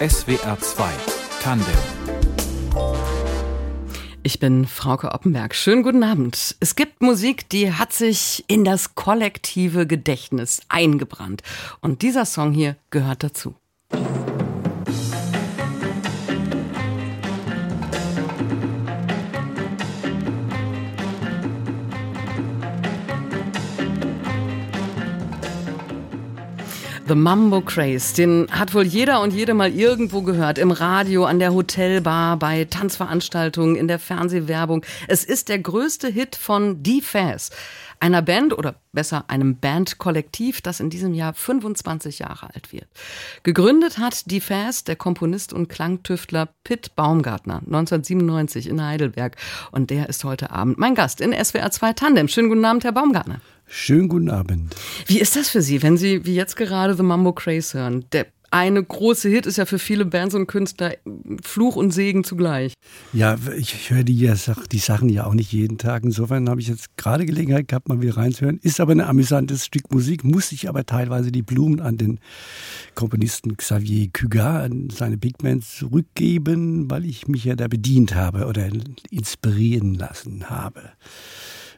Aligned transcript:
SWR 0.00 0.56
2 0.60 0.90
Tandem 1.42 1.66
ich 4.22 4.40
bin 4.40 4.66
Frauke 4.66 5.12
Oppenberg. 5.12 5.54
Schönen 5.54 5.82
guten 5.82 6.02
Abend. 6.02 6.56
Es 6.60 6.76
gibt 6.76 7.00
Musik, 7.00 7.48
die 7.48 7.72
hat 7.72 7.94
sich 7.94 8.44
in 8.46 8.62
das 8.62 8.94
kollektive 8.94 9.86
Gedächtnis 9.86 10.60
eingebrannt. 10.68 11.42
Und 11.80 12.02
dieser 12.02 12.26
Song 12.26 12.52
hier 12.52 12.76
gehört 12.90 13.22
dazu. 13.22 13.54
The 27.08 27.14
Mambo 27.14 27.62
Craze, 27.62 28.14
den 28.14 28.48
hat 28.50 28.74
wohl 28.74 28.82
jeder 28.82 29.22
und 29.22 29.32
jede 29.32 29.54
mal 29.54 29.72
irgendwo 29.72 30.20
gehört. 30.20 30.58
Im 30.58 30.70
Radio, 30.70 31.24
an 31.24 31.38
der 31.38 31.54
Hotelbar, 31.54 32.36
bei 32.36 32.66
Tanzveranstaltungen, 32.66 33.76
in 33.76 33.88
der 33.88 33.98
Fernsehwerbung. 33.98 34.84
Es 35.06 35.24
ist 35.24 35.48
der 35.48 35.58
größte 35.58 36.08
Hit 36.08 36.36
von 36.36 36.82
D-Faz, 36.82 37.48
einer 37.98 38.20
Band 38.20 38.52
oder 38.52 38.74
besser 38.92 39.24
einem 39.28 39.56
Bandkollektiv, 39.56 40.60
das 40.60 40.80
in 40.80 40.90
diesem 40.90 41.14
Jahr 41.14 41.32
25 41.32 42.18
Jahre 42.18 42.54
alt 42.54 42.74
wird. 42.74 42.88
Gegründet 43.42 43.96
hat 43.96 44.30
D-Faz 44.30 44.84
der 44.84 44.96
Komponist 44.96 45.54
und 45.54 45.68
Klangtüftler 45.68 46.50
Pitt 46.62 46.94
Baumgartner 46.94 47.62
1997 47.64 48.68
in 48.68 48.84
Heidelberg. 48.84 49.36
Und 49.72 49.88
der 49.88 50.10
ist 50.10 50.24
heute 50.24 50.50
Abend 50.50 50.76
mein 50.76 50.94
Gast 50.94 51.22
in 51.22 51.32
SWR 51.32 51.70
2 51.70 51.94
Tandem. 51.94 52.28
Schönen 52.28 52.50
guten 52.50 52.66
Abend, 52.66 52.84
Herr 52.84 52.92
Baumgartner. 52.92 53.40
Schönen 53.68 54.08
guten 54.08 54.30
Abend. 54.30 54.74
Wie 55.06 55.20
ist 55.20 55.36
das 55.36 55.50
für 55.50 55.60
Sie, 55.60 55.82
wenn 55.82 55.98
Sie 55.98 56.24
wie 56.24 56.34
jetzt 56.34 56.56
gerade 56.56 56.94
The 56.94 57.02
Mambo 57.02 57.32
Craze 57.32 57.78
hören? 57.78 58.04
Der 58.12 58.26
eine 58.50 58.82
große 58.82 59.28
Hit 59.28 59.44
ist 59.44 59.58
ja 59.58 59.66
für 59.66 59.78
viele 59.78 60.06
Bands 60.06 60.34
und 60.34 60.46
Künstler 60.46 60.94
Fluch 61.42 61.76
und 61.76 61.90
Segen 61.90 62.24
zugleich. 62.24 62.72
Ja, 63.12 63.36
ich, 63.56 63.90
höre 63.90 64.04
die, 64.04 64.32
die 64.72 64.78
Sachen 64.78 65.10
ja 65.10 65.26
auch 65.26 65.34
nicht 65.34 65.52
jeden 65.52 65.76
Tag. 65.76 66.02
Insofern 66.04 66.48
habe 66.48 66.60
ich 66.62 66.68
jetzt 66.68 66.96
gerade 66.96 67.26
Gelegenheit 67.26 67.68
gehabt, 67.68 67.88
mal 67.88 68.00
wieder 68.00 68.16
reinzuhören. 68.16 68.58
Ist 68.62 68.80
aber 68.80 68.92
ein 68.92 69.02
amüsantes 69.02 69.66
Stück 69.66 69.92
Musik, 69.92 70.24
muss 70.24 70.50
ich 70.52 70.68
aber 70.68 70.86
teilweise 70.86 71.30
die 71.30 71.42
Blumen 71.42 71.80
an 71.80 71.98
den 71.98 72.20
Komponisten 72.94 73.56
Xavier 73.56 74.08
Cugat, 74.12 74.70
an 74.70 74.88
seine 74.90 75.18
Big 75.18 75.36
Bands 75.38 75.76
zurückgeben, 75.76 76.90
weil 76.90 77.04
ich 77.04 77.28
mich 77.28 77.44
ja 77.44 77.54
da 77.54 77.68
bedient 77.68 78.14
habe 78.14 78.46
oder 78.46 78.68
inspirieren 79.10 79.94
lassen 79.94 80.48
habe 80.48 80.80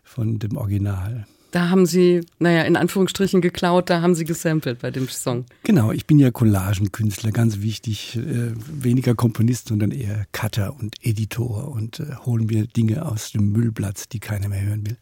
von 0.04 0.38
dem 0.38 0.56
Original. 0.56 1.27
Da 1.50 1.68
haben 1.68 1.86
Sie, 1.86 2.20
naja, 2.38 2.62
in 2.62 2.76
Anführungsstrichen 2.76 3.40
geklaut, 3.40 3.90
da 3.90 4.02
haben 4.02 4.14
Sie 4.14 4.24
gesampelt 4.24 4.80
bei 4.80 4.90
dem 4.90 5.08
Song. 5.08 5.46
Genau, 5.64 5.90
ich 5.90 6.06
bin 6.06 6.18
ja 6.18 6.30
Collagenkünstler, 6.30 7.32
ganz 7.32 7.60
wichtig. 7.60 8.16
Äh, 8.16 8.52
weniger 8.54 9.14
Komponist, 9.14 9.68
sondern 9.68 9.90
eher 9.90 10.26
Cutter 10.32 10.76
und 10.78 10.94
Editor 11.02 11.68
und 11.68 12.00
äh, 12.00 12.14
holen 12.24 12.46
mir 12.46 12.66
Dinge 12.66 13.04
aus 13.04 13.32
dem 13.32 13.50
Müllplatz, 13.52 14.08
die 14.08 14.20
keiner 14.20 14.48
mehr 14.48 14.62
hören 14.62 14.86
will. 14.86 14.96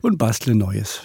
Und 0.00 0.16
bastle 0.16 0.54
Neues. 0.54 1.02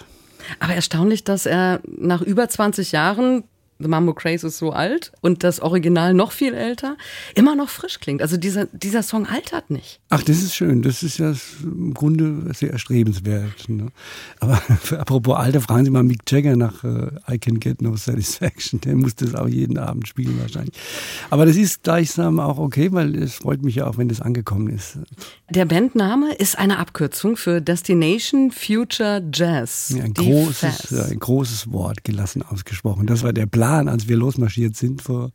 Aber 0.60 0.74
erstaunlich, 0.74 1.24
dass 1.24 1.46
er 1.46 1.82
nach 1.86 2.22
über 2.22 2.48
20 2.48 2.92
Jahren 2.92 3.44
The 3.82 3.88
Mambo 3.88 4.14
Craze 4.14 4.48
ist 4.48 4.58
so 4.58 4.72
alt 4.72 5.14
und 5.22 5.46
das 5.46 5.62
Original 5.62 6.14
noch 6.14 6.34
viel 6.34 6.54
älter, 6.54 6.98
immer 7.34 7.56
noch 7.56 7.70
frisch 7.70 8.02
klingt. 8.02 8.22
Also 8.22 8.36
dieser, 8.36 8.66
dieser 8.74 9.04
Song 9.04 9.26
altert 9.26 9.70
nicht. 9.70 10.02
Ach, 10.10 10.22
das 10.22 10.44
ist 10.44 10.54
schön. 10.54 10.82
Das 10.82 11.02
ist 11.02 11.18
ja 11.18 11.34
im 11.64 11.94
Grunde 11.94 12.54
sehr 12.54 12.72
erstrebenswert. 12.72 13.70
Ne? 13.70 13.88
Aber 14.42 14.62
apropos 14.98 15.38
Alter, 15.38 15.62
fragen 15.62 15.86
Sie 15.86 15.92
mal 15.92 16.04
Mick 16.04 16.30
Jagger 16.30 16.58
nach 16.58 16.84
uh, 16.84 17.08
I 17.32 17.40
Can 17.40 17.62
Get 17.62 17.82
No 17.82 17.96
Satisfaction. 17.96 18.82
Der 18.82 18.96
muss 18.96 19.16
das 19.16 19.34
auch 19.34 19.48
jeden 19.48 19.78
Abend 19.78 20.10
spielen 20.10 20.38
wahrscheinlich. 20.42 20.76
Aber 21.30 21.46
das 21.46 21.56
ist 21.56 21.84
gleichsam 21.84 22.42
auch 22.42 22.58
okay, 22.58 22.92
weil 22.92 23.16
es 23.16 23.36
freut 23.36 23.64
mich 23.64 23.76
ja 23.76 23.88
auch, 23.88 23.98
wenn 23.98 24.10
das 24.10 24.20
angekommen 24.20 24.68
ist. 24.68 24.98
Der 25.50 25.64
Bandname 25.64 26.34
ist 26.34 26.58
eine 26.58 26.80
Abkürzung 26.80 27.38
für 27.38 27.62
Destination 27.62 28.52
Future 28.52 29.24
Jazz. 29.34 29.94
Ja, 29.96 30.04
ein, 30.04 30.14
großes, 30.14 30.92
ein 30.92 31.20
großes 31.20 31.72
Wort 31.72 32.04
gelassen 32.04 32.42
ausgesprochen. 32.44 33.08
Das 33.08 33.24
war 33.24 33.32
der 33.32 33.46
Plan 33.46 33.69
Plan, 33.70 33.88
als 33.88 34.08
wir 34.08 34.18
losmarschiert 34.18 34.76
sind 34.76 35.04
vor 35.04 35.32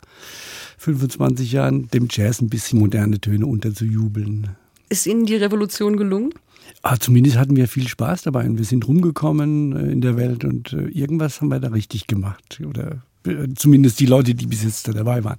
25 0.78 1.52
Jahren, 1.52 1.88
dem 1.90 2.08
Jazz 2.10 2.40
ein 2.40 2.48
bisschen 2.48 2.80
moderne 2.80 3.20
Töne 3.20 3.46
unterzujubeln. 3.46 4.56
Ist 4.88 5.06
Ihnen 5.06 5.24
die 5.24 5.36
Revolution 5.36 5.96
gelungen? 5.96 6.34
Ah, 6.82 6.96
zumindest 6.98 7.36
hatten 7.36 7.54
wir 7.54 7.68
viel 7.68 7.86
Spaß 7.86 8.22
dabei 8.22 8.44
und 8.46 8.58
wir 8.58 8.64
sind 8.64 8.88
rumgekommen 8.88 9.76
äh, 9.76 9.92
in 9.92 10.00
der 10.00 10.16
Welt 10.16 10.44
und 10.44 10.72
äh, 10.72 10.86
irgendwas 10.88 11.40
haben 11.40 11.48
wir 11.48 11.60
da 11.60 11.68
richtig 11.68 12.08
gemacht. 12.08 12.60
Oder 12.68 13.02
äh, 13.24 13.54
zumindest 13.54 14.00
die 14.00 14.06
Leute, 14.06 14.34
die 14.34 14.46
bis 14.46 14.64
jetzt 14.64 14.88
da 14.88 14.92
dabei 14.92 15.22
waren. 15.22 15.38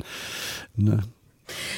Ne? 0.78 1.04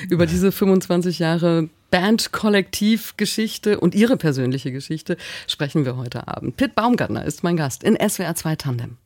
Über 0.10 0.28
diese 0.28 0.52
25 0.52 1.18
Jahre 1.18 1.68
Band-Kollektiv-Geschichte 1.90 3.80
und 3.80 3.96
Ihre 3.96 4.18
persönliche 4.18 4.72
Geschichte 4.72 5.18
sprechen 5.48 5.84
wir 5.84 5.98
heute 5.98 6.28
Abend. 6.28 6.58
Pitt 6.58 6.76
Baumgartner 6.76 7.26
ist 7.26 7.44
mein 7.44 7.58
Gast 7.58 7.84
in 7.84 7.98
SWR 7.98 8.36
2 8.36 8.56
Tandem. 8.58 8.98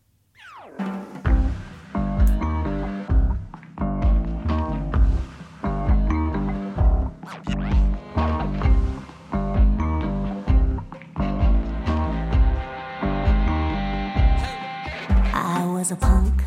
Was 15.82 15.92
a 15.92 15.96
punk, 15.96 16.44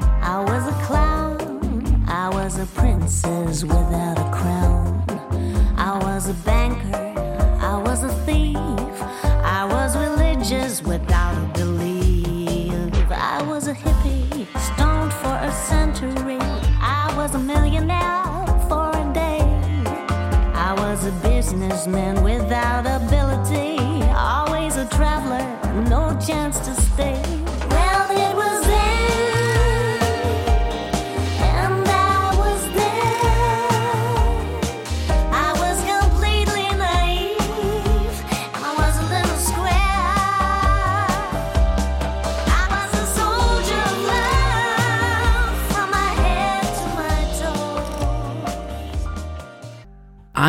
I 0.00 0.42
was 0.42 0.66
a 0.66 0.72
clown, 0.86 2.06
I 2.08 2.30
was 2.30 2.58
a 2.58 2.64
princess 2.64 3.62
without 3.62 4.16
a 4.18 4.30
crown. 4.34 5.04
I 5.76 5.98
was 6.02 6.30
a 6.30 6.34
banker, 6.48 6.96
I 7.60 7.76
was 7.76 8.02
a 8.02 8.08
thief, 8.24 8.56
I 9.44 9.66
was 9.70 9.94
religious 9.94 10.82
without 10.82 11.27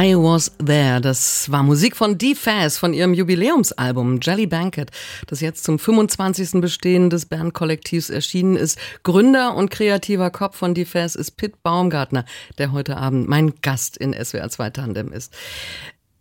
I 0.02 0.16
Was 0.16 0.54
There. 0.66 1.02
Das 1.02 1.52
war 1.52 1.62
Musik 1.62 1.98
von 1.98 2.18
D-Faz 2.18 2.78
von 2.78 2.94
ihrem 2.94 3.14
Jubiläumsalbum 3.14 4.22
Jelly 4.22 4.48
Banquet, 4.48 4.86
das 5.28 5.42
jetzt 5.42 5.66
zum 5.66 5.78
25. 5.78 6.62
Bestehen 6.62 7.10
des 7.10 7.26
Bandkollektivs 7.26 8.10
erschienen 8.10 8.56
ist. 8.56 8.80
Gründer 9.04 9.56
und 9.56 9.72
kreativer 9.72 10.30
Kopf 10.30 10.56
von 10.56 10.74
D-Faz 10.74 11.16
ist 11.16 11.32
Pitt 11.32 11.62
Baumgartner, 11.64 12.24
der 12.58 12.72
heute 12.72 12.96
Abend 12.96 13.28
mein 13.28 13.56
Gast 13.62 13.98
in 13.98 14.14
SWR 14.14 14.50
2 14.50 14.70
Tandem 14.70 15.12
ist. 15.12 15.34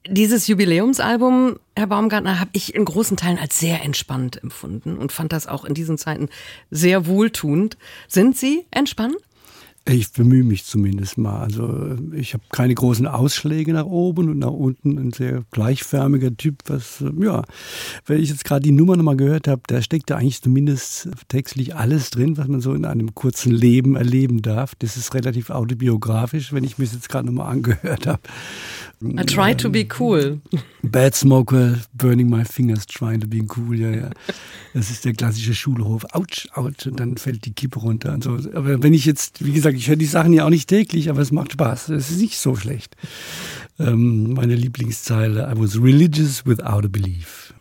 Dieses 0.08 0.48
Jubiläumsalbum, 0.48 1.60
Herr 1.76 1.86
Baumgartner, 1.86 2.40
habe 2.40 2.50
ich 2.54 2.74
in 2.74 2.84
großen 2.84 3.16
Teilen 3.16 3.38
als 3.38 3.60
sehr 3.60 3.84
entspannt 3.84 4.42
empfunden 4.42 4.98
und 4.98 5.12
fand 5.12 5.32
das 5.32 5.46
auch 5.46 5.64
in 5.64 5.74
diesen 5.74 5.98
Zeiten 5.98 6.30
sehr 6.72 7.06
wohltuend. 7.06 7.78
Sind 8.08 8.36
Sie 8.36 8.66
entspannt? 8.72 9.14
Ich 9.90 10.12
bemühe 10.12 10.44
mich 10.44 10.64
zumindest 10.64 11.16
mal. 11.16 11.40
Also 11.40 11.96
ich 12.12 12.34
habe 12.34 12.44
keine 12.50 12.74
großen 12.74 13.06
Ausschläge 13.06 13.72
nach 13.72 13.86
oben 13.86 14.28
und 14.28 14.38
nach 14.38 14.50
unten. 14.50 14.98
Ein 14.98 15.12
sehr 15.12 15.44
gleichförmiger 15.50 16.36
Typ, 16.36 16.58
was, 16.66 17.02
ja, 17.18 17.42
wenn 18.04 18.22
ich 18.22 18.28
jetzt 18.28 18.44
gerade 18.44 18.60
die 18.60 18.72
Nummer 18.72 18.96
nochmal 18.96 19.16
gehört 19.16 19.48
habe, 19.48 19.62
da 19.66 19.80
steckt 19.80 20.10
da 20.10 20.16
eigentlich 20.16 20.42
zumindest 20.42 21.08
textlich 21.28 21.74
alles 21.74 22.10
drin, 22.10 22.36
was 22.36 22.48
man 22.48 22.60
so 22.60 22.74
in 22.74 22.84
einem 22.84 23.14
kurzen 23.14 23.50
Leben 23.50 23.96
erleben 23.96 24.42
darf. 24.42 24.74
Das 24.78 24.98
ist 24.98 25.14
relativ 25.14 25.48
autobiografisch, 25.48 26.52
wenn 26.52 26.64
ich 26.64 26.76
mir 26.76 26.84
das 26.84 26.94
jetzt 26.94 27.08
gerade 27.08 27.26
nochmal 27.26 27.50
angehört 27.50 28.06
habe. 28.06 28.20
I 29.00 29.24
try 29.24 29.54
to 29.54 29.70
be 29.70 29.86
cool. 30.00 30.40
Bad 30.82 31.14
Smoker, 31.14 31.78
burning 31.94 32.28
my 32.28 32.44
fingers, 32.44 32.84
trying 32.84 33.20
to 33.20 33.28
be 33.28 33.46
cool, 33.56 33.78
ja, 33.78 33.90
ja. 33.90 34.10
Das 34.74 34.90
ist 34.90 35.04
der 35.04 35.12
klassische 35.12 35.54
Schulhof. 35.54 36.04
Autsch, 36.12 36.48
autsch, 36.52 36.86
und 36.88 36.98
dann 36.98 37.16
fällt 37.16 37.44
die 37.44 37.52
Kippe 37.52 37.78
runter 37.78 38.12
und 38.12 38.24
so. 38.24 38.32
Aber 38.54 38.82
wenn 38.82 38.92
ich 38.94 39.04
jetzt, 39.04 39.44
wie 39.44 39.52
gesagt, 39.52 39.77
ich 39.78 39.88
höre 39.88 39.96
die 39.96 40.06
Sachen 40.06 40.32
ja 40.32 40.44
auch 40.44 40.50
nicht 40.50 40.68
täglich, 40.68 41.08
aber 41.08 41.20
es 41.20 41.32
macht 41.32 41.52
Spaß. 41.52 41.90
Es 41.90 42.10
ist 42.10 42.20
nicht 42.20 42.38
so 42.38 42.56
schlecht. 42.56 42.96
Ähm, 43.78 44.34
meine 44.34 44.54
Lieblingszeile, 44.54 45.50
I 45.50 45.58
was 45.58 45.80
religious 45.80 46.44
without 46.44 46.84
a 46.84 46.88
belief. 46.88 47.54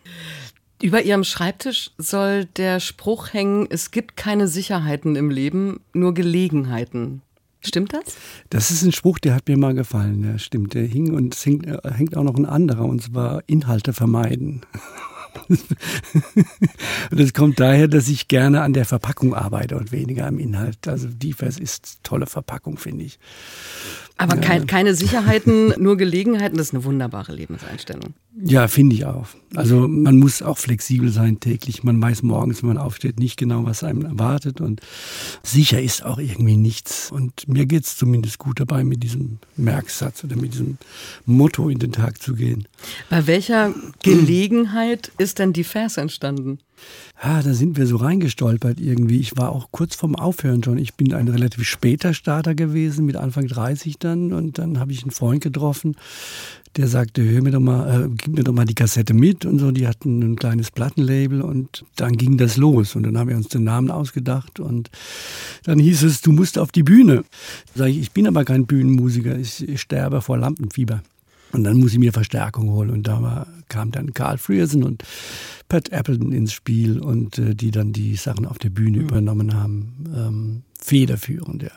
Über 0.82 1.02
Ihrem 1.02 1.24
Schreibtisch 1.24 1.90
soll 1.98 2.44
der 2.44 2.80
Spruch 2.80 3.32
hängen, 3.32 3.66
es 3.70 3.90
gibt 3.90 4.16
keine 4.16 4.46
Sicherheiten 4.48 5.16
im 5.16 5.30
Leben, 5.30 5.80
nur 5.92 6.14
Gelegenheiten. 6.14 7.22
Stimmt 7.60 7.92
das? 7.92 8.16
Das 8.50 8.70
ist 8.70 8.84
ein 8.84 8.92
Spruch, 8.92 9.18
der 9.18 9.34
hat 9.34 9.48
mir 9.48 9.56
mal 9.56 9.74
gefallen. 9.74 10.24
Ja, 10.24 10.38
stimmt. 10.38 10.74
Der 10.74 10.84
hing 10.84 11.14
und 11.14 11.34
es 11.34 11.44
hängt, 11.44 11.66
äh, 11.66 11.78
hängt 11.92 12.16
auch 12.16 12.22
noch 12.22 12.36
ein 12.36 12.46
anderer, 12.46 12.84
und 12.84 13.02
zwar 13.02 13.42
Inhalte 13.46 13.92
vermeiden. 13.92 14.62
und 15.48 17.20
das 17.20 17.32
kommt 17.32 17.60
daher, 17.60 17.88
dass 17.88 18.08
ich 18.08 18.28
gerne 18.28 18.62
an 18.62 18.72
der 18.72 18.84
Verpackung 18.84 19.34
arbeite 19.34 19.76
und 19.76 19.92
weniger 19.92 20.26
am 20.26 20.38
Inhalt. 20.38 20.88
Also 20.88 21.08
Defers 21.08 21.58
ist 21.58 21.98
tolle 22.02 22.26
Verpackung, 22.26 22.78
finde 22.78 23.04
ich. 23.04 23.18
Aber 24.18 24.34
ja. 24.34 24.40
kein, 24.40 24.66
keine 24.66 24.94
Sicherheiten, 24.96 25.72
nur 25.78 25.96
Gelegenheiten, 25.96 26.56
das 26.56 26.68
ist 26.68 26.74
eine 26.74 26.82
wunderbare 26.82 27.32
Lebenseinstellung. 27.32 28.14
Ja, 28.42 28.66
finde 28.66 28.96
ich 28.96 29.04
auch. 29.06 29.28
Also 29.54 29.86
man 29.86 30.18
muss 30.18 30.42
auch 30.42 30.58
flexibel 30.58 31.10
sein 31.10 31.38
täglich. 31.38 31.84
Man 31.84 32.02
weiß 32.02 32.22
morgens, 32.22 32.62
wenn 32.62 32.68
man 32.68 32.78
aufsteht, 32.78 33.20
nicht 33.20 33.36
genau, 33.36 33.64
was 33.64 33.84
einem 33.84 34.04
erwartet. 34.04 34.60
Und 34.60 34.80
sicher 35.44 35.80
ist 35.80 36.04
auch 36.04 36.18
irgendwie 36.18 36.56
nichts. 36.56 37.12
Und 37.12 37.48
mir 37.48 37.66
geht 37.66 37.84
es 37.84 37.96
zumindest 37.96 38.38
gut 38.38 38.58
dabei, 38.58 38.82
mit 38.82 39.04
diesem 39.04 39.38
Merksatz 39.56 40.24
oder 40.24 40.34
mit 40.34 40.52
diesem 40.52 40.78
Motto 41.24 41.68
in 41.68 41.78
den 41.78 41.92
Tag 41.92 42.20
zu 42.20 42.34
gehen. 42.34 42.66
Bei 43.10 43.28
welcher 43.28 43.72
Gelegenheit 44.02 45.12
ist 45.18 45.38
denn 45.38 45.52
die 45.52 45.64
Vers 45.64 45.96
entstanden? 45.96 46.58
Ja, 47.22 47.42
da 47.42 47.52
sind 47.52 47.76
wir 47.76 47.86
so 47.86 47.96
reingestolpert 47.96 48.80
irgendwie. 48.80 49.18
Ich 49.18 49.36
war 49.36 49.50
auch 49.50 49.68
kurz 49.72 49.96
vorm 49.96 50.14
Aufhören 50.14 50.62
schon. 50.62 50.78
Ich 50.78 50.94
bin 50.94 51.12
ein 51.14 51.28
relativ 51.28 51.64
später 51.64 52.14
Starter 52.14 52.54
gewesen, 52.54 53.06
mit 53.06 53.16
Anfang 53.16 53.48
30 53.48 53.98
dann. 53.98 54.32
Und 54.32 54.58
dann 54.58 54.78
habe 54.78 54.92
ich 54.92 55.02
einen 55.02 55.10
Freund 55.10 55.42
getroffen, 55.42 55.96
der 56.76 56.86
sagte, 56.86 57.24
hör 57.28 57.42
mir 57.42 57.50
doch 57.50 57.60
mal, 57.60 58.04
äh, 58.04 58.08
gib 58.08 58.36
mir 58.36 58.44
doch 58.44 58.52
mal 58.52 58.64
die 58.64 58.74
Kassette 58.74 59.14
mit 59.14 59.44
und 59.44 59.58
so. 59.58 59.72
Die 59.72 59.88
hatten 59.88 60.20
ein 60.20 60.36
kleines 60.36 60.70
Plattenlabel 60.70 61.42
und 61.42 61.84
dann 61.96 62.16
ging 62.16 62.38
das 62.38 62.56
los. 62.56 62.94
Und 62.94 63.02
dann 63.02 63.18
haben 63.18 63.28
wir 63.28 63.36
uns 63.36 63.48
den 63.48 63.64
Namen 63.64 63.90
ausgedacht 63.90 64.60
und 64.60 64.90
dann 65.64 65.78
hieß 65.80 66.04
es, 66.04 66.20
du 66.20 66.30
musst 66.30 66.58
auf 66.58 66.70
die 66.70 66.84
Bühne. 66.84 67.24
Sag 67.74 67.88
ich, 67.88 67.98
ich 67.98 68.12
bin 68.12 68.28
aber 68.28 68.44
kein 68.44 68.66
Bühnenmusiker, 68.66 69.36
ich 69.36 69.80
sterbe 69.80 70.22
vor 70.22 70.38
Lampenfieber. 70.38 71.02
Und 71.52 71.64
dann 71.64 71.78
muss 71.78 71.92
ich 71.92 71.98
mir 71.98 72.12
Verstärkung 72.12 72.70
holen. 72.70 72.90
Und 72.90 73.06
da 73.06 73.22
war, 73.22 73.46
kam 73.68 73.90
dann 73.90 74.14
Carl 74.14 74.38
Frierson 74.38 74.82
und 74.82 75.02
Pat 75.68 75.90
Appleton 75.92 76.32
ins 76.32 76.52
Spiel 76.52 76.98
und 76.98 77.38
äh, 77.38 77.54
die 77.54 77.70
dann 77.70 77.92
die 77.92 78.16
Sachen 78.16 78.46
auf 78.46 78.58
der 78.58 78.70
Bühne 78.70 78.98
mhm. 78.98 79.04
übernommen 79.04 79.54
haben. 79.54 80.04
Ähm, 80.14 80.62
federführend, 80.80 81.62
ja. 81.62 81.70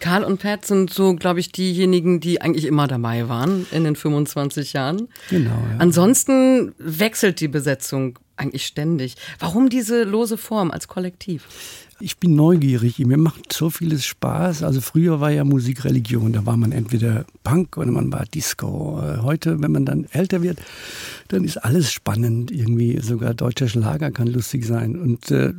Karl 0.00 0.24
und 0.24 0.40
Pat 0.40 0.66
sind 0.66 0.92
so, 0.92 1.14
glaube 1.14 1.40
ich, 1.40 1.52
diejenigen, 1.52 2.20
die 2.20 2.40
eigentlich 2.40 2.66
immer 2.66 2.86
dabei 2.86 3.28
waren 3.28 3.66
in 3.70 3.84
den 3.84 3.96
25 3.96 4.74
Jahren. 4.74 5.08
Genau. 5.30 5.50
Ja. 5.50 5.78
Ansonsten 5.78 6.74
wechselt 6.78 7.40
die 7.40 7.48
Besetzung 7.48 8.18
eigentlich 8.36 8.66
ständig. 8.66 9.16
Warum 9.38 9.70
diese 9.70 10.04
lose 10.04 10.36
Form 10.36 10.70
als 10.70 10.88
Kollektiv? 10.88 11.46
Ich 11.98 12.18
bin 12.18 12.34
neugierig, 12.34 12.98
mir 12.98 13.16
macht 13.16 13.54
so 13.54 13.70
vieles 13.70 14.04
Spaß. 14.04 14.62
Also 14.62 14.82
früher 14.82 15.18
war 15.20 15.30
ja 15.30 15.44
Musik 15.44 15.84
Religion, 15.84 16.34
da 16.34 16.44
war 16.44 16.58
man 16.58 16.70
entweder 16.70 17.24
Punk 17.42 17.78
oder 17.78 17.90
man 17.90 18.12
war 18.12 18.26
Disco. 18.26 19.00
Heute, 19.22 19.62
wenn 19.62 19.72
man 19.72 19.86
dann 19.86 20.04
älter 20.12 20.42
wird, 20.42 20.58
dann 21.28 21.42
ist 21.42 21.56
alles 21.56 21.90
spannend. 21.90 22.50
Irgendwie 22.50 23.00
sogar 23.00 23.32
deutscher 23.32 23.68
Schlager 23.68 24.10
kann 24.10 24.26
lustig 24.26 24.66
sein. 24.66 25.00
Und 25.00 25.30
äh, 25.30 25.54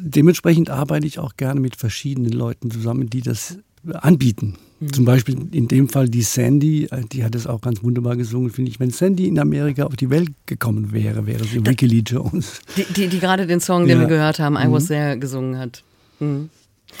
dementsprechend 0.00 0.68
arbeite 0.68 1.06
ich 1.06 1.18
auch 1.18 1.36
gerne 1.36 1.60
mit 1.60 1.76
verschiedenen 1.76 2.32
Leuten 2.32 2.70
zusammen, 2.70 3.08
die 3.08 3.22
das 3.22 3.56
anbieten. 3.90 4.58
Mhm. 4.80 4.92
Zum 4.92 5.04
Beispiel 5.04 5.36
in 5.52 5.68
dem 5.68 5.88
Fall 5.88 6.08
die 6.08 6.22
Sandy, 6.22 6.84
äh, 6.90 7.02
die 7.12 7.22
hat 7.22 7.34
es 7.34 7.46
auch 7.46 7.60
ganz 7.60 7.82
wunderbar 7.82 8.16
gesungen, 8.16 8.50
finde 8.50 8.70
ich. 8.70 8.80
Wenn 8.80 8.90
Sandy 8.90 9.28
in 9.28 9.38
Amerika 9.38 9.84
auf 9.84 9.96
die 9.96 10.08
Welt 10.08 10.30
gekommen 10.46 10.92
wäre, 10.92 11.26
wäre 11.26 11.44
sie 11.44 11.58
Ricky 11.58 11.86
Lee 11.86 12.02
Jones. 12.04 12.60
Die, 12.76 12.84
die, 12.84 13.08
die 13.08 13.20
gerade 13.20 13.46
den 13.46 13.60
Song, 13.60 13.82
ja. 13.82 13.94
den 13.94 14.00
wir 14.00 14.08
gehört 14.08 14.38
haben, 14.38 14.56
I 14.56 14.70
Was 14.70 14.84
mhm. 14.84 14.88
There 14.88 15.18
gesungen 15.18 15.58
hat. 15.58 15.84
Mhm. 16.18 16.48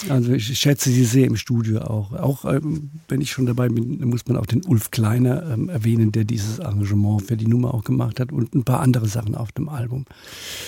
Also 0.08 0.32
ich 0.32 0.58
schätze 0.58 0.90
sie 0.90 1.04
sehr 1.04 1.26
im 1.26 1.36
Studio 1.36 1.80
auch. 1.80 2.12
Auch 2.12 2.44
ähm, 2.44 2.90
wenn 3.08 3.20
ich 3.20 3.30
schon 3.30 3.46
dabei 3.46 3.68
bin, 3.68 4.00
muss 4.08 4.26
man 4.26 4.36
auch 4.36 4.46
den 4.46 4.64
Ulf 4.64 4.90
Kleiner 4.90 5.50
ähm, 5.52 5.68
erwähnen, 5.68 6.12
der 6.12 6.24
dieses 6.24 6.60
Arrangement 6.60 7.22
für 7.22 7.36
die 7.36 7.46
Nummer 7.46 7.74
auch 7.74 7.84
gemacht 7.84 8.20
hat 8.20 8.32
und 8.32 8.54
ein 8.54 8.64
paar 8.64 8.80
andere 8.80 9.06
Sachen 9.06 9.34
auf 9.34 9.52
dem 9.52 9.68
Album. 9.68 10.06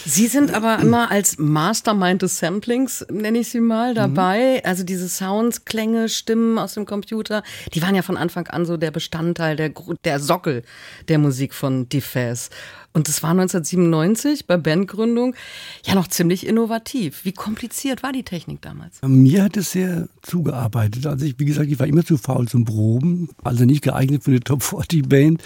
Sie 0.05 0.27
sind 0.27 0.53
aber 0.53 0.81
immer 0.81 1.11
als 1.11 1.39
Mastermind 1.39 2.23
des 2.23 2.39
Samplings, 2.39 3.07
nenne 3.11 3.39
ich 3.39 3.49
sie 3.49 3.61
mal, 3.61 3.95
dabei. 3.95 4.61
Mhm. 4.63 4.69
Also 4.69 4.85
diese 4.85 5.09
Sounds, 5.09 5.65
Klänge, 5.65 6.09
Stimmen 6.09 6.59
aus 6.59 6.75
dem 6.75 6.87
Computer, 6.87 7.43
die 7.75 7.83
waren 7.83 7.95
ja 7.95 8.03
von 8.03 8.17
Anfang 8.17 8.47
an 8.49 8.67
so 8.67 8.77
der 8.77 8.91
Bestandteil, 8.91 9.57
der, 9.57 9.73
der 10.05 10.21
Sockel 10.21 10.63
der 11.09 11.19
Musik 11.19 11.55
von 11.55 11.89
DeFaz. 11.89 12.51
Und 12.95 13.09
das 13.09 13.23
war 13.23 13.31
1997 13.31 14.47
bei 14.47 14.57
Bandgründung 14.57 15.35
ja 15.85 15.95
noch 15.95 16.09
ziemlich 16.09 16.47
innovativ. 16.47 17.25
Wie 17.25 17.33
kompliziert 17.33 18.03
war 18.03 18.13
die 18.13 18.23
Technik 18.23 18.61
damals? 18.61 19.01
Mir 19.03 19.45
hat 19.45 19.57
es 19.57 19.73
sehr 19.73 20.09
zugearbeitet. 20.21 21.07
Also 21.07 21.25
ich, 21.25 21.39
wie 21.39 21.47
gesagt, 21.47 21.71
ich 21.71 21.79
war 21.79 21.87
immer 21.87 22.05
zu 22.05 22.19
faul 22.19 22.49
zum 22.49 22.65
Proben, 22.65 23.31
also 23.43 23.65
nicht 23.65 23.83
geeignet 23.83 24.25
für 24.25 24.31
eine 24.31 24.41
Top 24.41 24.63
40 24.63 25.09
Band 25.09 25.43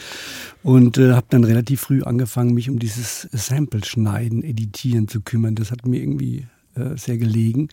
und 0.64 0.98
äh, 0.98 1.12
habe 1.12 1.26
dann 1.30 1.44
relativ 1.44 1.82
früh 1.82 2.02
angefangen, 2.02 2.54
mich 2.54 2.68
um 2.68 2.78
dieses 2.80 3.28
Sample-Schneiden, 3.30 4.42
Editieren 4.42 5.06
zu 5.06 5.20
kümmern. 5.20 5.54
Das 5.54 5.70
hat 5.70 5.86
mir 5.86 6.00
irgendwie 6.00 6.46
äh, 6.76 6.96
sehr 6.96 7.18
gelegen. 7.18 7.68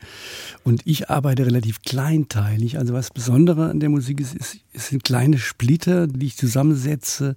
Und 0.63 0.81
ich 0.85 1.09
arbeite 1.09 1.45
relativ 1.45 1.81
kleinteilig. 1.81 2.77
Also 2.77 2.93
was 2.93 3.11
Besondere 3.11 3.69
an 3.69 3.79
der 3.79 3.89
Musik 3.89 4.19
ist, 4.19 4.35
ist, 4.35 4.57
es 4.73 4.87
sind 4.87 5.03
kleine 5.03 5.37
Splitter, 5.37 6.07
die 6.07 6.27
ich 6.27 6.37
zusammensetze 6.37 7.35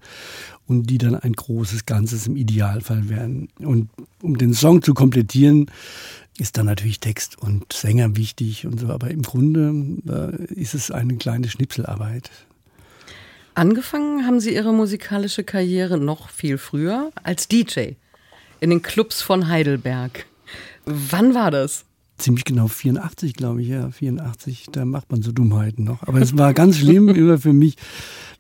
und 0.67 0.91
die 0.91 0.99
dann 0.99 1.15
ein 1.15 1.33
großes 1.33 1.87
Ganzes 1.87 2.27
im 2.27 2.37
Idealfall 2.37 3.09
werden. 3.09 3.49
Und 3.59 3.89
um 4.23 4.39
den 4.39 4.55
Song 4.55 4.83
zu 4.83 4.95
komplettieren, 4.95 5.71
ist 6.39 6.59
dann 6.59 6.67
natürlich 6.67 7.01
Text 7.01 7.39
und 7.39 7.73
Sänger 7.73 8.17
wichtig 8.17 8.67
und 8.67 8.81
so. 8.81 8.89
Aber 8.89 9.11
im 9.11 9.23
Grunde 9.23 9.73
äh, 10.09 10.55
ist 10.55 10.75
es 10.75 10.91
eine 10.91 11.17
kleine 11.17 11.49
Schnipselarbeit. 11.49 12.31
Angefangen 13.55 14.27
haben 14.27 14.39
Sie 14.39 14.55
Ihre 14.55 14.75
musikalische 14.75 15.43
Karriere 15.43 15.97
noch 15.97 16.29
viel 16.29 16.59
früher 16.59 17.11
als 17.23 17.49
DJ 17.49 17.93
in 18.61 18.71
den 18.71 18.83
Clubs 18.83 19.23
von 19.23 19.49
Heidelberg. 19.49 20.27
Wann 20.87 21.35
war 21.35 21.51
das? 21.51 21.85
Ziemlich 22.17 22.45
genau 22.45 22.69
84, 22.69 23.35
glaube 23.35 23.61
ich, 23.61 23.69
ja, 23.69 23.91
84. 23.91 24.69
Da 24.73 24.85
macht 24.87 25.11
man 25.11 25.21
so 25.21 25.33
Dummheiten 25.33 25.85
noch. 25.85 26.03
Aber 26.05 26.21
es 26.21 26.39
war 26.39 26.55
ganz 26.55 26.79
schlimm 26.79 27.09
immer 27.15 27.39
für 27.39 27.53
mich, 27.53 27.77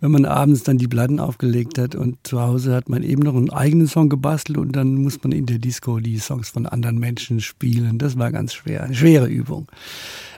wenn 0.01 0.13
man 0.13 0.25
abends 0.25 0.63
dann 0.63 0.79
die 0.79 0.89
Platten 0.89 1.21
aufgelegt 1.21 1.77
hat 1.77 1.95
und 1.95 2.19
zu 2.23 2.41
Hause 2.41 2.75
hat 2.75 2.89
man 2.89 3.03
eben 3.03 3.23
noch 3.23 3.35
einen 3.35 3.51
eigenen 3.51 3.87
Song 3.87 4.09
gebastelt 4.09 4.59
und 4.59 4.73
dann 4.73 4.95
muss 4.95 5.23
man 5.23 5.33
in 5.33 5.45
der 5.45 5.59
Disco 5.59 5.99
die 5.99 6.19
Songs 6.19 6.49
von 6.49 6.67
anderen 6.67 6.99
Menschen 6.99 7.41
spielen. 7.41 7.99
Das 7.99 8.17
war 8.17 8.33
ganz 8.33 8.55
schwer, 8.55 8.85
eine 8.85 8.95
schwere 8.95 9.27
Übung. 9.27 9.69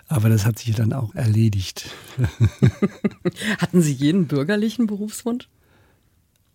Aber 0.09 0.31
das 0.31 0.47
hat 0.47 0.59
sich 0.59 0.75
dann 0.75 0.95
auch 0.95 1.15
erledigt. 1.15 1.91
Hatten 3.59 3.83
Sie 3.83 3.93
jeden 3.93 4.27
bürgerlichen 4.27 4.87
Berufswunsch? 4.87 5.49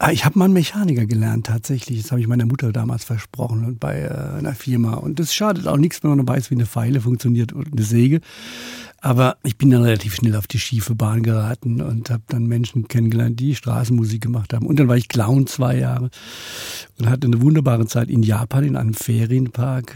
Ah, 0.06 0.12
ich 0.12 0.26
habe 0.26 0.38
mal 0.38 0.46
einen 0.46 0.54
Mechaniker 0.54 1.06
gelernt, 1.06 1.46
tatsächlich. 1.46 2.02
Das 2.02 2.12
habe 2.12 2.20
ich 2.20 2.28
meiner 2.28 2.46
Mutter 2.46 2.74
damals 2.74 3.06
versprochen 3.06 3.64
und 3.64 3.80
bei 3.80 4.02
äh, 4.02 4.38
einer 4.38 4.54
Firma. 4.54 4.96
Und 4.96 5.18
das 5.18 5.34
schadet 5.34 5.66
auch 5.66 5.78
nichts, 5.78 6.04
wenn 6.04 6.14
man 6.14 6.28
weiß, 6.28 6.52
wie 6.52 6.56
eine 6.56 6.66
Pfeile 6.66 7.00
funktioniert 7.00 7.54
und 7.54 7.72
eine 7.72 7.84
Säge. 7.84 8.20
Aber 9.00 9.38
ich 9.44 9.58
bin 9.58 9.70
dann 9.70 9.82
relativ 9.82 10.16
schnell 10.16 10.36
auf 10.36 10.46
die 10.46 10.60
schiefe 10.60 10.94
Bahn 10.94 11.24
geraten 11.24 11.82
und 11.82 12.10
habe 12.10 12.22
dann 12.28 12.48
Menschen 12.48 12.90
kennengelernt, 12.90 13.40
die 13.40 13.56
Straßenmusik 13.56 14.22
gemacht 14.22 14.52
haben. 14.52 14.66
Und 14.66 14.78
dann 14.78 14.90
war 14.90 14.98
ich 14.98 15.08
Clown 15.08 15.48
zwei 15.48 15.78
Jahre 15.78 16.10
und 17.00 17.10
hatte 17.10 17.28
eine 17.28 17.42
wunderbare 17.42 17.88
Zeit 17.88 18.10
in 18.10 18.24
Japan 18.24 18.66
in 18.66 18.76
einem 18.76 18.96
Ferienpark. 18.96 19.96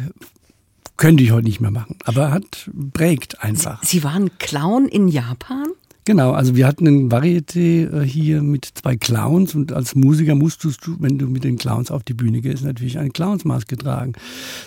Könnte 0.96 1.22
ich 1.22 1.32
heute 1.32 1.48
nicht 1.48 1.60
mehr 1.60 1.72
machen, 1.72 1.98
aber 2.06 2.32
hat 2.32 2.72
prägt 2.94 3.44
einfach. 3.44 3.84
Sie 3.84 4.06
waren 4.06 4.30
Clown 4.38 4.86
in 4.86 5.10
Japan? 5.10 5.68
Genau, 6.08 6.32
also 6.32 6.56
wir 6.56 6.66
hatten 6.66 6.88
ein 6.88 7.12
Varieté 7.12 7.92
äh, 7.92 8.08
hier 8.08 8.42
mit 8.42 8.64
zwei 8.64 8.96
Clowns 8.96 9.54
und 9.56 9.74
als 9.74 9.94
Musiker 9.94 10.36
musstest 10.36 10.88
du, 10.88 10.96
wenn 11.02 11.18
du 11.18 11.28
mit 11.28 11.44
den 11.44 11.58
Clowns 11.58 11.92
auf 11.92 12.04
die 12.04 12.14
Bühne 12.14 12.40
gehst, 12.40 12.64
natürlich 12.64 12.98
eine 12.98 13.10
Clownsmaske 13.10 13.76
tragen. 13.76 14.14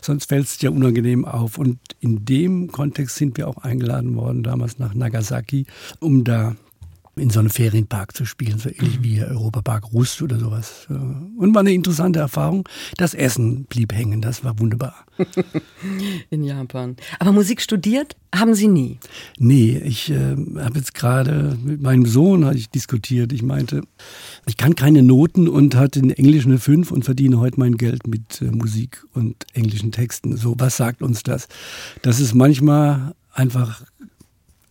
Sonst 0.03 0.27
fällt 0.27 0.45
es 0.45 0.59
dir 0.59 0.71
unangenehm 0.71 1.25
auf. 1.25 1.57
Und 1.57 1.79
in 1.99 2.27
dem 2.27 2.71
Kontext 2.71 3.17
sind 3.17 3.39
wir 3.39 3.49
auch 3.49 3.57
eingeladen 3.57 4.17
worden, 4.17 4.43
damals 4.43 4.79
nach 4.79 4.93
Nagasaki, 4.93 5.65
um 5.99 6.25
da 6.25 6.57
in 7.17 7.31
so 7.31 7.41
einem 7.41 7.51
Ferienpark 7.51 8.17
zu 8.17 8.25
spielen, 8.25 8.59
so 8.59 8.69
ähnlich 8.69 9.03
wie 9.03 9.23
Europapark 9.23 9.93
Rust 9.93 10.23
oder 10.23 10.39
sowas. 10.39 10.87
Und 10.89 11.55
war 11.55 11.61
eine 11.61 11.73
interessante 11.73 12.19
Erfahrung. 12.19 12.69
Das 12.97 13.15
Essen 13.15 13.65
blieb 13.65 13.93
hängen, 13.93 14.21
das 14.21 14.45
war 14.45 14.59
wunderbar. 14.59 14.95
In 16.31 16.45
Japan. 16.45 16.97
Aber 17.19 17.33
Musik 17.33 17.61
studiert 17.61 18.17
haben 18.35 18.55
Sie 18.55 18.69
nie? 18.69 18.99
Nee, 19.39 19.77
ich 19.85 20.11
äh, 20.11 20.37
habe 20.59 20.79
jetzt 20.79 20.95
gerade 20.95 21.59
mit 21.63 21.83
meinem 21.83 22.07
Sohn 22.07 22.45
hatte 22.45 22.59
ich 22.59 22.71
diskutiert. 22.71 23.33
Ich 23.33 23.43
meinte, 23.43 23.83
ich 24.47 24.57
kann 24.57 24.77
keine 24.77 25.03
Noten 25.03 25.49
und 25.49 25.75
hatte 25.75 25.99
in 25.99 26.11
Englisch 26.11 26.47
eine 26.47 26.59
5 26.59 26.93
und 26.93 27.05
verdiene 27.05 27.41
heute 27.41 27.59
mein 27.59 27.77
Geld 27.77 28.07
mit 28.07 28.41
äh, 28.41 28.47
Musik 28.47 29.05
und 29.15 29.47
englischen 29.53 29.91
Texten. 29.91 30.37
So, 30.37 30.55
was 30.59 30.77
sagt 30.77 31.03
uns 31.03 31.25
das? 31.25 31.49
Dass 32.03 32.21
es 32.21 32.33
manchmal 32.33 33.15
einfach 33.33 33.83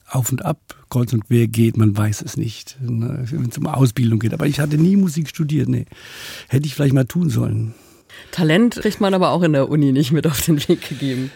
auf 0.09 0.31
und 0.31 0.43
ab, 0.43 0.59
kreuz 0.89 1.13
und 1.13 1.27
quer 1.27 1.47
geht, 1.47 1.77
man 1.77 1.95
weiß 1.95 2.21
es 2.21 2.37
nicht, 2.37 2.77
ne, 2.81 3.25
wenn 3.29 3.49
es 3.49 3.57
um 3.57 3.67
Ausbildung 3.67 4.19
geht. 4.19 4.33
Aber 4.33 4.47
ich 4.47 4.59
hatte 4.59 4.77
nie 4.77 4.95
Musik 4.95 5.29
studiert, 5.29 5.69
nee. 5.69 5.85
Hätte 6.47 6.65
ich 6.65 6.75
vielleicht 6.75 6.93
mal 6.93 7.05
tun 7.05 7.29
sollen. 7.29 7.73
Talent 8.31 8.75
kriegt 8.75 9.01
man 9.01 9.13
aber 9.13 9.29
auch 9.31 9.43
in 9.43 9.53
der 9.53 9.69
Uni 9.69 9.91
nicht 9.91 10.11
mit 10.11 10.27
auf 10.27 10.41
den 10.41 10.59
Weg 10.67 10.87
gegeben. 10.87 11.31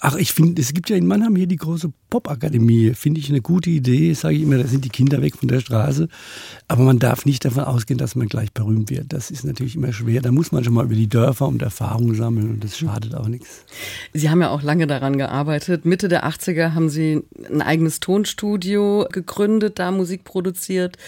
Ach, 0.00 0.14
ich 0.16 0.32
finde, 0.32 0.60
es 0.60 0.74
gibt 0.74 0.90
ja 0.90 0.96
in 0.96 1.06
Mannheim 1.06 1.34
hier 1.36 1.46
die 1.46 1.56
große 1.56 1.90
Popakademie. 2.10 2.92
Finde 2.94 3.18
ich 3.18 3.30
eine 3.30 3.40
gute 3.40 3.70
Idee. 3.70 4.12
Sage 4.12 4.36
ich 4.36 4.42
immer, 4.42 4.58
da 4.58 4.66
sind 4.66 4.84
die 4.84 4.90
Kinder 4.90 5.22
weg 5.22 5.36
von 5.36 5.48
der 5.48 5.60
Straße. 5.60 6.08
Aber 6.68 6.82
man 6.82 6.98
darf 6.98 7.24
nicht 7.24 7.46
davon 7.46 7.64
ausgehen, 7.64 7.96
dass 7.96 8.14
man 8.14 8.28
gleich 8.28 8.52
berühmt 8.52 8.90
wird. 8.90 9.14
Das 9.14 9.30
ist 9.30 9.44
natürlich 9.44 9.74
immer 9.74 9.94
schwer. 9.94 10.20
Da 10.20 10.32
muss 10.32 10.52
man 10.52 10.64
schon 10.64 10.74
mal 10.74 10.84
über 10.84 10.94
die 10.94 11.08
Dörfer 11.08 11.48
und 11.48 11.62
Erfahrungen 11.62 12.14
sammeln 12.14 12.50
und 12.50 12.64
das 12.64 12.76
schadet 12.76 13.14
auch 13.14 13.28
nichts. 13.28 13.64
Sie 14.12 14.28
haben 14.28 14.42
ja 14.42 14.50
auch 14.50 14.62
lange 14.62 14.86
daran 14.86 15.16
gearbeitet. 15.16 15.86
Mitte 15.86 16.08
der 16.08 16.26
80er 16.26 16.74
haben 16.74 16.90
Sie 16.90 17.22
ein 17.50 17.62
eigenes 17.62 18.00
Tonstudio 18.00 19.06
gegründet, 19.10 19.78
da 19.78 19.90
Musik 19.90 20.24
produziert. 20.24 20.98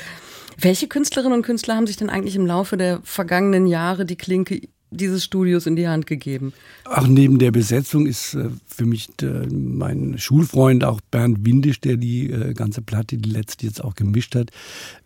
Welche 0.61 0.89
Künstlerinnen 0.89 1.35
und 1.35 1.43
Künstler 1.43 1.77
haben 1.77 1.87
sich 1.87 1.99
denn 1.99 2.11
eigentlich 2.11 2.37
im 2.37 2.47
Laufe 2.47 2.77
der 2.77 3.01
vergangenen 3.05 3.67
Jahre 3.67 4.07
die 4.07 4.17
Klinke 4.17 4.63
dieses 4.91 5.25
Studios 5.25 5.67
in 5.67 5.77
die 5.77 5.89
Hand 5.89 6.07
gegeben? 6.07 6.53
Ach, 6.85 7.07
neben 7.07 7.39
der 7.39 7.51
Besetzung 7.51 8.07
ist 8.07 8.35
äh, 8.35 8.49
für 8.67 8.87
mich 8.87 9.09
äh, 9.23 9.47
mein 9.47 10.19
Schulfreund, 10.19 10.85
auch 10.85 11.01
Bernd 11.01 11.45
Windisch, 11.45 11.81
der 11.81 11.97
die 11.97 12.31
äh, 12.31 12.55
ganze 12.55 12.83
Platte, 12.83 13.17
die 13.17 13.31
letzte 13.31 13.67
jetzt 13.67 13.83
auch 13.83 13.95
gemischt 13.95 14.35
hat, 14.35 14.51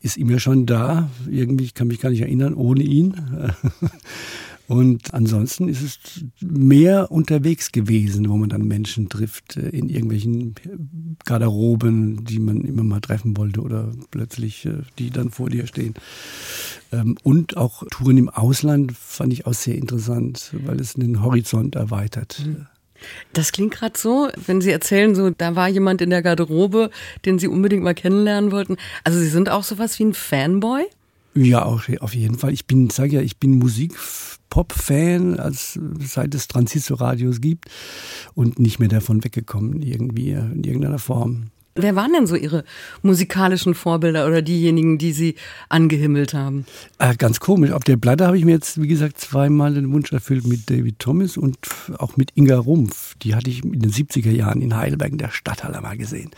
ist 0.01 0.17
immer 0.17 0.39
schon 0.39 0.67
da. 0.67 1.11
Irgendwie 1.29 1.65
ich 1.65 1.75
kann 1.75 1.89
mich 1.89 2.01
gar 2.01 2.11
nicht 2.11 2.23
erinnern, 2.23 2.55
ohne 2.55 2.83
ihn. 2.83 3.15
Und 4.73 5.13
ansonsten 5.13 5.69
ist 5.69 5.83
es 5.83 5.99
mehr 6.41 7.13
unterwegs 7.13 7.73
gewesen, 7.73 8.31
wo 8.31 8.39
man 8.39 8.49
dann 8.49 8.63
Menschen 8.63 9.11
trifft, 9.11 9.59
äh, 9.59 9.69
in 9.69 9.91
irgendwelchen 9.91 10.55
Garderoben, 11.27 12.25
die 12.25 12.39
man 12.39 12.63
immer 12.63 12.83
mal 12.83 13.03
treffen 13.03 13.37
wollte 13.37 13.61
oder 13.61 13.93
plötzlich 14.11 14.65
äh, 14.65 14.79
die 14.99 15.11
dann 15.11 15.31
vor 15.31 15.51
dir 15.51 15.67
stehen. 15.67 15.93
Ähm, 16.91 17.19
und 17.23 17.59
auch 17.59 17.83
Touren 17.91 18.17
im 18.17 18.31
Ausland 18.31 18.93
fand 18.93 19.35
ich 19.35 19.45
auch 19.45 19.53
sehr 19.53 19.75
interessant, 19.75 20.55
weil 20.65 20.81
es 20.81 20.95
den 20.95 21.23
Horizont 21.23 21.75
erweitert. 21.75 22.41
Mhm. 22.43 22.67
Das 23.35 23.53
klingt 23.53 23.75
gerade 23.75 23.99
so, 23.99 24.31
wenn 24.47 24.63
Sie 24.63 24.71
erzählen, 24.71 25.15
so 25.15 25.29
da 25.29 25.55
war 25.55 25.69
jemand 25.69 26.01
in 26.01 26.09
der 26.09 26.23
Garderobe, 26.23 26.89
den 27.27 27.39
Sie 27.39 27.49
unbedingt 27.49 27.83
mal 27.83 27.95
kennenlernen 27.95 28.53
wollten. 28.53 28.79
Also 29.05 29.19
Sie 29.19 29.29
sind 29.29 29.51
auch 29.51 29.65
sowas 29.65 29.99
wie 29.99 30.05
ein 30.05 30.15
Fanboy? 30.15 30.87
Ja, 31.35 31.65
auch 31.65 31.83
auf 32.01 32.15
jeden 32.15 32.39
Fall. 32.39 32.53
Ich 32.53 32.67
bin, 32.67 32.91
sage 32.91 33.17
ja, 33.17 33.21
ich 33.23 33.39
bin 33.39 33.59
Musik-Pop-Fan, 33.59 35.39
als 35.39 35.79
seit 36.01 36.35
es 36.35 36.49
Transistorradios 36.49 37.41
gibt 37.41 37.71
und 38.35 38.59
nicht 38.59 38.79
mehr 38.79 38.89
davon 38.89 39.25
weggekommen 39.25 39.81
irgendwie 39.83 40.31
in 40.31 40.65
irgendeiner 40.65 40.99
Form. 40.99 41.51
Wer 41.75 41.97
waren 41.97 42.13
denn 42.13 42.27
so 42.27 42.37
Ihre 42.37 42.65
musikalischen 43.01 43.75
Vorbilder 43.75 44.27
oder 44.27 44.43
diejenigen, 44.43 44.99
die 44.99 45.13
Sie 45.13 45.37
angehimmelt 45.71 46.35
haben? 46.35 46.67
Äh, 46.99 47.17
ganz 47.17 47.41
komisch. 47.41 47.73
Auf 47.73 47.85
der 47.85 47.97
Platte 47.97 48.27
habe 48.27 48.37
ich 48.37 48.45
mir 48.45 48.51
jetzt, 48.51 48.83
wie 48.83 48.89
gesagt, 48.89 49.19
zweimal 49.19 49.73
den 49.73 49.91
Wunsch 49.91 50.13
erfüllt 50.13 50.47
mit 50.47 50.69
David 50.69 50.99
Thomas 50.99 51.39
und 51.39 51.57
auch 51.97 52.19
mit 52.19 52.33
Inga 52.35 52.59
Rumpf. 52.59 53.15
Die 53.23 53.35
hatte 53.35 53.49
ich 53.49 53.65
in 53.65 53.81
den 53.81 53.91
70er 53.91 54.31
Jahren 54.31 54.61
in 54.61 54.77
Heidelberg 54.77 55.13
in 55.13 55.19
der 55.19 55.31
Stadthalle 55.31 55.81
mal 55.81 55.97
gesehen. 55.97 56.31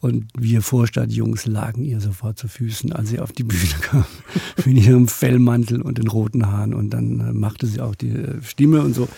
Und 0.00 0.28
wir 0.38 0.62
Vorstadtjungs 0.62 1.46
lagen 1.46 1.84
ihr 1.84 2.00
sofort 2.00 2.38
zu 2.38 2.48
Füßen, 2.48 2.92
als 2.92 3.10
sie 3.10 3.20
auf 3.20 3.32
die 3.32 3.44
Bühne 3.44 3.74
kam. 3.82 4.06
mit 4.64 4.84
ihrem 4.84 5.08
Fellmantel 5.08 5.82
und 5.82 5.98
den 5.98 6.08
roten 6.08 6.46
Haaren. 6.46 6.72
Und 6.72 6.90
dann 6.90 7.20
äh, 7.20 7.32
machte 7.32 7.66
sie 7.66 7.80
auch 7.80 7.94
die 7.94 8.10
äh, 8.10 8.42
Stimme 8.42 8.82
und 8.82 8.94
so 8.94 9.08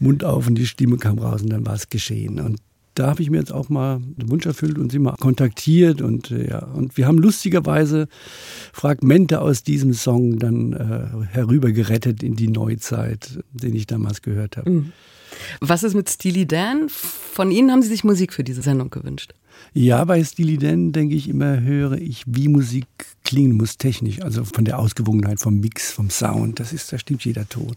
Mund 0.00 0.24
auf 0.24 0.46
und 0.48 0.56
die 0.56 0.66
Stimme 0.66 0.96
kam 0.96 1.18
raus 1.18 1.42
und 1.42 1.50
dann 1.50 1.64
war 1.64 1.74
es 1.74 1.88
geschehen. 1.88 2.40
Und 2.40 2.58
da 2.94 3.08
habe 3.08 3.22
ich 3.22 3.30
mir 3.30 3.38
jetzt 3.38 3.52
auch 3.52 3.68
mal 3.68 4.00
den 4.00 4.30
Wunsch 4.30 4.46
erfüllt 4.46 4.78
und 4.78 4.90
sie 4.90 4.98
mal 4.98 5.16
kontaktiert 5.16 6.00
und 6.00 6.30
äh, 6.30 6.48
ja 6.48 6.64
und 6.64 6.96
wir 6.96 7.06
haben 7.06 7.18
lustigerweise 7.18 8.08
Fragmente 8.72 9.40
aus 9.40 9.62
diesem 9.62 9.94
Song 9.94 10.38
dann 10.38 10.72
äh, 10.72 11.26
herübergerettet 11.26 12.22
in 12.22 12.36
die 12.36 12.48
Neuzeit, 12.48 13.40
den 13.52 13.74
ich 13.74 13.86
damals 13.86 14.22
gehört 14.22 14.56
habe. 14.56 14.70
Mhm. 14.70 14.92
Was 15.60 15.82
ist 15.82 15.94
mit 15.94 16.08
Steely 16.08 16.46
Dan? 16.46 16.88
Von 16.88 17.50
Ihnen 17.50 17.72
haben 17.72 17.82
Sie 17.82 17.88
sich 17.88 18.04
Musik 18.04 18.32
für 18.32 18.44
diese 18.44 18.62
Sendung 18.62 18.90
gewünscht? 18.90 19.34
Ja, 19.72 20.04
bei 20.04 20.22
Steely 20.22 20.58
Dan 20.58 20.92
denke 20.92 21.14
ich 21.14 21.28
immer, 21.28 21.60
höre 21.60 21.98
ich, 21.98 22.22
wie 22.26 22.48
Musik 22.48 22.86
klingen 23.24 23.56
muss 23.56 23.76
technisch, 23.76 24.20
also 24.20 24.44
von 24.44 24.64
der 24.64 24.78
Ausgewogenheit, 24.78 25.40
vom 25.40 25.58
Mix, 25.58 25.90
vom 25.90 26.10
Sound. 26.10 26.60
Das 26.60 26.72
ist, 26.72 26.92
da 26.92 26.98
stimmt 26.98 27.24
jeder 27.24 27.48
Ton. 27.48 27.74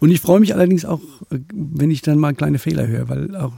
Und 0.00 0.10
ich 0.10 0.20
freue 0.20 0.40
mich 0.40 0.54
allerdings 0.54 0.84
auch, 0.84 1.00
äh, 1.30 1.38
wenn 1.52 1.90
ich 1.90 2.02
dann 2.02 2.18
mal 2.18 2.34
kleine 2.34 2.58
Fehler 2.58 2.86
höre, 2.86 3.08
weil 3.08 3.36
auch 3.36 3.52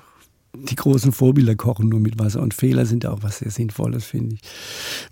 die 0.54 0.76
großen 0.76 1.12
Vorbilder 1.12 1.54
kochen 1.54 1.88
nur 1.88 2.00
mit 2.00 2.18
Wasser 2.18 2.42
und 2.42 2.54
Fehler 2.54 2.86
sind 2.86 3.06
auch 3.06 3.22
was 3.22 3.38
sehr 3.38 3.50
Sinnvolles, 3.50 4.04
finde 4.04 4.34
ich, 4.34 4.40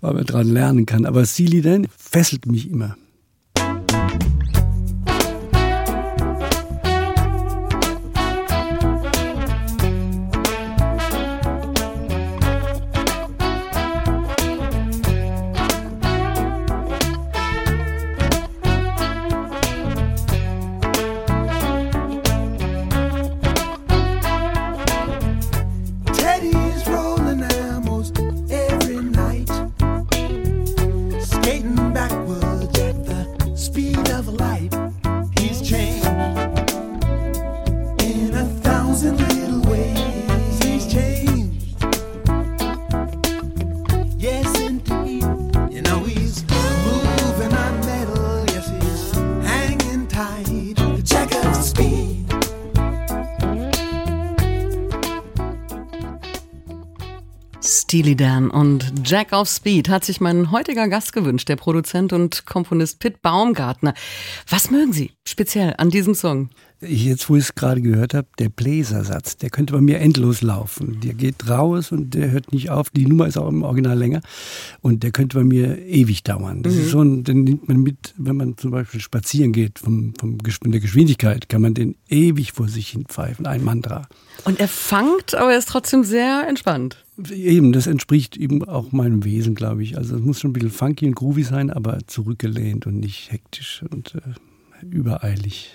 weil 0.01 0.13
man 0.13 0.25
daran 0.25 0.47
lernen 0.47 0.85
kann. 0.85 1.05
Aber 1.05 1.25
Steely 1.25 1.61
Dan 1.61 1.87
fesselt 1.97 2.45
mich 2.45 2.69
immer. 2.69 2.97
Steely 3.57 4.36
Dan 58.01 58.49
und 58.49 58.93
Jack 59.05 59.33
of 59.33 59.47
Speed 59.47 59.89
hat 59.89 60.05
sich 60.05 60.21
mein 60.21 60.51
heutiger 60.51 60.87
Gast 60.87 61.13
gewünscht, 61.13 61.49
der 61.49 61.55
Produzent 61.55 62.13
und 62.13 62.45
Komponist 62.45 62.99
Pitt 62.99 63.21
Baumgartner. 63.21 63.93
Was 64.49 64.69
mögen 64.71 64.93
Sie 64.93 65.11
speziell 65.25 65.73
an 65.77 65.89
diesem 65.89 66.13
Song? 66.13 66.49
Jetzt, 66.79 67.27
wo 67.27 67.35
ich 67.35 67.45
es 67.45 67.55
gerade 67.55 67.81
gehört 67.81 68.13
habe, 68.13 68.27
der 68.37 68.49
Bläsersatz, 68.49 69.37
der 69.37 69.49
könnte 69.49 69.73
bei 69.73 69.81
mir 69.81 69.99
endlos 69.99 70.43
laufen. 70.43 70.99
Der 71.01 71.15
geht 71.15 71.49
raus 71.49 71.91
und 71.91 72.13
der 72.13 72.29
hört 72.29 72.51
nicht 72.51 72.69
auf. 72.69 72.91
Die 72.91 73.07
Nummer 73.07 73.25
ist 73.25 73.37
auch 73.37 73.49
im 73.49 73.63
Original 73.63 73.97
länger 73.97 74.21
und 74.81 75.01
der 75.01 75.09
könnte 75.09 75.37
bei 75.37 75.43
mir 75.43 75.79
ewig 75.79 76.21
dauern. 76.21 76.61
Das 76.61 76.73
mhm. 76.73 76.79
ist 76.81 76.89
so 76.91 77.01
ein, 77.01 77.23
den 77.23 77.45
nimmt 77.45 77.67
man 77.67 77.77
mit, 77.77 78.13
wenn 78.17 78.37
man 78.37 78.57
zum 78.57 78.69
Beispiel 78.69 78.99
spazieren 78.99 79.53
geht, 79.53 79.79
vom, 79.79 80.13
vom, 80.19 80.37
von 80.39 80.71
der 80.71 80.81
Geschwindigkeit, 80.81 81.49
kann 81.49 81.61
man 81.61 81.73
den 81.73 81.95
ewig 82.09 82.51
vor 82.51 82.67
sich 82.67 82.89
hin 82.89 83.05
pfeifen, 83.07 83.47
ein 83.47 83.63
Mantra. 83.63 84.07
Und 84.43 84.59
er 84.59 84.67
fangt, 84.67 85.33
aber 85.33 85.53
er 85.53 85.57
ist 85.57 85.69
trotzdem 85.69 86.03
sehr 86.03 86.47
entspannt. 86.47 87.06
Eben, 87.31 87.73
das 87.73 87.87
entspricht 87.87 88.37
eben 88.37 88.63
auch 88.63 88.91
meinem 88.91 89.23
Wesen, 89.23 89.55
glaube 89.55 89.83
ich. 89.83 89.97
Also 89.97 90.15
es 90.15 90.21
muss 90.21 90.39
schon 90.39 90.51
ein 90.51 90.53
bisschen 90.53 90.69
funky 90.69 91.07
und 91.07 91.15
groovy 91.15 91.43
sein, 91.43 91.71
aber 91.71 91.99
zurückgelehnt 92.05 92.85
und 92.85 92.99
nicht 92.99 93.31
hektisch 93.31 93.83
und 93.89 94.15
äh, 94.15 94.85
übereilig. 94.85 95.71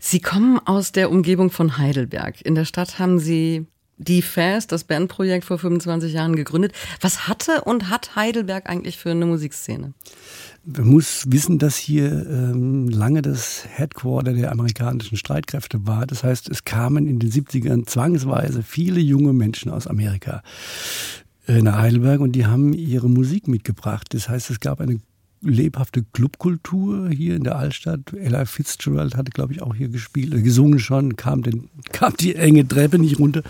Sie 0.00 0.20
kommen 0.20 0.58
aus 0.58 0.92
der 0.92 1.10
Umgebung 1.10 1.50
von 1.50 1.78
Heidelberg. 1.78 2.42
In 2.42 2.54
der 2.54 2.64
Stadt 2.64 2.98
haben 2.98 3.18
Sie 3.18 3.66
die 3.96 4.22
Fast, 4.22 4.72
das 4.72 4.84
Bandprojekt 4.84 5.44
vor 5.44 5.58
25 5.58 6.12
Jahren 6.12 6.36
gegründet. 6.36 6.72
Was 7.00 7.28
hatte 7.28 7.62
und 7.62 7.90
hat 7.90 8.16
Heidelberg 8.16 8.68
eigentlich 8.68 8.98
für 8.98 9.12
eine 9.12 9.26
Musikszene? 9.26 9.94
Man 10.66 10.88
muss 10.88 11.24
wissen, 11.28 11.58
dass 11.58 11.76
hier 11.76 12.26
ähm, 12.26 12.88
lange 12.88 13.20
das 13.20 13.66
Headquarter 13.68 14.32
der 14.32 14.50
amerikanischen 14.50 15.18
Streitkräfte 15.18 15.86
war. 15.86 16.06
Das 16.06 16.24
heißt, 16.24 16.48
es 16.48 16.64
kamen 16.64 17.06
in 17.06 17.18
den 17.18 17.30
70ern 17.30 17.86
zwangsweise 17.86 18.62
viele 18.62 19.00
junge 19.00 19.34
Menschen 19.34 19.70
aus 19.70 19.86
Amerika 19.86 20.42
äh, 21.46 21.60
nach 21.60 21.78
Heidelberg 21.78 22.20
und 22.20 22.32
die 22.32 22.46
haben 22.46 22.72
ihre 22.72 23.10
Musik 23.10 23.46
mitgebracht. 23.46 24.14
Das 24.14 24.30
heißt, 24.30 24.48
es 24.48 24.60
gab 24.60 24.80
eine 24.80 25.00
lebhafte 25.44 26.04
Clubkultur 26.12 27.08
hier 27.10 27.36
in 27.36 27.44
der 27.44 27.56
Altstadt. 27.56 28.12
Ella 28.12 28.44
Fitzgerald 28.44 29.16
hatte, 29.16 29.30
glaube 29.30 29.52
ich, 29.52 29.62
auch 29.62 29.74
hier 29.74 29.88
gespielt, 29.88 30.34
äh, 30.34 30.42
gesungen 30.42 30.78
schon, 30.78 31.16
kam, 31.16 31.42
den, 31.42 31.68
kam 31.92 32.16
die 32.16 32.34
enge 32.34 32.66
Treppe 32.66 32.98
nicht 32.98 33.18
runter. 33.18 33.42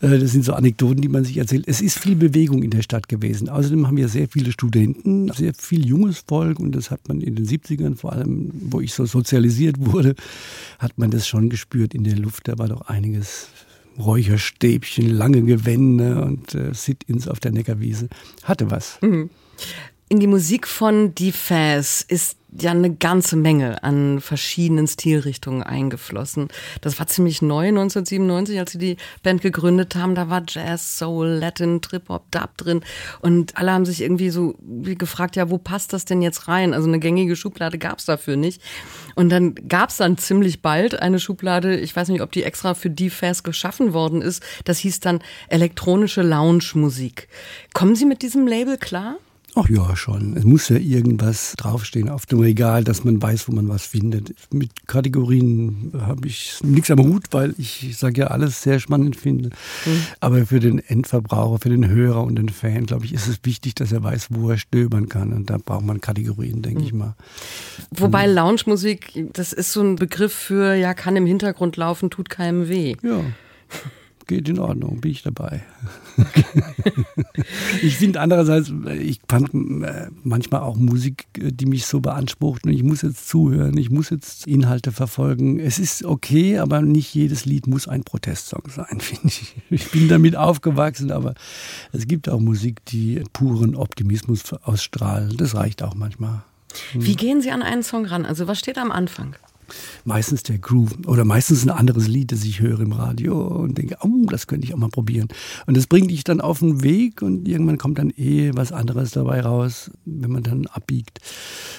Äh, 0.00 0.18
das 0.18 0.32
sind 0.32 0.44
so 0.44 0.52
Anekdoten, 0.52 1.00
die 1.00 1.08
man 1.08 1.24
sich 1.24 1.38
erzählt. 1.38 1.64
Es 1.66 1.80
ist 1.80 1.98
viel 1.98 2.16
Bewegung 2.16 2.62
in 2.62 2.70
der 2.70 2.82
Stadt 2.82 3.08
gewesen. 3.08 3.48
Außerdem 3.48 3.86
haben 3.86 3.96
wir 3.96 4.08
sehr 4.08 4.28
viele 4.28 4.52
Studenten, 4.52 5.32
sehr 5.32 5.54
viel 5.54 5.86
junges 5.86 6.24
Volk 6.26 6.60
und 6.60 6.72
das 6.74 6.90
hat 6.90 7.08
man 7.08 7.20
in 7.20 7.34
den 7.34 7.46
70ern, 7.46 7.96
vor 7.96 8.12
allem, 8.12 8.50
wo 8.52 8.80
ich 8.80 8.92
so 8.94 9.06
sozialisiert 9.06 9.76
wurde, 9.78 10.14
hat 10.78 10.98
man 10.98 11.10
das 11.10 11.26
schon 11.26 11.48
gespürt 11.48 11.94
in 11.94 12.04
der 12.04 12.16
Luft. 12.16 12.48
Da 12.48 12.58
war 12.58 12.68
doch 12.68 12.82
einiges 12.82 13.48
Räucherstäbchen, 13.98 15.10
lange 15.10 15.42
Gewände 15.42 16.22
und 16.22 16.54
äh, 16.54 16.72
Sit-ins 16.72 17.28
auf 17.28 17.40
der 17.40 17.52
Neckarwiese. 17.52 18.08
Hatte 18.42 18.70
was. 18.70 18.98
Mhm. 19.02 19.30
In 20.12 20.20
die 20.20 20.26
Musik 20.26 20.68
von 20.68 21.14
Die 21.14 21.32
Faz 21.32 22.04
ist 22.06 22.36
ja 22.60 22.70
eine 22.70 22.94
ganze 22.94 23.34
Menge 23.34 23.82
an 23.82 24.20
verschiedenen 24.20 24.86
Stilrichtungen 24.86 25.62
eingeflossen. 25.62 26.48
Das 26.82 26.98
war 26.98 27.06
ziemlich 27.06 27.40
neu 27.40 27.68
1997, 27.68 28.58
als 28.58 28.72
sie 28.72 28.78
die 28.78 28.96
Band 29.22 29.40
gegründet 29.40 29.96
haben. 29.96 30.14
Da 30.14 30.28
war 30.28 30.42
Jazz, 30.46 30.98
Soul, 30.98 31.28
Latin, 31.28 31.80
Trip-Hop, 31.80 32.30
Dub 32.30 32.58
drin. 32.58 32.82
Und 33.22 33.56
alle 33.56 33.72
haben 33.72 33.86
sich 33.86 34.02
irgendwie 34.02 34.28
so 34.28 34.54
gefragt, 34.60 35.34
ja, 35.34 35.48
wo 35.48 35.56
passt 35.56 35.94
das 35.94 36.04
denn 36.04 36.20
jetzt 36.20 36.46
rein? 36.46 36.74
Also 36.74 36.88
eine 36.88 36.98
gängige 36.98 37.34
Schublade 37.34 37.78
gab's 37.78 38.04
dafür 38.04 38.36
nicht. 38.36 38.60
Und 39.14 39.30
dann 39.30 39.54
gab's 39.54 39.96
dann 39.96 40.18
ziemlich 40.18 40.60
bald 40.60 41.00
eine 41.00 41.20
Schublade, 41.20 41.80
ich 41.80 41.96
weiß 41.96 42.08
nicht, 42.08 42.20
ob 42.20 42.32
die 42.32 42.42
extra 42.42 42.74
für 42.74 42.90
die 42.90 43.08
Fast 43.08 43.44
geschaffen 43.44 43.94
worden 43.94 44.20
ist. 44.20 44.42
Das 44.66 44.76
hieß 44.76 45.00
dann 45.00 45.22
elektronische 45.48 46.20
Lounge-Musik. 46.20 47.28
Kommen 47.72 47.96
Sie 47.96 48.04
mit 48.04 48.20
diesem 48.20 48.46
Label 48.46 48.76
klar? 48.76 49.16
Ach 49.54 49.68
ja, 49.68 49.94
schon. 49.96 50.34
Es 50.36 50.44
muss 50.44 50.70
ja 50.70 50.76
irgendwas 50.76 51.52
draufstehen 51.58 52.08
auf 52.08 52.24
dem 52.24 52.40
Regal, 52.40 52.84
dass 52.84 53.04
man 53.04 53.20
weiß, 53.20 53.48
wo 53.48 53.52
man 53.52 53.68
was 53.68 53.84
findet. 53.84 54.34
Mit 54.50 54.86
Kategorien 54.86 55.92
habe 55.98 56.26
ich 56.26 56.56
nichts 56.62 56.90
am 56.90 57.00
Hut, 57.00 57.24
weil 57.32 57.54
ich 57.58 57.94
sage 57.98 58.22
ja 58.22 58.26
alles 58.28 58.62
sehr 58.62 58.80
spannend 58.80 59.14
finde. 59.14 59.50
Mhm. 59.84 60.02
Aber 60.20 60.46
für 60.46 60.58
den 60.58 60.78
Endverbraucher, 60.78 61.58
für 61.58 61.68
den 61.68 61.86
Hörer 61.86 62.24
und 62.24 62.36
den 62.36 62.48
Fan, 62.48 62.86
glaube 62.86 63.04
ich, 63.04 63.12
ist 63.12 63.28
es 63.28 63.40
wichtig, 63.42 63.74
dass 63.74 63.92
er 63.92 64.02
weiß, 64.02 64.28
wo 64.30 64.50
er 64.50 64.56
stöbern 64.56 65.10
kann. 65.10 65.34
Und 65.34 65.50
da 65.50 65.58
braucht 65.58 65.84
man 65.84 66.00
Kategorien, 66.00 66.62
denke 66.62 66.80
mhm. 66.80 66.86
ich 66.86 66.92
mal. 66.94 67.14
Wobei 67.90 68.26
Lounge-Musik, 68.26 69.28
das 69.34 69.52
ist 69.52 69.72
so 69.72 69.82
ein 69.82 69.96
Begriff 69.96 70.32
für, 70.32 70.74
ja, 70.74 70.94
kann 70.94 71.14
im 71.16 71.26
Hintergrund 71.26 71.76
laufen, 71.76 72.08
tut 72.08 72.30
keinem 72.30 72.68
weh. 72.68 72.96
Ja 73.02 73.20
geht 74.32 74.48
in 74.48 74.58
Ordnung, 74.58 75.00
bin 75.00 75.10
ich 75.10 75.22
dabei. 75.22 75.62
ich 77.82 77.96
finde 77.96 78.20
andererseits, 78.20 78.72
ich 78.98 79.20
fand 79.28 79.52
äh, 79.52 80.08
manchmal 80.24 80.62
auch 80.62 80.76
Musik, 80.76 81.26
äh, 81.38 81.52
die 81.52 81.66
mich 81.66 81.84
so 81.84 82.00
beansprucht 82.00 82.64
und 82.64 82.72
ich 82.72 82.82
muss 82.82 83.02
jetzt 83.02 83.28
zuhören, 83.28 83.76
ich 83.76 83.90
muss 83.90 84.08
jetzt 84.08 84.46
Inhalte 84.46 84.90
verfolgen. 84.90 85.60
Es 85.60 85.78
ist 85.78 86.04
okay, 86.04 86.58
aber 86.58 86.80
nicht 86.80 87.14
jedes 87.14 87.44
Lied 87.44 87.66
muss 87.66 87.88
ein 87.88 88.04
Protestsong 88.04 88.62
sein, 88.68 89.00
finde 89.00 89.28
ich. 89.28 89.54
Ich 89.68 89.90
bin 89.90 90.08
damit 90.08 90.34
aufgewachsen, 90.34 91.10
aber 91.10 91.34
es 91.92 92.06
gibt 92.06 92.28
auch 92.28 92.40
Musik, 92.40 92.84
die 92.86 93.22
puren 93.34 93.74
Optimismus 93.74 94.52
ausstrahlen. 94.52 95.36
Das 95.36 95.54
reicht 95.54 95.82
auch 95.82 95.94
manchmal. 95.94 96.42
Wie 96.94 97.16
gehen 97.16 97.42
Sie 97.42 97.50
an 97.50 97.62
einen 97.62 97.82
Song 97.82 98.06
ran? 98.06 98.24
Also 98.24 98.48
was 98.48 98.58
steht 98.58 98.78
am 98.78 98.90
Anfang? 98.90 99.36
Meistens 100.04 100.42
der 100.42 100.58
Groove 100.58 100.96
oder 101.06 101.24
meistens 101.24 101.64
ein 101.64 101.70
anderes 101.70 102.08
Lied, 102.08 102.32
das 102.32 102.44
ich 102.44 102.60
höre 102.60 102.80
im 102.80 102.92
Radio 102.92 103.46
und 103.46 103.78
denke, 103.78 103.96
oh, 104.02 104.26
das 104.28 104.46
könnte 104.46 104.66
ich 104.66 104.74
auch 104.74 104.78
mal 104.78 104.88
probieren. 104.88 105.28
Und 105.66 105.76
das 105.76 105.86
bringt 105.86 106.10
dich 106.10 106.24
dann 106.24 106.40
auf 106.40 106.60
den 106.60 106.82
Weg 106.82 107.22
und 107.22 107.48
irgendwann 107.48 107.78
kommt 107.78 107.98
dann 107.98 108.10
eh 108.10 108.50
was 108.54 108.72
anderes 108.72 109.12
dabei 109.12 109.40
raus, 109.40 109.90
wenn 110.04 110.30
man 110.30 110.42
dann 110.42 110.66
abbiegt 110.66 111.20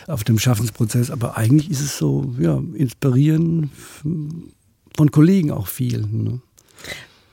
auf 0.08 0.24
dem 0.24 0.40
Schaffensprozess. 0.40 1.12
Aber 1.12 1.38
eigentlich 1.38 1.70
ist 1.70 1.82
es 1.82 1.98
so, 1.98 2.34
ja, 2.40 2.62
inspirieren 2.74 3.72
von 4.04 5.12
Kollegen 5.12 5.52
auch 5.52 5.68
viel. 5.68 6.06
Ne? 6.06 6.42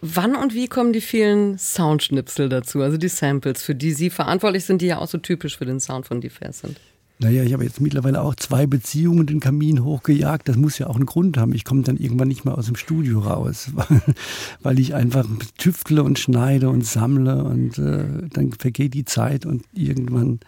Wann 0.02 0.34
und 0.34 0.54
wie 0.54 0.66
kommen 0.66 0.92
die 0.94 1.02
vielen 1.02 1.58
Soundschnipsel 1.58 2.48
dazu, 2.48 2.80
also 2.80 2.96
die 2.96 3.08
Samples, 3.08 3.62
für 3.62 3.74
die 3.74 3.92
Sie 3.92 4.08
verantwortlich 4.08 4.64
sind, 4.64 4.80
die 4.80 4.86
ja 4.86 4.98
auch 4.98 5.08
so 5.08 5.18
typisch 5.18 5.58
für 5.58 5.66
den 5.66 5.78
Sound 5.78 6.06
von 6.06 6.22
Differs 6.22 6.60
sind? 6.60 6.80
Naja, 7.22 7.42
ich 7.44 7.52
habe 7.52 7.64
jetzt 7.64 7.82
mittlerweile 7.82 8.22
auch 8.22 8.34
zwei 8.34 8.66
Beziehungen 8.66 9.26
den 9.26 9.40
Kamin 9.40 9.84
hochgejagt. 9.84 10.48
Das 10.48 10.56
muss 10.56 10.78
ja 10.78 10.86
auch 10.86 10.96
einen 10.96 11.04
Grund 11.04 11.36
haben. 11.36 11.54
Ich 11.54 11.66
komme 11.66 11.82
dann 11.82 11.98
irgendwann 11.98 12.28
nicht 12.28 12.46
mehr 12.46 12.56
aus 12.56 12.64
dem 12.64 12.76
Studio 12.76 13.20
raus, 13.20 13.70
weil, 13.74 14.02
weil 14.62 14.78
ich 14.78 14.94
einfach 14.94 15.26
tüftle 15.58 16.02
und 16.02 16.18
schneide 16.18 16.70
und 16.70 16.84
sammle 16.84 17.44
und 17.44 17.78
äh, 17.78 18.26
dann 18.32 18.52
vergeht 18.52 18.94
die 18.94 19.04
Zeit 19.04 19.44
und 19.44 19.64
irgendwann 19.74 20.40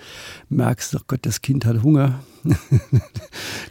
merkst 0.49 0.95
du, 0.95 0.99
oh 0.99 1.05
Gott, 1.07 1.21
das 1.23 1.43
Kind 1.43 1.67
hat 1.67 1.83
Hunger. 1.83 2.21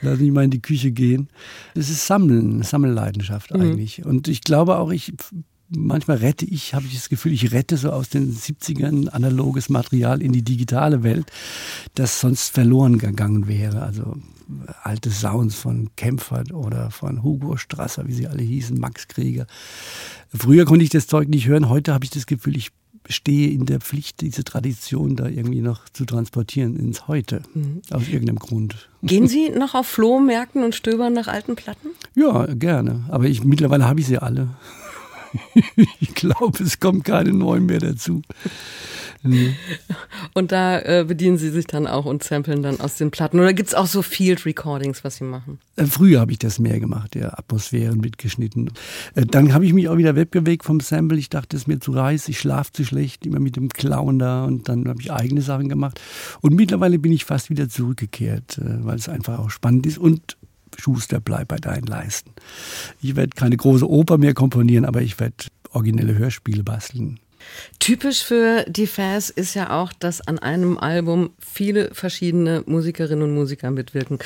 Lass 0.02 0.20
mich 0.20 0.32
mal 0.32 0.44
in 0.44 0.52
die 0.52 0.62
Küche 0.62 0.92
gehen. 0.92 1.28
Das 1.74 1.90
ist 1.90 2.06
Sammeln, 2.06 2.62
Sammelleidenschaft 2.62 3.52
mhm. 3.52 3.62
eigentlich. 3.62 4.06
Und 4.06 4.28
ich 4.28 4.42
glaube 4.42 4.78
auch, 4.78 4.92
ich 4.92 5.14
manchmal 5.76 6.18
rette 6.18 6.46
ich, 6.46 6.74
habe 6.74 6.86
ich 6.86 6.96
das 6.96 7.10
Gefühl, 7.10 7.34
ich 7.34 7.52
rette 7.52 7.78
so 7.78 7.92
aus 7.92 8.10
den 8.10 8.34
70ern 8.34 9.10
analoges 9.10 9.70
Material 9.70 10.22
in 10.22 10.32
die 10.32 10.44
digitale 10.44 11.04
Welt, 11.04 11.32
das 11.96 12.20
sonst 12.20 12.50
verloren 12.50 12.98
gegangen 12.98 13.48
wäre. 13.48 13.82
Also 13.82 14.18
äh, 14.50 14.72
alte 14.84 15.10
Sounds 15.10 15.56
von 15.56 15.90
Kempfert 15.96 16.54
oder 16.54 16.92
von 16.92 17.24
Hugo 17.24 17.58
Strasser, 17.58 18.08
wie 18.08 18.14
sie 18.14 18.28
alle 18.28 18.44
hießen, 18.44 18.80
Max 18.80 19.08
Krieger. 19.08 19.48
Früher 20.34 20.66
konnte 20.66 20.84
ich 20.84 20.90
das 20.90 21.08
Zeug 21.08 21.30
nicht 21.30 21.48
hören, 21.48 21.70
heute 21.70 21.94
habe 21.94 22.06
ich 22.06 22.12
das 22.12 22.26
Gefühl, 22.26 22.56
ich 22.56 22.72
stehe 23.10 23.50
in 23.50 23.66
der 23.66 23.80
Pflicht, 23.80 24.22
diese 24.22 24.44
Tradition 24.44 25.16
da 25.16 25.28
irgendwie 25.28 25.62
noch 25.62 25.90
zu 25.90 26.06
transportieren 26.06 26.78
ins 26.78 27.08
Heute. 27.08 27.42
Mhm. 27.54 27.82
Aus 27.90 28.08
irgendeinem 28.08 28.38
Grund. 28.38 28.90
Gehen 29.02 29.28
Sie 29.28 29.50
noch 29.58 29.74
auf 29.74 29.88
Flohmärkten 29.88 30.64
und 30.64 30.76
stöbern 30.76 31.14
nach 31.14 31.28
alten 31.28 31.56
Platten? 31.56 31.90
Ja, 32.16 32.46
gerne. 32.54 33.06
Aber 33.10 33.26
ich, 33.26 33.44
mittlerweile 33.44 33.88
habe 33.88 34.00
ich 34.00 34.06
sie 34.06 34.20
alle. 34.20 34.50
ich 36.00 36.14
glaube, 36.16 36.64
es 36.64 36.80
kommt 36.80 37.06
keine 37.06 37.34
neuen 37.34 37.66
mehr 37.66 37.80
dazu. 37.80 38.22
Und 40.34 40.52
da 40.52 40.80
äh, 40.80 41.06
bedienen 41.08 41.38
Sie 41.38 41.50
sich 41.50 41.68
dann 41.68 41.86
auch 41.86 42.06
und 42.06 42.24
samplen 42.24 42.64
dann 42.64 42.80
aus 42.80 42.96
den 42.96 43.12
Platten. 43.12 43.40
Oder 43.40 43.54
gibt 43.54 43.70
es 43.70 43.76
auch 43.76 43.86
so 43.86 44.02
Field 44.02 44.46
Recordings, 44.46 45.04
was 45.04 45.18
Sie 45.18 45.24
machen? 45.24 45.60
Äh, 45.76 45.86
früher 45.86 46.20
habe 46.20 46.32
ich 46.32 46.40
das 46.40 46.60
mehr 46.60 46.80
gemacht, 46.80 47.16
ja, 47.16 47.30
Atmosphären 47.38 48.00
mitgeschnitten. 48.00 48.72
Äh, 49.16 49.26
dann 49.26 49.54
habe 49.54 49.66
ich 49.66 49.74
mich 49.74 49.90
auch 49.90 49.98
wieder 49.98 50.16
wegbewegt 50.16 50.66
vom 50.66 50.80
Sample. 50.80 51.20
Ich 51.20 51.30
dachte, 51.30 51.56
es 51.56 51.64
ist 51.64 51.68
mir 51.68 51.80
zu 51.80 52.02
heiß, 52.02 52.30
ich 52.30 52.40
schlafe 52.40 52.72
zu 52.72 52.84
schlecht, 52.84 53.26
immer 53.26 53.40
mit 53.40 53.56
dem 53.56 53.70
Clown 53.70 54.18
da. 54.18 54.46
Und 54.46 54.68
dann 54.70 54.88
habe 54.88 55.02
ich 55.02 55.12
eigene 55.12 55.42
Sachen 55.42 55.70
gemacht. 55.70 56.00
Und 56.42 56.56
mittlerweile 56.56 56.98
bin 56.98 57.12
ich 57.12 57.26
fast 57.26 57.50
wieder 57.50 57.70
zurückgekehrt, 57.70 58.58
äh, 58.58 58.86
weil 58.86 58.96
es 58.96 59.08
einfach 59.08 59.40
auch 59.40 59.52
spannend 59.52 59.86
ist. 59.86 60.00
Und 60.00 60.38
Schuster, 60.78 61.20
bleib 61.20 61.50
bei 61.50 61.58
deinen 61.58 61.86
Leisten. 61.86 62.32
Ich 63.02 63.16
werde 63.16 63.32
keine 63.36 63.58
große 63.58 63.90
Oper 63.90 64.18
mehr 64.18 64.34
komponieren, 64.34 64.86
aber 64.86 65.02
ich 65.02 65.20
werde 65.20 65.36
originelle 65.72 66.16
Hörspiele 66.16 66.64
basteln. 66.64 67.20
Typisch 67.80 68.24
für 68.24 68.64
die 68.68 68.88
Fans 68.88 69.30
ist 69.30 69.56
ja 69.56 69.82
auch, 69.82 69.92
dass 69.94 70.22
an 70.28 70.40
einem 70.40 70.78
Album 70.78 71.32
viele 71.40 71.94
verschiedene 71.94 72.64
Musikerinnen 72.66 73.24
und 73.24 73.34
Musiker 73.34 73.72
mitwirken. 73.72 74.20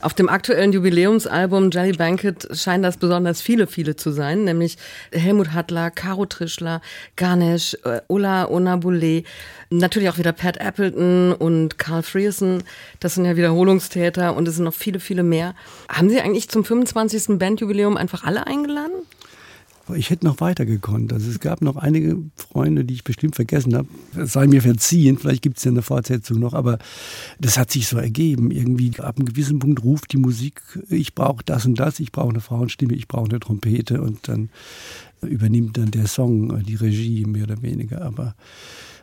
Auf 0.00 0.14
dem 0.14 0.28
aktuellen 0.28 0.72
Jubiläumsalbum 0.72 1.70
Jelly 1.70 1.92
Banquet 1.92 2.48
scheinen 2.52 2.82
das 2.82 2.96
besonders 2.96 3.42
viele, 3.42 3.66
viele 3.66 3.96
zu 3.96 4.12
sein, 4.12 4.44
nämlich 4.44 4.78
Helmut 5.12 5.52
Hattler, 5.52 5.90
Caro 5.90 6.26
Trischler, 6.26 6.80
Ganesh, 7.16 7.76
äh, 7.84 8.00
Ulla 8.06 8.48
Onabule, 8.48 9.24
natürlich 9.70 10.08
auch 10.08 10.18
wieder 10.18 10.32
Pat 10.32 10.60
Appleton 10.60 11.32
und 11.32 11.78
Carl 11.78 12.02
Frierson. 12.02 12.62
Das 13.00 13.14
sind 13.14 13.24
ja 13.24 13.36
Wiederholungstäter 13.36 14.36
und 14.36 14.46
es 14.46 14.56
sind 14.56 14.64
noch 14.64 14.74
viele, 14.74 15.00
viele 15.00 15.22
mehr. 15.22 15.54
Haben 15.88 16.10
Sie 16.10 16.20
eigentlich 16.20 16.48
zum 16.48 16.64
25. 16.64 17.38
Bandjubiläum 17.38 17.96
einfach 17.96 18.24
alle 18.24 18.46
eingeladen? 18.46 19.06
Ich 19.94 20.10
hätte 20.10 20.26
noch 20.26 20.40
weiter 20.40 20.66
gekonnt. 20.66 21.12
Also 21.12 21.30
es 21.30 21.40
gab 21.40 21.62
noch 21.62 21.76
einige 21.76 22.16
Freunde, 22.36 22.84
die 22.84 22.94
ich 22.94 23.04
bestimmt 23.04 23.36
vergessen 23.36 23.74
habe. 23.76 23.88
Es 24.16 24.32
sei 24.32 24.46
mir 24.46 24.62
verziehen, 24.62 25.18
vielleicht 25.18 25.42
gibt 25.42 25.58
es 25.58 25.64
ja 25.64 25.70
eine 25.70 25.82
Fortsetzung 25.82 26.38
noch, 26.38 26.54
aber 26.54 26.78
das 27.38 27.58
hat 27.58 27.70
sich 27.70 27.88
so 27.88 27.98
ergeben. 27.98 28.50
Irgendwie 28.50 28.92
ab 28.98 29.16
einem 29.16 29.26
gewissen 29.26 29.58
Punkt 29.58 29.82
ruft 29.82 30.12
die 30.12 30.18
Musik, 30.18 30.62
ich 30.88 31.14
brauche 31.14 31.44
das 31.44 31.66
und 31.66 31.78
das, 31.78 32.00
ich 32.00 32.12
brauche 32.12 32.30
eine 32.30 32.40
Frauenstimme, 32.40 32.94
ich 32.94 33.08
brauche 33.08 33.30
eine 33.30 33.40
Trompete 33.40 34.00
und 34.00 34.28
dann 34.28 34.50
übernimmt 35.22 35.76
dann 35.76 35.90
der 35.90 36.06
Song 36.06 36.62
die 36.64 36.76
Regie 36.76 37.24
mehr 37.24 37.44
oder 37.44 37.62
weniger. 37.62 38.02
Aber 38.02 38.34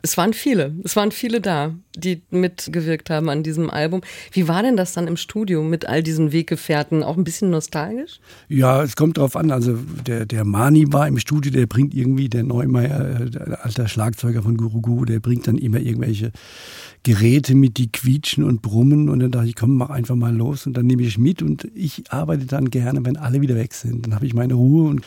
es 0.01 0.17
waren 0.17 0.33
viele, 0.33 0.75
es 0.83 0.95
waren 0.95 1.11
viele 1.11 1.41
da, 1.41 1.73
die 1.95 2.21
mitgewirkt 2.29 3.09
haben 3.09 3.29
an 3.29 3.43
diesem 3.43 3.69
Album. 3.69 4.01
Wie 4.31 4.47
war 4.47 4.61
denn 4.63 4.77
das 4.77 4.93
dann 4.93 5.07
im 5.07 5.17
Studio 5.17 5.63
mit 5.63 5.87
all 5.87 6.03
diesen 6.03 6.31
Weggefährten? 6.31 7.03
Auch 7.03 7.17
ein 7.17 7.23
bisschen 7.23 7.49
nostalgisch? 7.49 8.19
Ja, 8.47 8.83
es 8.83 8.95
kommt 8.95 9.17
drauf 9.17 9.35
an. 9.35 9.51
Also 9.51 9.77
der, 10.05 10.25
der 10.25 10.45
Mani 10.45 10.91
war 10.93 11.07
im 11.07 11.17
Studio, 11.17 11.51
der 11.51 11.65
bringt 11.65 11.93
irgendwie, 11.93 12.29
der 12.29 12.43
Neumeier, 12.43 13.21
äh, 13.21 13.29
der 13.29 13.65
alter 13.65 13.87
Schlagzeuger 13.87 14.43
von 14.43 14.57
Gurugu, 14.57 15.05
der 15.05 15.19
bringt 15.19 15.47
dann 15.47 15.57
immer 15.57 15.79
irgendwelche 15.79 16.31
Geräte 17.03 17.55
mit, 17.55 17.77
die 17.77 17.91
quietschen 17.91 18.43
und 18.43 18.61
brummen. 18.61 19.09
Und 19.09 19.19
dann 19.19 19.31
dachte 19.31 19.47
ich, 19.47 19.55
komm, 19.55 19.77
mach 19.77 19.89
einfach 19.89 20.15
mal 20.15 20.35
los. 20.35 20.67
Und 20.67 20.77
dann 20.77 20.85
nehme 20.85 21.03
ich 21.03 21.17
mit 21.17 21.41
und 21.41 21.67
ich 21.73 22.03
arbeite 22.11 22.45
dann 22.45 22.69
gerne, 22.69 23.03
wenn 23.03 23.17
alle 23.17 23.41
wieder 23.41 23.55
weg 23.55 23.73
sind. 23.73 24.05
Dann 24.05 24.15
habe 24.15 24.25
ich 24.25 24.33
meine 24.33 24.53
Ruhe 24.53 24.89
und 24.89 25.01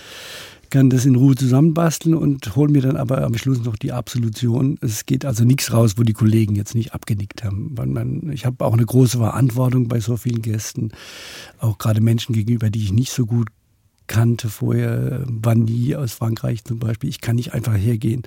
kann 0.71 0.91
das 0.91 1.05
in 1.05 1.17
Ruhe 1.17 1.35
zusammenbasteln 1.35 2.15
und 2.15 2.57
hole 2.57 2.73
mir 2.73 2.83
dann 2.83 2.97
aber 2.97 3.23
am 3.23 3.37
Schluss 3.37 3.63
noch 3.63 3.77
die 3.77 3.93
Absolution. 3.93 4.79
Es 4.81 5.05
geht 5.05 5.25
also 5.25 5.45
nichts 5.45 5.73
raus, 5.73 5.95
wo 5.97 6.03
die 6.03 6.13
Kollegen 6.13 6.55
jetzt 6.55 6.75
nicht 6.75 6.95
abgenickt 6.95 7.45
haben. 7.45 7.73
Weil 7.77 7.87
man, 7.87 8.31
ich 8.33 8.47
habe 8.47 8.65
auch 8.65 8.73
eine 8.73 8.87
große 8.87 9.19
Verantwortung 9.19 9.89
bei 9.89 10.01
so 10.01 10.17
vielen 10.17 10.43
Gästen, 10.43 10.93
auch 11.59 11.79
gerade 11.79 12.01
Menschen 12.01 12.35
gegenüber, 12.35 12.71
die 12.71 12.85
ich 12.85 12.93
nicht 12.93 13.13
so 13.13 13.27
gut 13.27 13.49
kannte 14.07 14.49
vorher, 14.49 15.23
Vanille 15.27 15.99
aus 15.99 16.15
Frankreich 16.15 16.65
zum 16.65 16.81
Beispiel. 16.81 17.09
Ich 17.09 17.21
kann 17.21 17.37
nicht 17.37 17.55
einfach 17.55 17.77
hergehen 17.77 18.23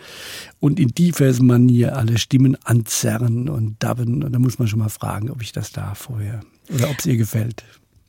und 0.61 0.79
in 0.79 0.89
diversen 0.89 1.45
Manier 1.45 1.97
alle 1.97 2.17
Stimmen 2.17 2.57
anzerren 2.63 3.49
und 3.49 3.75
dabben. 3.79 4.23
Und 4.23 4.31
da 4.31 4.39
muss 4.39 4.59
man 4.59 4.69
schon 4.69 4.79
mal 4.79 4.89
fragen, 4.89 5.29
ob 5.29 5.41
ich 5.41 5.51
das 5.51 5.73
darf 5.73 5.97
vorher 5.99 6.41
oder 6.73 6.89
ob 6.89 6.99
es 6.99 7.05
ihr 7.05 7.17
gefällt. 7.17 7.65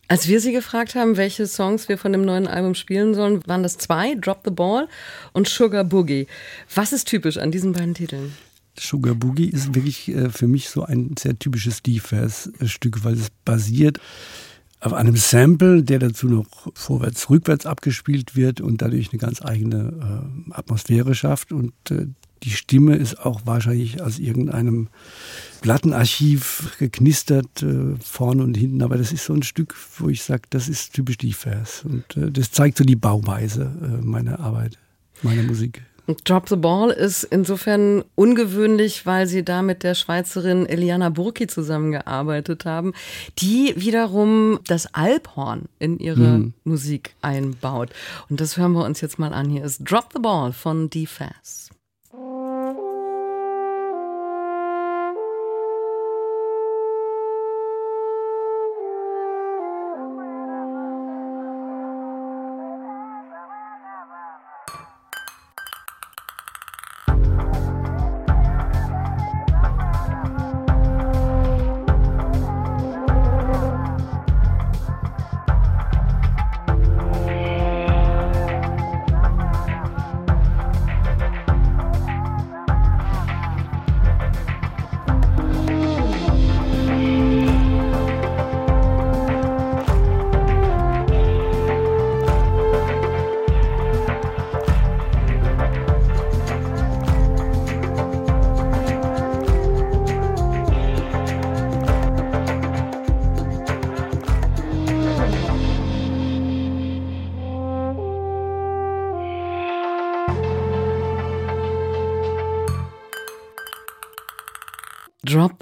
Als 0.07 0.29
wir 0.29 0.41
Sie 0.41 0.53
gefragt 0.53 0.95
haben, 0.95 1.17
welche 1.17 1.47
Songs 1.47 1.89
wir 1.89 1.97
von 1.97 2.13
dem 2.13 2.25
neuen 2.25 2.47
Album 2.47 2.75
spielen 2.75 3.15
sollen, 3.15 3.41
waren 3.47 3.63
das 3.63 3.79
zwei, 3.79 4.15
Drop 4.17 4.41
the 4.45 4.51
Ball 4.51 4.89
und 5.33 5.49
Sugar 5.49 5.85
Boogie. 5.85 6.27
Was 6.75 6.93
ist 6.93 7.09
typisch 7.09 7.39
an 7.39 7.51
diesen 7.51 7.73
beiden 7.73 7.95
Titeln? 7.95 8.35
Sugar 8.79 9.15
Boogie 9.15 9.49
ist 9.49 9.75
wirklich 9.75 10.09
äh, 10.09 10.31
für 10.31 10.49
mich 10.49 10.69
so 10.69 10.83
ein 10.83 11.15
sehr 11.19 11.39
typisches 11.39 11.79
Steve-Stück, 11.79 13.05
weil 13.05 13.15
es 13.15 13.29
basiert 13.45 14.01
auf 14.81 14.93
einem 14.93 15.17
Sample, 15.17 15.83
der 15.83 15.99
dazu 15.99 16.29
noch 16.29 16.47
vorwärts, 16.75 17.31
rückwärts 17.31 17.65
abgespielt 17.65 18.37
wird 18.37 18.61
und 18.61 18.83
dadurch 18.83 19.11
eine 19.13 19.19
ganz 19.19 19.41
eigene 19.41 20.29
äh, 20.51 20.53
Atmosphäre 20.53 21.15
schafft. 21.15 21.53
Und 21.53 21.73
äh, 21.91 22.07
die 22.45 22.51
Stimme 22.51 22.97
ist 22.97 23.25
auch 23.25 23.43
wahrscheinlich 23.45 24.03
aus 24.03 24.19
irgendeinem 24.19 24.89
Plattenarchiv 25.63 26.77
geknistert, 26.79 27.63
äh, 27.63 27.97
vorne 28.03 28.43
und 28.43 28.57
hinten. 28.57 28.83
Aber 28.83 28.99
das 28.99 29.13
ist 29.13 29.25
so 29.25 29.33
ein 29.33 29.43
Stück, 29.43 29.75
wo 29.99 30.09
ich 30.09 30.23
sage, 30.23 30.43
das 30.51 30.69
ist 30.69 30.93
typisch 30.93 31.17
die 31.17 31.33
Vers. 31.33 31.85
Und 31.85 32.17
äh, 32.17 32.31
das 32.31 32.53
zeigt 32.53 32.79
so 32.79 32.85
die 32.85 32.97
Bauweise 32.97 33.73
äh, 33.83 34.05
meiner 34.05 34.41
Arbeit, 34.41 34.79
meiner 35.23 35.43
Musik. 35.43 35.83
Drop 36.25 36.51
the 36.51 36.57
Ball 36.57 36.91
ist 36.91 37.25
insofern 37.25 38.05
ungewöhnlich, 38.15 39.07
weil 39.07 39.27
sie 39.27 39.43
da 39.43 39.63
mit 39.63 39.83
der 39.83 39.95
Schweizerin 39.95 40.67
Eliana 40.67 41.09
Burki 41.09 41.47
zusammengearbeitet 41.47 42.67
haben, 42.67 42.93
die 43.39 43.73
wiederum 43.77 44.61
das 44.67 44.93
Alphorn 44.93 45.63
in 45.79 45.99
ihre 45.99 46.39
mhm. 46.39 46.55
Musik 46.65 47.15
einbaut. 47.23 47.89
Und 48.29 48.43
das 48.43 48.59
hören 48.59 48.73
wir 48.73 48.85
uns 48.85 49.01
jetzt 49.01 49.19
mal 49.19 49.33
an. 49.33 49.49
Hier 49.49 49.65
ist 49.65 49.83
Drop 49.91 50.11
the 50.13 50.21
Ball 50.21 50.53
von 50.53 50.91
D-Fast. 50.91 51.64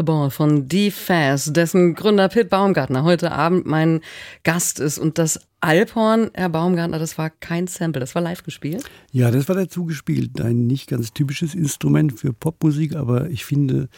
The 0.02 0.04
Ball 0.04 0.30
von 0.30 0.68
D-Fast, 0.68 1.56
dessen 1.56 1.94
Gründer 1.94 2.28
Pitt 2.28 2.50
Baumgartner 2.50 3.04
heute 3.04 3.32
Abend 3.32 3.66
mein 3.66 4.00
Gast 4.42 4.80
ist. 4.80 4.98
Und 4.98 5.18
das 5.18 5.40
Alphorn, 5.64 6.32
Herr 6.34 6.48
Baumgartner, 6.48 6.98
das 6.98 7.18
war 7.18 7.30
kein 7.30 7.68
Sample, 7.68 8.00
das 8.00 8.16
war 8.16 8.22
live 8.22 8.42
gespielt? 8.42 8.82
Ja, 9.12 9.30
das 9.30 9.48
war 9.48 9.54
dazu 9.54 9.84
gespielt. 9.84 10.40
Ein 10.40 10.66
nicht 10.66 10.88
ganz 10.88 11.12
typisches 11.12 11.54
Instrument 11.54 12.18
für 12.18 12.32
Popmusik, 12.32 12.96
aber 12.96 13.30
ich 13.30 13.44
finde, 13.44 13.88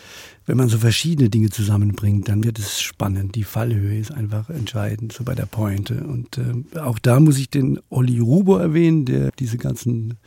wenn 0.44 0.58
man 0.58 0.68
so 0.68 0.76
verschiedene 0.76 1.30
Dinge 1.30 1.48
zusammenbringt, 1.48 2.28
dann 2.28 2.44
wird 2.44 2.58
es 2.58 2.82
spannend. 2.82 3.34
Die 3.34 3.44
Fallhöhe 3.44 3.98
ist 3.98 4.12
einfach 4.12 4.50
entscheidend, 4.50 5.12
so 5.14 5.24
bei 5.24 5.34
der 5.34 5.46
Pointe. 5.46 6.04
Und 6.04 6.36
äh, 6.36 6.78
auch 6.78 6.98
da 6.98 7.18
muss 7.18 7.38
ich 7.38 7.48
den 7.48 7.80
Olli 7.88 8.18
Rubo 8.18 8.58
erwähnen, 8.58 9.06
der 9.06 9.30
diese 9.38 9.56
ganzen 9.56 10.18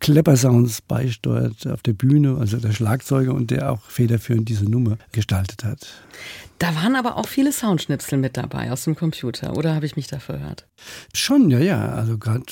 Klepper-Sounds 0.00 0.80
beisteuert 0.80 1.66
auf 1.66 1.82
der 1.82 1.92
Bühne, 1.92 2.38
also 2.38 2.56
der 2.56 2.72
Schlagzeuger 2.72 3.34
und 3.34 3.50
der 3.50 3.70
auch 3.70 3.82
federführend 3.82 4.48
diese 4.48 4.64
Nummer 4.64 4.96
gestaltet 5.12 5.62
hat. 5.62 5.88
Da 6.58 6.74
waren 6.74 6.94
aber 6.94 7.16
auch 7.16 7.26
viele 7.26 7.52
Soundschnipsel 7.52 8.18
mit 8.18 8.36
dabei 8.36 8.70
aus 8.70 8.84
dem 8.84 8.94
Computer, 8.94 9.56
oder 9.56 9.74
habe 9.74 9.86
ich 9.86 9.96
mich 9.96 10.08
da 10.08 10.18
verhört? 10.18 10.66
Schon, 11.14 11.50
ja, 11.50 11.58
ja. 11.58 11.90
Also 11.90 12.18
gerade 12.18 12.44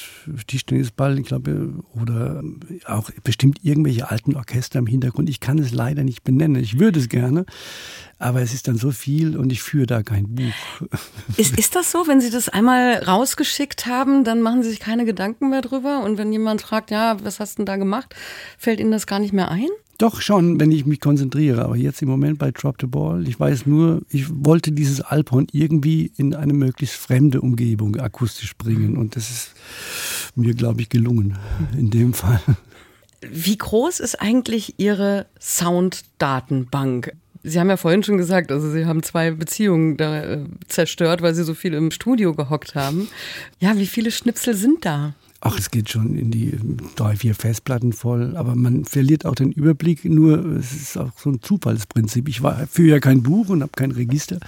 Tischtennisball, 0.46 1.18
ich 1.18 1.26
glaube, 1.26 1.74
oder 1.94 2.42
auch 2.86 3.10
bestimmt 3.24 3.60
irgendwelche 3.62 4.10
alten 4.10 4.36
Orchester 4.36 4.78
im 4.78 4.86
Hintergrund. 4.86 5.28
Ich 5.28 5.40
kann 5.40 5.58
es 5.58 5.72
leider 5.72 6.04
nicht 6.04 6.24
benennen. 6.24 6.62
Ich 6.62 6.78
würde 6.78 6.98
es 6.98 7.08
gerne, 7.08 7.46
aber 8.18 8.42
es 8.42 8.54
ist 8.54 8.68
dann 8.68 8.76
so 8.76 8.90
viel 8.90 9.36
und 9.36 9.52
ich 9.52 9.62
führe 9.62 9.86
da 9.86 10.02
kein 10.02 10.34
Buch. 10.34 10.88
Ist, 11.36 11.58
ist 11.58 11.74
das 11.74 11.90
so, 11.90 12.06
wenn 12.06 12.20
Sie 12.20 12.30
das 12.30 12.48
einmal 12.48 13.02
rausgeschickt 13.04 13.86
haben, 13.86 14.24
dann 14.24 14.42
machen 14.42 14.62
Sie 14.62 14.70
sich 14.70 14.80
keine 14.80 15.04
Gedanken 15.04 15.50
mehr 15.50 15.62
drüber? 15.62 16.02
Und 16.04 16.18
wenn 16.18 16.32
jemand 16.32 16.62
fragt, 16.62 16.90
ja, 16.90 17.16
was 17.22 17.40
hast 17.40 17.54
du 17.54 17.60
denn 17.60 17.66
da 17.66 17.76
gemacht, 17.76 18.14
fällt 18.58 18.80
Ihnen 18.80 18.92
das 18.92 19.06
gar 19.06 19.18
nicht 19.18 19.32
mehr 19.32 19.50
ein? 19.50 19.68
Doch 19.98 20.20
schon, 20.20 20.60
wenn 20.60 20.70
ich 20.70 20.86
mich 20.86 21.00
konzentriere. 21.00 21.64
Aber 21.64 21.76
jetzt 21.76 22.00
im 22.02 22.08
Moment 22.08 22.38
bei 22.38 22.52
Drop 22.52 22.76
the 22.80 22.86
Ball, 22.86 23.26
ich 23.26 23.38
weiß 23.38 23.66
nur, 23.66 24.02
ich 24.08 24.26
wollte 24.30 24.70
dieses 24.70 25.00
Alphorn 25.00 25.48
irgendwie 25.50 26.12
in 26.16 26.34
eine 26.34 26.52
möglichst 26.52 26.96
fremde 26.96 27.40
Umgebung 27.40 27.96
akustisch 27.96 28.56
bringen. 28.56 28.96
Und 28.96 29.16
das 29.16 29.28
ist 29.28 29.54
mir, 30.36 30.54
glaube 30.54 30.82
ich, 30.82 30.88
gelungen 30.88 31.36
in 31.76 31.90
dem 31.90 32.14
Fall. 32.14 32.40
Wie 33.20 33.58
groß 33.58 33.98
ist 33.98 34.20
eigentlich 34.20 34.74
Ihre 34.78 35.26
Sounddatenbank? 35.40 37.12
Sie 37.42 37.58
haben 37.58 37.68
ja 37.68 37.76
vorhin 37.76 38.04
schon 38.04 38.18
gesagt, 38.18 38.52
also 38.52 38.70
Sie 38.70 38.86
haben 38.86 39.02
zwei 39.02 39.32
Beziehungen 39.32 39.96
da 39.96 40.22
äh, 40.22 40.44
zerstört, 40.68 41.22
weil 41.22 41.34
Sie 41.34 41.42
so 41.42 41.54
viel 41.54 41.74
im 41.74 41.90
Studio 41.90 42.34
gehockt 42.34 42.76
haben. 42.76 43.08
Ja, 43.58 43.76
wie 43.76 43.86
viele 43.86 44.12
Schnipsel 44.12 44.54
sind 44.54 44.84
da? 44.84 45.14
Ach, 45.40 45.56
es 45.56 45.70
geht 45.70 45.88
schon 45.88 46.16
in 46.16 46.32
die 46.32 46.58
drei, 46.96 47.14
vier 47.14 47.32
Festplatten 47.32 47.92
voll, 47.92 48.36
aber 48.36 48.56
man 48.56 48.84
verliert 48.84 49.24
auch 49.24 49.36
den 49.36 49.52
Überblick. 49.52 50.04
Nur 50.04 50.44
es 50.56 50.72
ist 50.72 50.98
auch 50.98 51.16
so 51.16 51.30
ein 51.30 51.40
Zufallsprinzip. 51.40 52.28
Ich 52.28 52.42
war, 52.42 52.66
führe 52.66 52.88
ja 52.88 53.00
kein 53.00 53.22
Buch 53.22 53.48
und 53.48 53.62
habe 53.62 53.70
kein 53.76 53.92
Register, 53.92 54.40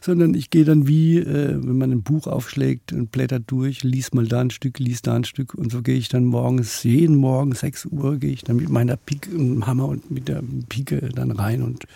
sondern 0.00 0.34
ich 0.34 0.50
gehe 0.50 0.64
dann 0.64 0.86
wie, 0.86 1.18
äh, 1.18 1.58
wenn 1.60 1.78
man 1.78 1.90
ein 1.90 2.02
Buch 2.02 2.28
aufschlägt 2.28 2.92
und 2.92 3.10
blättert 3.10 3.44
durch, 3.48 3.82
liest 3.82 4.14
mal 4.14 4.28
da 4.28 4.40
ein 4.40 4.50
Stück, 4.50 4.78
liest 4.78 5.08
da 5.08 5.16
ein 5.16 5.24
Stück 5.24 5.54
und 5.54 5.72
so 5.72 5.82
gehe 5.82 5.98
ich 5.98 6.08
dann 6.08 6.24
morgens, 6.24 6.84
jeden 6.84 7.16
Morgen 7.16 7.52
6 7.52 7.86
Uhr 7.86 8.18
gehe 8.18 8.32
ich 8.32 8.44
dann 8.44 8.56
mit 8.56 8.68
meiner 8.68 8.98
und 9.34 9.66
Hammer 9.66 9.88
und 9.88 10.12
mit 10.12 10.28
der 10.28 10.44
Pike 10.68 11.08
dann 11.12 11.32
rein 11.32 11.62
und 11.62 11.86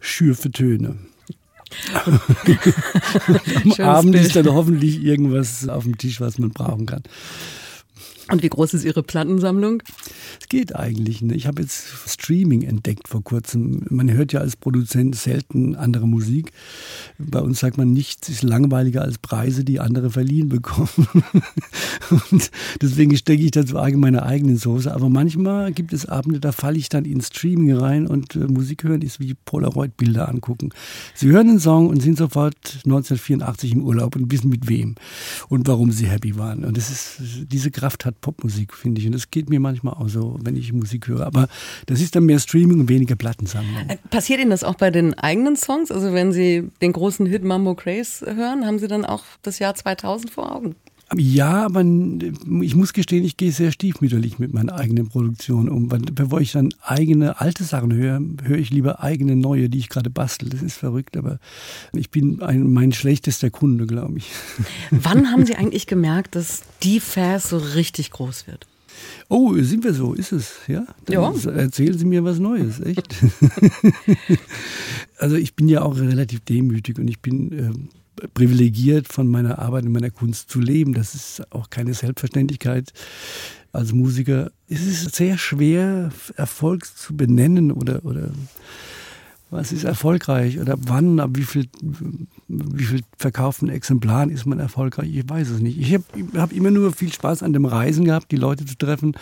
schürfe 0.00 0.50
Töne. 0.50 0.96
Am 3.78 3.84
Abend 3.84 4.12
Bild. 4.12 4.26
ist 4.26 4.36
dann 4.36 4.52
hoffentlich 4.52 5.02
irgendwas 5.02 5.68
auf 5.68 5.84
dem 5.84 5.98
Tisch, 5.98 6.20
was 6.20 6.38
man 6.38 6.50
brauchen 6.50 6.86
kann. 6.86 7.02
Und 8.30 8.42
wie 8.42 8.48
groß 8.48 8.74
ist 8.74 8.84
Ihre 8.84 9.02
Plattensammlung? 9.02 9.82
Es 10.40 10.48
geht 10.48 10.76
eigentlich. 10.76 11.22
Ne? 11.22 11.34
Ich 11.34 11.46
habe 11.46 11.62
jetzt 11.62 11.86
Streaming 12.06 12.62
entdeckt 12.62 13.08
vor 13.08 13.24
kurzem. 13.24 13.86
Man 13.88 14.10
hört 14.12 14.32
ja 14.32 14.40
als 14.40 14.56
Produzent 14.56 15.16
selten 15.16 15.74
andere 15.76 16.06
Musik. 16.06 16.52
Bei 17.18 17.40
uns 17.40 17.60
sagt 17.60 17.78
man, 17.78 17.92
nichts 17.92 18.28
ist 18.28 18.42
langweiliger 18.42 19.02
als 19.02 19.18
Preise, 19.18 19.64
die 19.64 19.80
andere 19.80 20.10
verliehen 20.10 20.48
bekommen. 20.48 20.88
Und 22.30 22.50
deswegen 22.82 23.16
stecke 23.16 23.42
ich 23.42 23.50
dazu 23.50 23.76
meine 23.96 24.24
eigenen 24.24 24.56
Soße. 24.56 24.92
Aber 24.92 25.08
manchmal 25.08 25.72
gibt 25.72 25.92
es 25.92 26.06
Abende, 26.06 26.40
da 26.40 26.52
falle 26.52 26.78
ich 26.78 26.88
dann 26.88 27.04
in 27.04 27.20
Streaming 27.20 27.76
rein 27.76 28.06
und 28.06 28.34
äh, 28.36 28.40
Musik 28.40 28.84
hören 28.84 29.02
ist 29.02 29.20
wie 29.20 29.34
Polaroid-Bilder 29.34 30.28
angucken. 30.28 30.70
Sie 31.14 31.28
hören 31.28 31.48
einen 31.48 31.60
Song 31.60 31.88
und 31.88 32.02
sind 32.02 32.18
sofort 32.18 32.56
1984 32.84 33.72
im 33.72 33.82
Urlaub 33.82 34.16
und 34.16 34.30
wissen 34.30 34.50
mit 34.50 34.68
wem 34.68 34.96
und 35.48 35.66
warum 35.68 35.92
sie 35.92 36.06
happy 36.06 36.36
waren. 36.36 36.64
Und 36.64 36.76
das 36.76 36.90
ist, 36.90 37.20
diese 37.50 37.70
Kraft 37.70 38.04
hat 38.04 38.17
Popmusik, 38.20 38.74
finde 38.74 39.00
ich. 39.00 39.06
Und 39.06 39.12
das 39.12 39.30
geht 39.30 39.48
mir 39.48 39.60
manchmal 39.60 39.94
auch 39.94 40.08
so, 40.08 40.38
wenn 40.42 40.56
ich 40.56 40.72
Musik 40.72 41.08
höre. 41.08 41.26
Aber 41.26 41.48
das 41.86 42.00
ist 42.00 42.16
dann 42.16 42.24
mehr 42.24 42.38
Streaming 42.38 42.80
und 42.80 42.88
weniger 42.88 43.16
Plattensammlung. 43.16 43.88
Äh, 43.88 43.96
passiert 44.10 44.40
Ihnen 44.40 44.50
das 44.50 44.64
auch 44.64 44.74
bei 44.74 44.90
den 44.90 45.14
eigenen 45.14 45.56
Songs? 45.56 45.90
Also 45.90 46.12
wenn 46.12 46.32
Sie 46.32 46.70
den 46.80 46.92
großen 46.92 47.26
Hit 47.26 47.44
Mambo 47.44 47.74
Craze 47.74 48.34
hören, 48.34 48.66
haben 48.66 48.78
Sie 48.78 48.88
dann 48.88 49.04
auch 49.04 49.24
das 49.42 49.58
Jahr 49.58 49.74
2000 49.74 50.30
vor 50.30 50.54
Augen? 50.54 50.76
Ja, 51.16 51.64
aber 51.64 51.80
ich 51.80 52.74
muss 52.74 52.92
gestehen, 52.92 53.24
ich 53.24 53.38
gehe 53.38 53.50
sehr 53.50 53.72
stiefmütterlich 53.72 54.38
mit 54.38 54.52
meiner 54.52 54.74
eigenen 54.74 55.08
Produktion 55.08 55.70
um. 55.70 55.88
Bevor 55.88 56.40
ich 56.40 56.52
dann 56.52 56.68
eigene 56.82 57.40
alte 57.40 57.64
Sachen 57.64 57.94
höre, 57.94 58.20
höre 58.42 58.58
ich 58.58 58.70
lieber 58.70 59.02
eigene 59.02 59.34
neue, 59.34 59.70
die 59.70 59.78
ich 59.78 59.88
gerade 59.88 60.10
bastel. 60.10 60.50
Das 60.50 60.60
ist 60.60 60.76
verrückt, 60.76 61.16
aber 61.16 61.38
ich 61.94 62.10
bin 62.10 62.42
ein, 62.42 62.70
mein 62.72 62.92
schlechtester 62.92 63.48
Kunde, 63.48 63.86
glaube 63.86 64.18
ich. 64.18 64.30
Wann 64.90 65.30
haben 65.30 65.46
Sie 65.46 65.54
eigentlich 65.54 65.86
gemerkt, 65.86 66.34
dass 66.34 66.62
die 66.82 67.00
Fast 67.00 67.48
so 67.48 67.56
richtig 67.56 68.10
groß 68.10 68.46
wird? 68.46 68.66
Oh, 69.28 69.54
sind 69.54 69.84
wir 69.84 69.94
so? 69.94 70.12
Ist 70.12 70.32
es? 70.32 70.56
Ja? 70.66 70.84
Dann 71.06 71.14
ja. 71.14 71.52
Erzählen 71.52 71.96
Sie 71.96 72.04
mir 72.04 72.24
was 72.24 72.38
Neues, 72.38 72.80
echt? 72.80 73.16
also 75.18 75.36
ich 75.36 75.54
bin 75.54 75.68
ja 75.68 75.82
auch 75.82 75.96
relativ 75.96 76.40
demütig 76.40 76.98
und 76.98 77.08
ich 77.08 77.20
bin 77.20 77.52
äh, 77.52 77.70
privilegiert, 78.34 79.12
von 79.12 79.28
meiner 79.28 79.58
Arbeit 79.58 79.84
und 79.84 79.92
meiner 79.92 80.10
Kunst 80.10 80.50
zu 80.50 80.60
leben. 80.60 80.94
Das 80.94 81.14
ist 81.14 81.52
auch 81.52 81.70
keine 81.70 81.94
Selbstverständlichkeit. 81.94 82.92
als 83.72 83.92
Musiker 83.92 84.50
ist 84.66 84.86
es 84.86 85.04
sehr 85.16 85.38
schwer, 85.38 86.10
Erfolg 86.36 86.86
zu 86.86 87.16
benennen 87.16 87.70
oder, 87.70 88.04
oder 88.04 88.30
was 89.50 89.72
ist 89.72 89.84
erfolgreich 89.84 90.58
oder 90.58 90.76
wann, 90.78 91.20
ab 91.20 91.30
wie 91.34 91.44
viel, 91.44 91.68
wie 92.48 92.84
viel 92.84 93.00
verkauften 93.16 93.70
Exemplaren 93.70 94.30
ist 94.30 94.44
man 94.44 94.58
erfolgreich? 94.58 95.14
Ich 95.14 95.28
weiß 95.28 95.48
es 95.48 95.60
nicht. 95.60 95.78
Ich 95.78 95.94
habe 95.94 96.04
hab 96.36 96.52
immer 96.52 96.70
nur 96.70 96.92
viel 96.92 97.12
Spaß 97.12 97.42
an 97.42 97.54
dem 97.54 97.64
Reisen 97.64 98.04
gehabt, 98.04 98.30
die 98.30 98.36
Leute 98.36 98.66
zu 98.66 98.76
treffen. 98.76 99.16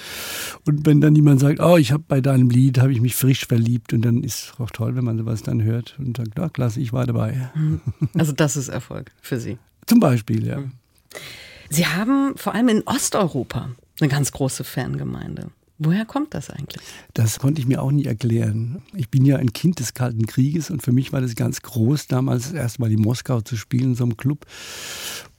Und 0.67 0.85
wenn 0.85 1.01
dann 1.01 1.15
jemand 1.15 1.41
sagt, 1.41 1.61
oh, 1.61 1.77
ich 1.77 1.93
habe 1.93 2.05
bei 2.09 2.21
deinem 2.21 2.51
Lied, 2.51 2.79
habe 2.79 2.93
ich 2.93 3.01
mich 3.01 3.15
frisch 3.15 3.47
verliebt 3.47 3.93
und 3.93 4.03
dann 4.03 4.25
ist 4.25 4.53
es 4.53 4.61
auch 4.61 4.71
toll, 4.71 4.97
wenn 4.97 5.05
man 5.05 5.17
sowas 5.17 5.43
dann 5.43 5.63
hört 5.63 5.97
und 5.99 6.17
sagt, 6.17 6.37
ja, 6.39 6.49
klasse, 6.49 6.81
ich 6.81 6.93
war 6.93 7.07
dabei. 7.07 7.51
Also 8.15 8.33
das 8.33 8.57
ist 8.57 8.69
Erfolg 8.69 9.13
für 9.21 9.39
Sie. 9.39 9.59
Zum 9.87 10.01
Beispiel, 10.01 10.47
ja. 10.47 10.63
Sie 11.71 11.87
haben 11.87 12.37
vor 12.37 12.55
allem 12.55 12.69
in 12.69 12.83
Osteuropa 12.87 13.71
eine 14.01 14.09
ganz 14.09 14.33
große 14.33 14.65
Fangemeinde. 14.65 15.51
Woher 15.79 16.07
kommt 16.07 16.33
das 16.33 16.49
eigentlich? 16.49 16.83
Das 17.13 17.39
konnte 17.39 17.61
ich 17.61 17.67
mir 17.67 17.83
auch 17.83 17.91
nie 17.91 18.07
erklären. 18.07 18.83
Ich 18.95 19.11
bin 19.11 19.27
ja 19.27 19.37
ein 19.37 19.53
Kind 19.53 19.79
des 19.79 19.93
Kalten 19.93 20.27
Krieges 20.27 20.71
und 20.71 20.83
für 20.83 20.93
mich 20.93 21.13
war 21.13 21.21
das 21.21 21.35
ganz 21.35 21.61
groß, 21.61 22.07
damals 22.07 22.53
erst 22.53 22.79
mal 22.79 22.91
in 22.91 23.01
Moskau 23.01 23.43
zu 23.43 23.57
spielen 23.57 23.91
in 23.91 23.95
so 23.95 24.05
einem 24.05 24.17
Club. 24.17 24.47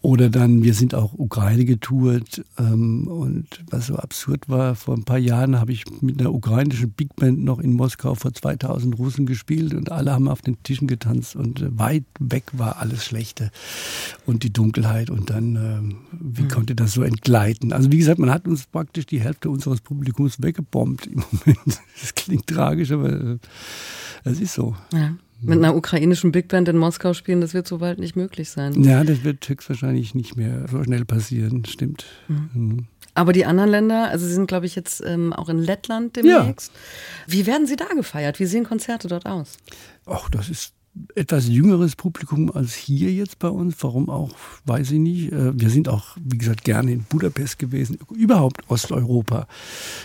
Oder 0.01 0.29
dann, 0.29 0.63
wir 0.63 0.75
sind 0.75 0.93
auch 0.93 1.13
Ukraine 1.13 1.65
getourt. 1.65 2.45
Ähm, 2.59 3.07
und 3.07 3.47
was 3.69 3.87
so 3.87 3.95
absurd 3.95 4.47
war, 4.47 4.75
vor 4.75 4.95
ein 4.95 5.03
paar 5.03 5.17
Jahren 5.17 5.59
habe 5.59 5.71
ich 5.71 5.85
mit 6.01 6.19
einer 6.19 6.33
ukrainischen 6.33 6.91
Big 6.91 7.15
Band 7.15 7.43
noch 7.43 7.59
in 7.59 7.73
Moskau 7.73 8.13
vor 8.13 8.31
2000 8.31 8.97
Russen 8.99 9.25
gespielt 9.25 9.73
und 9.73 9.91
alle 9.91 10.13
haben 10.13 10.27
auf 10.27 10.41
den 10.41 10.61
Tischen 10.61 10.87
getanzt 10.87 11.35
und 11.35 11.61
äh, 11.61 11.77
weit 11.77 12.05
weg 12.19 12.43
war 12.53 12.77
alles 12.77 13.03
Schlechte 13.03 13.49
und 14.25 14.43
die 14.43 14.53
Dunkelheit. 14.53 15.09
Und 15.09 15.31
dann, 15.31 15.55
äh, 15.55 15.95
wie 16.11 16.43
mhm. 16.43 16.47
konnte 16.49 16.75
das 16.75 16.91
so 16.91 17.01
entgleiten? 17.01 17.73
Also 17.73 17.91
wie 17.91 17.97
gesagt, 17.97 18.19
man 18.19 18.29
hat 18.29 18.47
uns 18.47 18.67
praktisch 18.67 19.07
die 19.07 19.19
Hälfte 19.19 19.49
unseres 19.49 19.81
Publikums 19.81 20.41
weggebombt 20.41 21.07
im 21.07 21.23
Moment. 21.31 21.81
Das 21.99 22.13
klingt 22.13 22.45
tragisch, 22.45 22.91
aber 22.91 23.11
äh, 23.11 23.37
es 24.23 24.39
ist 24.39 24.53
so. 24.53 24.75
Ja. 24.93 25.15
Mit 25.41 25.59
einer 25.59 25.75
ukrainischen 25.75 26.31
Big 26.31 26.47
Band 26.47 26.67
in 26.67 26.77
Moskau 26.77 27.13
spielen, 27.13 27.41
das 27.41 27.53
wird 27.53 27.67
so 27.67 27.77
bald 27.77 27.99
nicht 27.99 28.15
möglich 28.15 28.49
sein. 28.49 28.83
Ja, 28.83 29.03
das 29.03 29.23
wird 29.23 29.47
höchstwahrscheinlich 29.47 30.15
nicht 30.15 30.35
mehr 30.35 30.65
so 30.69 30.83
schnell 30.83 31.05
passieren, 31.05 31.63
stimmt. 31.65 32.05
Mhm. 32.27 32.49
Mhm. 32.53 32.87
Aber 33.13 33.33
die 33.33 33.45
anderen 33.45 33.71
Länder, 33.71 34.09
also 34.09 34.27
Sie 34.27 34.33
sind, 34.33 34.47
glaube 34.47 34.67
ich, 34.67 34.75
jetzt 34.75 35.03
ähm, 35.03 35.33
auch 35.33 35.49
in 35.49 35.57
Lettland 35.57 36.15
demnächst. 36.15 36.71
Ja. 36.71 37.33
Wie 37.33 37.45
werden 37.47 37.65
Sie 37.65 37.75
da 37.75 37.87
gefeiert? 37.87 38.39
Wie 38.39 38.45
sehen 38.45 38.63
Konzerte 38.63 39.07
dort 39.07 39.25
aus? 39.25 39.57
Ach, 40.05 40.29
das 40.29 40.49
ist 40.49 40.73
etwas 41.15 41.47
jüngeres 41.47 41.95
Publikum 41.95 42.51
als 42.51 42.73
hier 42.75 43.11
jetzt 43.11 43.39
bei 43.39 43.49
uns. 43.49 43.75
Warum 43.81 44.09
auch, 44.09 44.31
weiß 44.65 44.91
ich 44.91 44.99
nicht. 44.99 45.31
Äh, 45.31 45.59
wir 45.59 45.69
sind 45.69 45.89
auch, 45.89 46.17
wie 46.23 46.37
gesagt, 46.37 46.63
gerne 46.63 46.91
in 46.91 47.03
Budapest 47.03 47.59
gewesen. 47.59 47.97
Überhaupt 48.15 48.61
Osteuropa, 48.69 49.47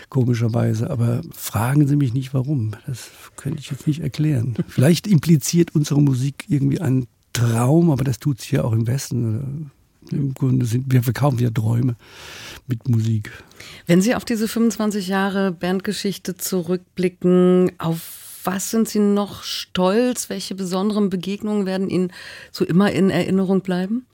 komischerweise. 0.08 0.90
Aber 0.90 1.22
fragen 1.32 1.86
Sie 1.86 1.96
mich 1.96 2.14
nicht, 2.14 2.34
warum. 2.34 2.72
Das 2.86 3.10
könnte 3.36 3.58
ich 3.60 3.70
jetzt 3.70 3.86
nicht 3.86 4.00
erklären. 4.00 4.54
Vielleicht 4.68 5.06
impliziert 5.06 5.74
unsere 5.74 6.00
Musik 6.00 6.44
irgendwie 6.48 6.80
einen 6.80 7.06
Traum, 7.32 7.90
aber 7.90 8.04
das 8.04 8.18
tut 8.18 8.40
es 8.40 8.44
hier 8.44 8.64
auch 8.64 8.72
im 8.72 8.86
Westen. 8.86 9.70
Im 10.10 10.34
Grunde 10.34 10.66
sind 10.66 10.92
wir 10.92 11.02
verkaufen 11.02 11.38
ja 11.38 11.50
Träume 11.50 11.96
mit 12.66 12.88
Musik. 12.88 13.30
Wenn 13.86 14.02
Sie 14.02 14.14
auf 14.14 14.24
diese 14.24 14.48
25 14.48 15.06
Jahre 15.06 15.52
Bandgeschichte 15.52 16.36
zurückblicken, 16.36 17.72
auf 17.78 18.21
was 18.44 18.70
sind 18.70 18.88
Sie 18.88 18.98
noch 18.98 19.42
stolz? 19.42 20.28
Welche 20.28 20.54
besonderen 20.54 21.10
Begegnungen 21.10 21.66
werden 21.66 21.88
Ihnen 21.88 22.12
so 22.50 22.64
immer 22.64 22.90
in 22.90 23.10
Erinnerung 23.10 23.60
bleiben? 23.60 24.06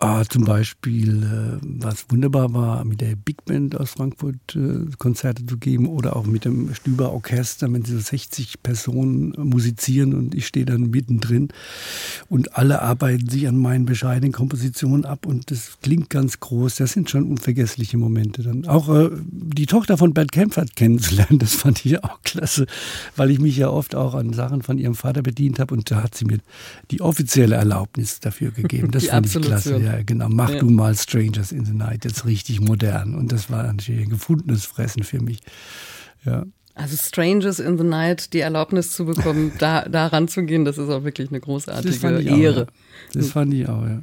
Ah, 0.00 0.24
zum 0.28 0.44
Beispiel, 0.44 1.24
äh, 1.24 1.58
was 1.80 2.06
wunderbar 2.08 2.54
war, 2.54 2.84
mit 2.84 3.00
der 3.00 3.16
Big 3.16 3.44
Band 3.44 3.76
aus 3.76 3.90
Frankfurt 3.90 4.54
äh, 4.54 4.86
Konzerte 4.96 5.44
zu 5.44 5.58
geben 5.58 5.88
oder 5.88 6.14
auch 6.14 6.24
mit 6.24 6.44
dem 6.44 6.72
Stüber 6.72 7.12
Orchester, 7.12 7.72
wenn 7.72 7.84
sie 7.84 7.94
so 7.94 7.98
60 7.98 8.62
Personen 8.62 9.34
musizieren 9.36 10.14
und 10.14 10.36
ich 10.36 10.46
stehe 10.46 10.66
dann 10.66 10.90
mittendrin 10.90 11.48
und 12.28 12.56
alle 12.56 12.80
arbeiten 12.80 13.28
sich 13.28 13.48
an 13.48 13.56
meinen 13.56 13.86
bescheidenen 13.86 14.30
Kompositionen 14.30 15.04
ab 15.04 15.26
und 15.26 15.50
das 15.50 15.78
klingt 15.82 16.10
ganz 16.10 16.38
groß. 16.38 16.76
Das 16.76 16.92
sind 16.92 17.10
schon 17.10 17.28
unvergessliche 17.28 17.98
Momente. 17.98 18.44
Dann 18.44 18.66
auch 18.66 18.88
äh, 18.88 19.10
die 19.26 19.66
Tochter 19.66 19.98
von 19.98 20.14
Bert 20.14 20.30
Kempfert 20.30 20.76
kennenzulernen, 20.76 21.38
das 21.40 21.56
fand 21.56 21.84
ich 21.84 22.04
auch 22.04 22.22
klasse, 22.22 22.66
weil 23.16 23.32
ich 23.32 23.40
mich 23.40 23.56
ja 23.56 23.68
oft 23.68 23.96
auch 23.96 24.14
an 24.14 24.32
Sachen 24.32 24.62
von 24.62 24.78
ihrem 24.78 24.94
Vater 24.94 25.22
bedient 25.22 25.58
habe 25.58 25.74
und 25.74 25.90
da 25.90 26.04
hat 26.04 26.14
sie 26.14 26.24
mir 26.24 26.38
die 26.92 27.00
offizielle 27.00 27.56
Erlaubnis 27.56 28.20
dafür 28.20 28.52
gegeben. 28.52 28.92
Das 28.92 29.02
die 29.02 29.08
fand 29.08 29.26
ich 29.26 29.42
klasse. 29.42 29.87
Ja, 29.87 29.87
genau. 30.04 30.28
Mach 30.28 30.50
ja. 30.50 30.60
du 30.60 30.70
mal 30.70 30.94
Strangers 30.94 31.52
in 31.52 31.64
the 31.64 31.72
Night, 31.72 32.04
jetzt 32.04 32.24
richtig 32.24 32.60
modern. 32.60 33.14
Und 33.14 33.32
das 33.32 33.50
war 33.50 33.62
natürlich 33.64 34.06
ein 34.06 34.10
gefundenes 34.10 34.64
Fressen 34.64 35.02
für 35.02 35.20
mich. 35.20 35.40
Ja. 36.24 36.44
Also 36.78 36.96
Strangers 36.96 37.58
in 37.58 37.76
the 37.76 37.82
Night, 37.82 38.32
die 38.32 38.38
Erlaubnis 38.38 38.92
zu 38.92 39.04
bekommen, 39.04 39.52
da, 39.58 39.88
da 39.88 40.06
ranzugehen, 40.06 40.64
das 40.64 40.78
ist 40.78 40.88
auch 40.88 41.02
wirklich 41.02 41.28
eine 41.28 41.40
großartige 41.40 42.20
Ehre. 42.20 42.62
Auch, 42.62 42.66
ja. 42.66 42.66
Das 43.14 43.30
fand 43.30 43.52
ich 43.52 43.68
auch, 43.68 43.84
ja. 43.84 44.00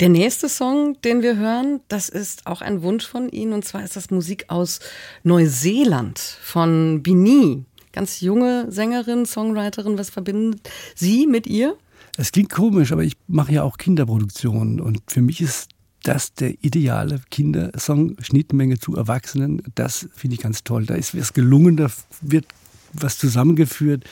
Der 0.00 0.10
nächste 0.10 0.50
Song, 0.50 1.00
den 1.00 1.22
wir 1.22 1.38
hören, 1.38 1.80
das 1.88 2.10
ist 2.10 2.46
auch 2.46 2.60
ein 2.60 2.82
Wunsch 2.82 3.06
von 3.06 3.30
Ihnen, 3.30 3.54
und 3.54 3.64
zwar 3.64 3.82
ist 3.82 3.96
das 3.96 4.10
Musik 4.10 4.44
aus 4.48 4.80
Neuseeland 5.22 6.18
von 6.18 7.02
Bini. 7.02 7.64
Ganz 7.92 8.20
junge 8.20 8.70
Sängerin, 8.70 9.24
Songwriterin, 9.24 9.96
was 9.96 10.10
verbindet 10.10 10.68
Sie 10.94 11.26
mit 11.26 11.46
ihr? 11.46 11.78
Es 12.16 12.32
klingt 12.32 12.50
komisch, 12.50 12.92
aber 12.92 13.04
ich 13.04 13.16
mache 13.26 13.52
ja 13.52 13.62
auch 13.62 13.76
Kinderproduktionen 13.76 14.80
und 14.80 15.02
für 15.06 15.22
mich 15.22 15.40
ist 15.40 15.68
das 16.02 16.34
der 16.34 16.54
ideale 16.62 17.20
Kindersong, 17.30 18.16
Schnittmenge 18.20 18.78
zu 18.78 18.96
Erwachsenen. 18.96 19.62
Das 19.74 20.08
finde 20.14 20.34
ich 20.34 20.40
ganz 20.40 20.62
toll. 20.62 20.86
Da 20.86 20.94
ist 20.94 21.14
es 21.14 21.32
gelungen, 21.32 21.76
da 21.76 21.90
wird 22.20 22.46
was 22.92 23.18
zusammengeführt, 23.18 24.04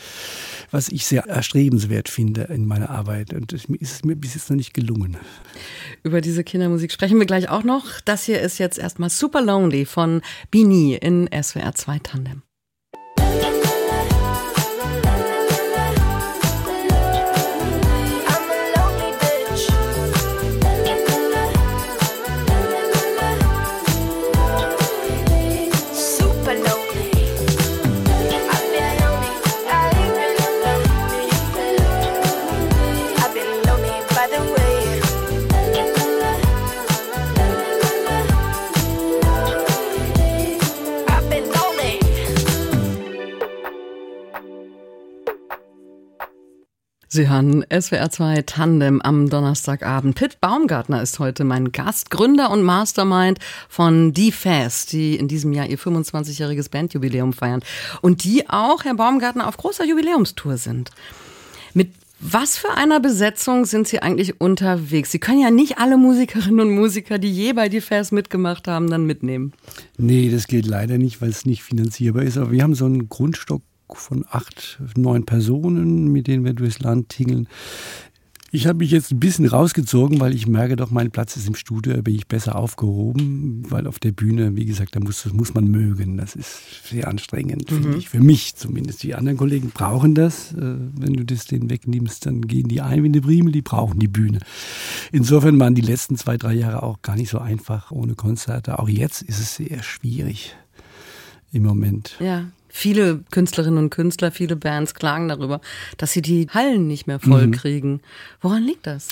was 0.70 0.88
ich 0.88 1.06
sehr 1.06 1.26
erstrebenswert 1.26 2.08
finde 2.08 2.42
in 2.42 2.66
meiner 2.66 2.90
Arbeit. 2.90 3.32
Und 3.32 3.52
das 3.52 3.64
ist 3.66 3.92
es 3.92 4.04
mir 4.04 4.16
bis 4.16 4.34
jetzt 4.34 4.50
noch 4.50 4.56
nicht 4.56 4.74
gelungen. 4.74 5.16
Über 6.02 6.20
diese 6.20 6.44
Kindermusik 6.44 6.92
sprechen 6.92 7.18
wir 7.18 7.26
gleich 7.26 7.48
auch 7.48 7.62
noch. 7.62 8.00
Das 8.04 8.24
hier 8.24 8.40
ist 8.40 8.58
jetzt 8.58 8.78
erstmal 8.78 9.10
Super 9.10 9.40
Lonely 9.40 9.86
von 9.86 10.20
Bini 10.50 10.94
in 10.96 11.28
SWR 11.32 11.74
2 11.74 11.98
Tandem. 12.00 12.42
Sie 47.14 47.28
hören 47.28 47.64
SWR 47.70 48.10
2 48.10 48.42
Tandem 48.42 49.00
am 49.00 49.30
Donnerstagabend. 49.30 50.16
Pitt 50.16 50.40
Baumgartner 50.40 51.00
ist 51.00 51.20
heute 51.20 51.44
mein 51.44 51.70
Gast, 51.70 52.10
Gründer 52.10 52.50
und 52.50 52.64
Mastermind 52.64 53.38
von 53.68 54.12
Die 54.12 54.32
Fast, 54.32 54.92
die 54.92 55.14
in 55.14 55.28
diesem 55.28 55.52
Jahr 55.52 55.68
ihr 55.68 55.78
25-jähriges 55.78 56.72
Bandjubiläum 56.72 57.32
feiern 57.32 57.60
und 58.00 58.24
die 58.24 58.50
auch, 58.50 58.82
Herr 58.82 58.96
Baumgartner, 58.96 59.46
auf 59.46 59.56
großer 59.56 59.84
Jubiläumstour 59.84 60.56
sind. 60.56 60.90
Mit 61.72 61.92
was 62.18 62.58
für 62.58 62.72
einer 62.72 62.98
Besetzung 62.98 63.64
sind 63.64 63.86
Sie 63.86 64.00
eigentlich 64.00 64.40
unterwegs? 64.40 65.12
Sie 65.12 65.20
können 65.20 65.40
ja 65.40 65.52
nicht 65.52 65.78
alle 65.78 65.96
Musikerinnen 65.96 66.58
und 66.58 66.74
Musiker, 66.74 67.20
die 67.20 67.30
je 67.30 67.52
bei 67.52 67.68
Die 67.68 67.80
Fast 67.80 68.10
mitgemacht 68.10 68.66
haben, 68.66 68.90
dann 68.90 69.06
mitnehmen. 69.06 69.52
Nee, 69.98 70.30
das 70.30 70.48
geht 70.48 70.66
leider 70.66 70.98
nicht, 70.98 71.22
weil 71.22 71.28
es 71.28 71.46
nicht 71.46 71.62
finanzierbar 71.62 72.24
ist. 72.24 72.38
Aber 72.38 72.50
wir 72.50 72.64
haben 72.64 72.74
so 72.74 72.86
einen 72.86 73.08
Grundstock 73.08 73.62
von 73.92 74.24
acht, 74.30 74.80
neun 74.96 75.26
Personen, 75.26 76.10
mit 76.10 76.26
denen 76.26 76.44
wir 76.44 76.54
durchs 76.54 76.80
Land 76.80 77.10
tingeln. 77.10 77.48
Ich 78.54 78.68
habe 78.68 78.78
mich 78.78 78.92
jetzt 78.92 79.10
ein 79.10 79.18
bisschen 79.18 79.46
rausgezogen, 79.46 80.20
weil 80.20 80.32
ich 80.32 80.46
merke 80.46 80.76
doch, 80.76 80.92
mein 80.92 81.10
Platz 81.10 81.36
ist 81.36 81.48
im 81.48 81.56
Studio, 81.56 81.92
da 81.92 82.02
bin 82.02 82.14
ich 82.14 82.28
besser 82.28 82.54
aufgehoben, 82.54 83.64
weil 83.68 83.88
auf 83.88 83.98
der 83.98 84.12
Bühne, 84.12 84.54
wie 84.54 84.64
gesagt, 84.64 84.94
da 84.94 85.00
muss, 85.00 85.24
das 85.24 85.32
muss 85.32 85.54
man 85.54 85.66
mögen. 85.66 86.16
Das 86.18 86.36
ist 86.36 86.88
sehr 86.88 87.08
anstrengend, 87.08 87.68
mhm. 87.68 87.82
finde 87.82 87.98
ich. 87.98 88.08
Für 88.08 88.20
mich 88.20 88.54
zumindest. 88.54 89.02
Die 89.02 89.16
anderen 89.16 89.38
Kollegen 89.38 89.70
brauchen 89.70 90.14
das. 90.14 90.52
Äh, 90.52 90.76
wenn 90.96 91.14
du 91.14 91.24
das 91.24 91.46
denen 91.46 91.68
wegnimmst, 91.68 92.26
dann 92.26 92.42
gehen 92.42 92.68
die 92.68 92.80
ein 92.80 93.02
wie 93.02 93.08
eine 93.08 93.20
Primel, 93.22 93.50
die 93.50 93.62
brauchen 93.62 93.98
die 93.98 94.06
Bühne. 94.06 94.38
Insofern 95.10 95.58
waren 95.58 95.74
die 95.74 95.82
letzten 95.82 96.16
zwei, 96.16 96.36
drei 96.36 96.54
Jahre 96.54 96.84
auch 96.84 97.02
gar 97.02 97.16
nicht 97.16 97.30
so 97.30 97.40
einfach 97.40 97.90
ohne 97.90 98.14
Konzerte. 98.14 98.78
Auch 98.78 98.88
jetzt 98.88 99.22
ist 99.22 99.40
es 99.40 99.56
sehr 99.56 99.82
schwierig 99.82 100.54
im 101.50 101.64
Moment. 101.64 102.16
Ja. 102.20 102.44
Viele 102.76 103.20
Künstlerinnen 103.30 103.78
und 103.78 103.90
Künstler, 103.90 104.32
viele 104.32 104.56
Bands 104.56 104.94
klagen 104.94 105.28
darüber, 105.28 105.60
dass 105.96 106.10
sie 106.10 106.22
die 106.22 106.48
Hallen 106.50 106.88
nicht 106.88 107.06
mehr 107.06 107.20
voll 107.20 107.46
mhm. 107.46 107.52
kriegen. 107.52 108.00
Woran 108.40 108.64
liegt 108.64 108.88
das? 108.88 109.10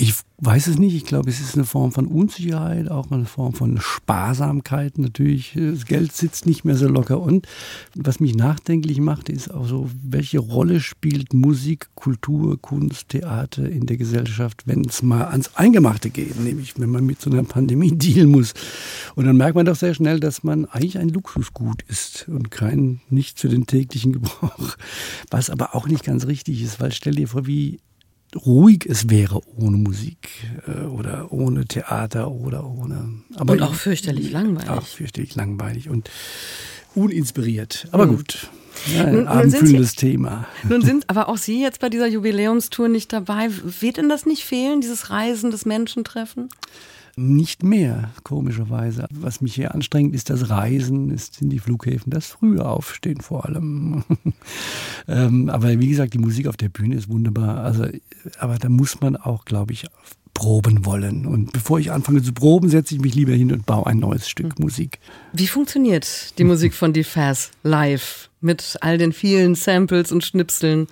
Ich 0.00 0.14
weiß 0.40 0.68
es 0.68 0.78
nicht. 0.78 0.94
Ich 0.94 1.04
glaube, 1.04 1.28
es 1.28 1.40
ist 1.40 1.56
eine 1.56 1.64
Form 1.64 1.90
von 1.90 2.06
Unsicherheit, 2.06 2.88
auch 2.88 3.10
eine 3.10 3.24
Form 3.24 3.52
von 3.52 3.80
Sparsamkeit 3.80 4.96
natürlich. 4.96 5.54
Das 5.56 5.86
Geld 5.86 6.12
sitzt 6.12 6.46
nicht 6.46 6.64
mehr 6.64 6.76
so 6.76 6.86
locker. 6.86 7.20
Und 7.20 7.48
was 7.96 8.20
mich 8.20 8.36
nachdenklich 8.36 9.00
macht, 9.00 9.28
ist 9.28 9.52
auch 9.52 9.66
so, 9.66 9.90
welche 10.00 10.38
Rolle 10.38 10.78
spielt 10.78 11.34
Musik, 11.34 11.88
Kultur, 11.96 12.62
Kunst, 12.62 13.08
Theater 13.08 13.68
in 13.68 13.86
der 13.86 13.96
Gesellschaft, 13.96 14.68
wenn 14.68 14.84
es 14.84 15.02
mal 15.02 15.24
ans 15.24 15.56
Eingemachte 15.56 16.10
geht, 16.10 16.38
nämlich 16.38 16.78
wenn 16.78 16.90
man 16.90 17.04
mit 17.04 17.20
so 17.20 17.28
einer 17.28 17.42
Pandemie 17.42 17.90
dealen 17.96 18.30
muss. 18.30 18.54
Und 19.16 19.26
dann 19.26 19.36
merkt 19.36 19.56
man 19.56 19.66
doch 19.66 19.74
sehr 19.74 19.94
schnell, 19.94 20.20
dass 20.20 20.44
man 20.44 20.66
eigentlich 20.66 20.98
ein 20.98 21.08
Luxusgut 21.08 21.82
ist 21.88 22.28
und 22.28 22.52
kein 22.52 23.00
nicht 23.10 23.40
für 23.40 23.48
den 23.48 23.66
täglichen 23.66 24.12
Gebrauch. 24.18 24.76
Was 25.28 25.50
aber 25.50 25.74
auch 25.74 25.88
nicht 25.88 26.04
ganz 26.04 26.26
richtig 26.26 26.62
ist, 26.62 26.78
weil 26.78 26.92
stell 26.92 27.16
dir 27.16 27.26
vor, 27.26 27.48
wie 27.48 27.80
ruhig 28.36 28.86
es 28.86 29.08
wäre 29.10 29.40
ohne 29.56 29.76
Musik 29.76 30.28
äh, 30.66 30.84
oder 30.84 31.32
ohne 31.32 31.66
Theater 31.66 32.30
oder 32.30 32.64
ohne. 32.64 33.22
Aber 33.36 33.54
und 33.54 33.62
auch 33.62 33.74
fürchterlich 33.74 34.30
langweilig. 34.30 34.70
Auch 34.70 34.86
fürchterlich 34.86 35.34
langweilig 35.34 35.88
und 35.88 36.10
uninspiriert. 36.94 37.88
Aber 37.92 38.06
mhm. 38.06 38.16
gut. 38.16 38.48
Ja, 38.94 39.06
ein 39.06 39.26
abendfüllendes 39.26 39.96
Thema. 39.96 40.46
Nun 40.68 40.82
sind 40.82 41.04
aber 41.10 41.28
auch 41.28 41.36
Sie 41.36 41.60
jetzt 41.60 41.80
bei 41.80 41.88
dieser 41.88 42.06
Jubiläumstour 42.06 42.88
nicht 42.88 43.12
dabei. 43.12 43.48
Wird 43.50 43.98
Ihnen 43.98 44.08
das 44.08 44.24
nicht 44.24 44.44
fehlen, 44.44 44.80
dieses 44.80 45.10
Reisen, 45.10 45.50
das 45.50 45.66
Menschentreffen? 45.66 46.48
Nicht 47.20 47.64
mehr, 47.64 48.10
komischerweise. 48.22 49.06
Was 49.10 49.40
mich 49.40 49.56
hier 49.56 49.74
anstrengt, 49.74 50.14
ist 50.14 50.30
das 50.30 50.50
Reisen, 50.50 51.10
ist, 51.10 51.34
sind 51.34 51.50
die 51.50 51.58
Flughäfen, 51.58 52.10
das 52.10 52.26
frühe 52.26 52.64
Aufstehen 52.64 53.20
vor 53.20 53.44
allem. 53.44 54.04
ähm, 55.08 55.50
aber 55.50 55.80
wie 55.80 55.88
gesagt, 55.88 56.14
die 56.14 56.18
Musik 56.18 56.46
auf 56.46 56.56
der 56.56 56.68
Bühne 56.68 56.94
ist 56.94 57.08
wunderbar. 57.08 57.64
Also, 57.64 57.86
aber 58.38 58.56
da 58.58 58.68
muss 58.68 59.00
man 59.00 59.16
auch, 59.16 59.46
glaube 59.46 59.72
ich, 59.72 59.86
proben 60.32 60.86
wollen. 60.86 61.26
Und 61.26 61.52
bevor 61.52 61.80
ich 61.80 61.90
anfange 61.90 62.22
zu 62.22 62.32
proben, 62.32 62.68
setze 62.68 62.94
ich 62.94 63.00
mich 63.00 63.16
lieber 63.16 63.32
hin 63.32 63.50
und 63.50 63.66
baue 63.66 63.88
ein 63.88 63.98
neues 63.98 64.28
Stück 64.28 64.56
hm. 64.56 64.64
Musik. 64.64 65.00
Wie 65.32 65.48
funktioniert 65.48 66.38
die 66.38 66.44
Musik 66.44 66.72
von 66.72 66.92
Defaz 66.92 67.50
live 67.64 68.30
mit 68.40 68.78
all 68.80 68.96
den 68.96 69.12
vielen 69.12 69.56
Samples 69.56 70.12
und 70.12 70.24
Schnipseln? 70.24 70.86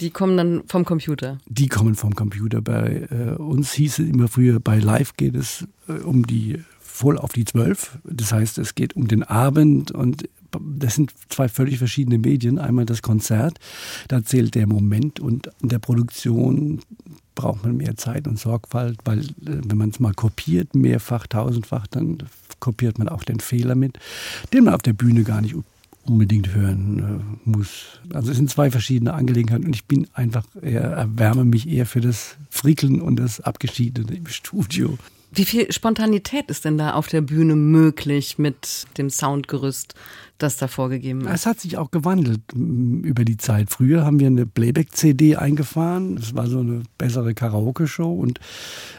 Die 0.00 0.10
kommen 0.10 0.36
dann 0.36 0.62
vom 0.66 0.84
Computer? 0.84 1.38
Die 1.46 1.68
kommen 1.68 1.94
vom 1.94 2.14
Computer. 2.14 2.60
Bei 2.62 3.08
äh, 3.10 3.34
uns 3.36 3.72
hieß 3.72 3.98
es 3.98 4.08
immer 4.08 4.28
früher, 4.28 4.60
bei 4.60 4.78
Live 4.78 5.16
geht 5.16 5.34
es 5.34 5.66
äh, 5.88 5.92
um 5.92 6.26
die 6.26 6.62
voll 6.80 7.18
auf 7.18 7.32
die 7.32 7.44
zwölf. 7.44 7.98
Das 8.04 8.32
heißt, 8.32 8.58
es 8.58 8.74
geht 8.74 8.96
um 8.96 9.08
den 9.08 9.22
Abend 9.22 9.90
und 9.90 10.28
das 10.58 10.96
sind 10.96 11.12
zwei 11.28 11.48
völlig 11.48 11.78
verschiedene 11.78 12.18
Medien. 12.18 12.58
Einmal 12.58 12.86
das 12.86 13.02
Konzert, 13.02 13.58
da 14.08 14.22
zählt 14.24 14.54
der 14.54 14.66
Moment 14.66 15.20
und 15.20 15.50
in 15.62 15.68
der 15.68 15.78
Produktion 15.78 16.80
braucht 17.34 17.62
man 17.62 17.76
mehr 17.76 17.96
Zeit 17.96 18.26
und 18.26 18.38
Sorgfalt, 18.38 18.98
weil 19.04 19.20
äh, 19.20 19.24
wenn 19.66 19.78
man 19.78 19.90
es 19.90 20.00
mal 20.00 20.14
kopiert, 20.14 20.74
mehrfach, 20.74 21.26
tausendfach, 21.26 21.86
dann 21.86 22.18
kopiert 22.58 22.98
man 22.98 23.08
auch 23.08 23.24
den 23.24 23.40
Fehler 23.40 23.74
mit, 23.74 23.98
den 24.52 24.64
man 24.64 24.74
auf 24.74 24.82
der 24.82 24.92
Bühne 24.92 25.24
gar 25.24 25.40
nicht 25.40 25.54
unbedingt 26.10 26.54
hören 26.54 26.98
äh, 27.46 27.48
muss. 27.48 28.00
Also 28.12 28.30
es 28.30 28.36
sind 28.36 28.50
zwei 28.50 28.70
verschiedene 28.70 29.14
Angelegenheiten 29.14 29.66
und 29.66 29.74
ich 29.74 29.84
bin 29.84 30.06
einfach 30.12 30.44
eher, 30.60 30.82
erwärme 30.82 31.44
mich 31.44 31.68
eher 31.68 31.86
für 31.86 32.00
das 32.00 32.36
Frickeln 32.50 33.00
und 33.00 33.16
das 33.16 33.40
Abgeschiedene 33.40 34.14
im 34.16 34.26
Studio. 34.26 34.98
Wie 35.32 35.44
viel 35.44 35.70
Spontanität 35.70 36.50
ist 36.50 36.64
denn 36.64 36.76
da 36.76 36.94
auf 36.94 37.06
der 37.06 37.20
Bühne 37.20 37.54
möglich 37.54 38.38
mit 38.38 38.86
dem 38.98 39.10
Soundgerüst, 39.10 39.94
das 40.38 40.56
da 40.56 40.66
vorgegeben 40.66 41.20
ist? 41.20 41.32
Es 41.32 41.46
hat 41.46 41.60
sich 41.60 41.78
auch 41.78 41.92
gewandelt 41.92 42.40
über 42.52 43.24
die 43.24 43.36
Zeit. 43.36 43.70
Früher 43.70 44.04
haben 44.04 44.18
wir 44.18 44.26
eine 44.26 44.44
Playback-CD 44.44 45.36
eingefahren. 45.36 46.16
Das 46.16 46.34
war 46.34 46.48
so 46.48 46.58
eine 46.58 46.82
bessere 46.98 47.34
Karaoke-Show. 47.34 48.12
Und 48.12 48.40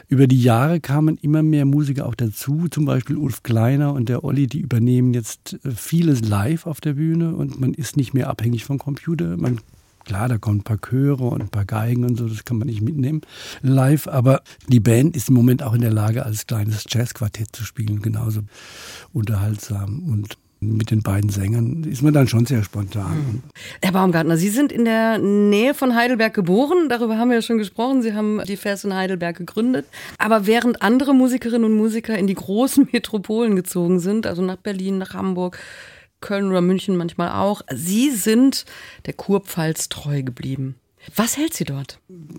über 0.08 0.26
die 0.26 0.40
Jahre 0.40 0.80
kamen 0.80 1.18
immer 1.18 1.42
mehr 1.42 1.66
Musiker 1.66 2.06
auch 2.06 2.14
dazu. 2.14 2.66
Zum 2.68 2.86
Beispiel 2.86 3.18
Ulf 3.18 3.42
Kleiner 3.42 3.92
und 3.92 4.08
der 4.08 4.24
Olli, 4.24 4.46
die 4.46 4.60
übernehmen 4.60 5.12
jetzt 5.12 5.58
äh, 5.64 5.70
vieles 5.70 6.22
live 6.22 6.66
auf 6.66 6.80
der 6.80 6.94
Bühne. 6.94 7.36
Und 7.36 7.60
man 7.60 7.74
ist 7.74 7.98
nicht 7.98 8.14
mehr 8.14 8.30
abhängig 8.30 8.64
vom 8.64 8.78
Computer. 8.78 9.36
Man 9.36 9.60
Klar, 10.04 10.28
da 10.28 10.38
kommen 10.38 10.60
ein 10.60 10.64
paar 10.64 10.80
Chöre 10.80 11.24
und 11.24 11.42
ein 11.42 11.48
paar 11.48 11.64
Geigen 11.64 12.04
und 12.04 12.16
so, 12.16 12.28
das 12.28 12.44
kann 12.44 12.58
man 12.58 12.68
nicht 12.68 12.82
mitnehmen 12.82 13.22
live. 13.62 14.08
Aber 14.08 14.42
die 14.68 14.80
Band 14.80 15.16
ist 15.16 15.28
im 15.28 15.34
Moment 15.34 15.62
auch 15.62 15.74
in 15.74 15.80
der 15.80 15.92
Lage, 15.92 16.24
als 16.24 16.46
kleines 16.46 16.84
Jazzquartett 16.88 17.54
zu 17.54 17.64
spielen, 17.64 18.02
genauso 18.02 18.42
unterhaltsam. 19.12 20.02
Und 20.08 20.36
mit 20.62 20.90
den 20.90 21.02
beiden 21.02 21.28
Sängern 21.28 21.84
ist 21.84 22.02
man 22.02 22.14
dann 22.14 22.28
schon 22.28 22.46
sehr 22.46 22.62
spontan. 22.62 23.16
Mhm. 23.16 23.42
Herr 23.82 23.92
Baumgartner, 23.92 24.36
Sie 24.36 24.48
sind 24.48 24.70
in 24.70 24.84
der 24.84 25.18
Nähe 25.18 25.74
von 25.74 25.96
Heidelberg 25.96 26.34
geboren. 26.34 26.88
Darüber 26.88 27.18
haben 27.18 27.28
wir 27.28 27.36
ja 27.36 27.42
schon 27.42 27.58
gesprochen. 27.58 28.02
Sie 28.02 28.14
haben 28.14 28.40
die 28.46 28.56
Vers 28.56 28.84
in 28.84 28.94
Heidelberg 28.94 29.36
gegründet. 29.36 29.86
Aber 30.18 30.46
während 30.46 30.80
andere 30.80 31.14
Musikerinnen 31.14 31.64
und 31.64 31.76
Musiker 31.76 32.16
in 32.16 32.26
die 32.26 32.34
großen 32.34 32.88
Metropolen 32.92 33.56
gezogen 33.56 33.98
sind, 33.98 34.26
also 34.26 34.42
nach 34.42 34.56
Berlin, 34.56 34.98
nach 34.98 35.14
Hamburg, 35.14 35.58
Köln 36.22 36.48
oder 36.48 36.62
München 36.62 36.96
manchmal 36.96 37.32
auch. 37.32 37.60
Sie 37.70 38.10
sind 38.10 38.64
der 39.04 39.12
Kurpfalz 39.12 39.90
treu 39.90 40.22
geblieben. 40.22 40.76
Was 41.16 41.36
hält 41.36 41.52
Sie 41.52 41.64
dort? 41.64 41.98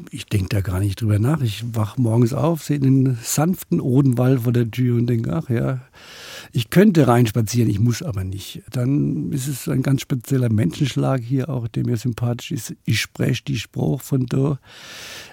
Ich 0.09 0.25
denke 0.25 0.47
da 0.49 0.61
gar 0.61 0.79
nicht 0.79 1.01
drüber 1.01 1.19
nach. 1.19 1.41
Ich 1.41 1.63
wach 1.73 1.97
morgens 1.97 2.33
auf, 2.33 2.63
sehe 2.63 2.79
den 2.79 3.17
sanften 3.21 3.81
Odenwald 3.81 4.41
vor 4.41 4.53
der 4.53 4.71
Tür 4.71 4.95
und 4.95 5.07
denke, 5.07 5.33
ach 5.33 5.49
ja, 5.49 5.81
ich 6.53 6.69
könnte 6.69 7.07
reinspazieren, 7.07 7.69
ich 7.69 7.79
muss 7.79 8.01
aber 8.01 8.23
nicht. 8.23 8.61
Dann 8.71 9.33
ist 9.33 9.47
es 9.47 9.67
ein 9.67 9.83
ganz 9.83 10.01
spezieller 10.01 10.49
Menschenschlag 10.49 11.21
hier 11.21 11.49
auch, 11.49 11.67
der 11.67 11.85
mir 11.85 11.97
sympathisch 11.97 12.51
ist. 12.51 12.75
Ich 12.85 13.01
spreche 13.01 13.43
die 13.43 13.59
Spruch 13.59 14.01
von 14.01 14.27
da. 14.27 14.59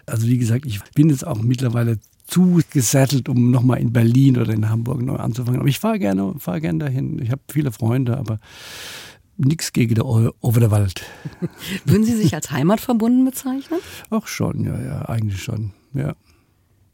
Also 0.07 0.27
wie 0.27 0.39
gesagt, 0.39 0.67
ich 0.67 0.81
bin 0.95 1.09
jetzt 1.09 1.27
auch 1.27 1.41
mittlerweile 1.41 1.99
zu 2.31 2.61
gesettelt, 2.71 3.29
um 3.29 3.51
nochmal 3.51 3.81
in 3.81 3.93
Berlin 3.93 4.39
oder 4.39 4.53
in 4.53 4.69
Hamburg 4.69 5.03
neu 5.03 5.17
anzufangen. 5.17 5.61
Aber 5.61 5.69
ich 5.69 5.79
fahre 5.79 5.99
gerne, 5.99 6.35
fahr 6.39 6.61
gerne 6.61 6.79
dahin. 6.79 7.21
Ich 7.21 7.31
habe 7.31 7.43
viele 7.51 7.73
Freunde, 7.73 8.17
aber 8.17 8.39
nichts 9.37 9.73
gegen 9.73 9.95
der 9.95 10.07
over 10.07 10.61
der 10.61 10.71
Wald. 10.71 11.03
Würden 11.85 12.05
Sie 12.05 12.17
sich 12.17 12.35
als 12.35 12.51
heimatverbunden 12.51 13.25
bezeichnen? 13.25 13.81
Ach 14.11 14.27
schon, 14.27 14.65
ja, 14.65 14.81
ja, 14.81 15.09
eigentlich 15.09 15.43
schon, 15.43 15.73
ja. 15.95 16.15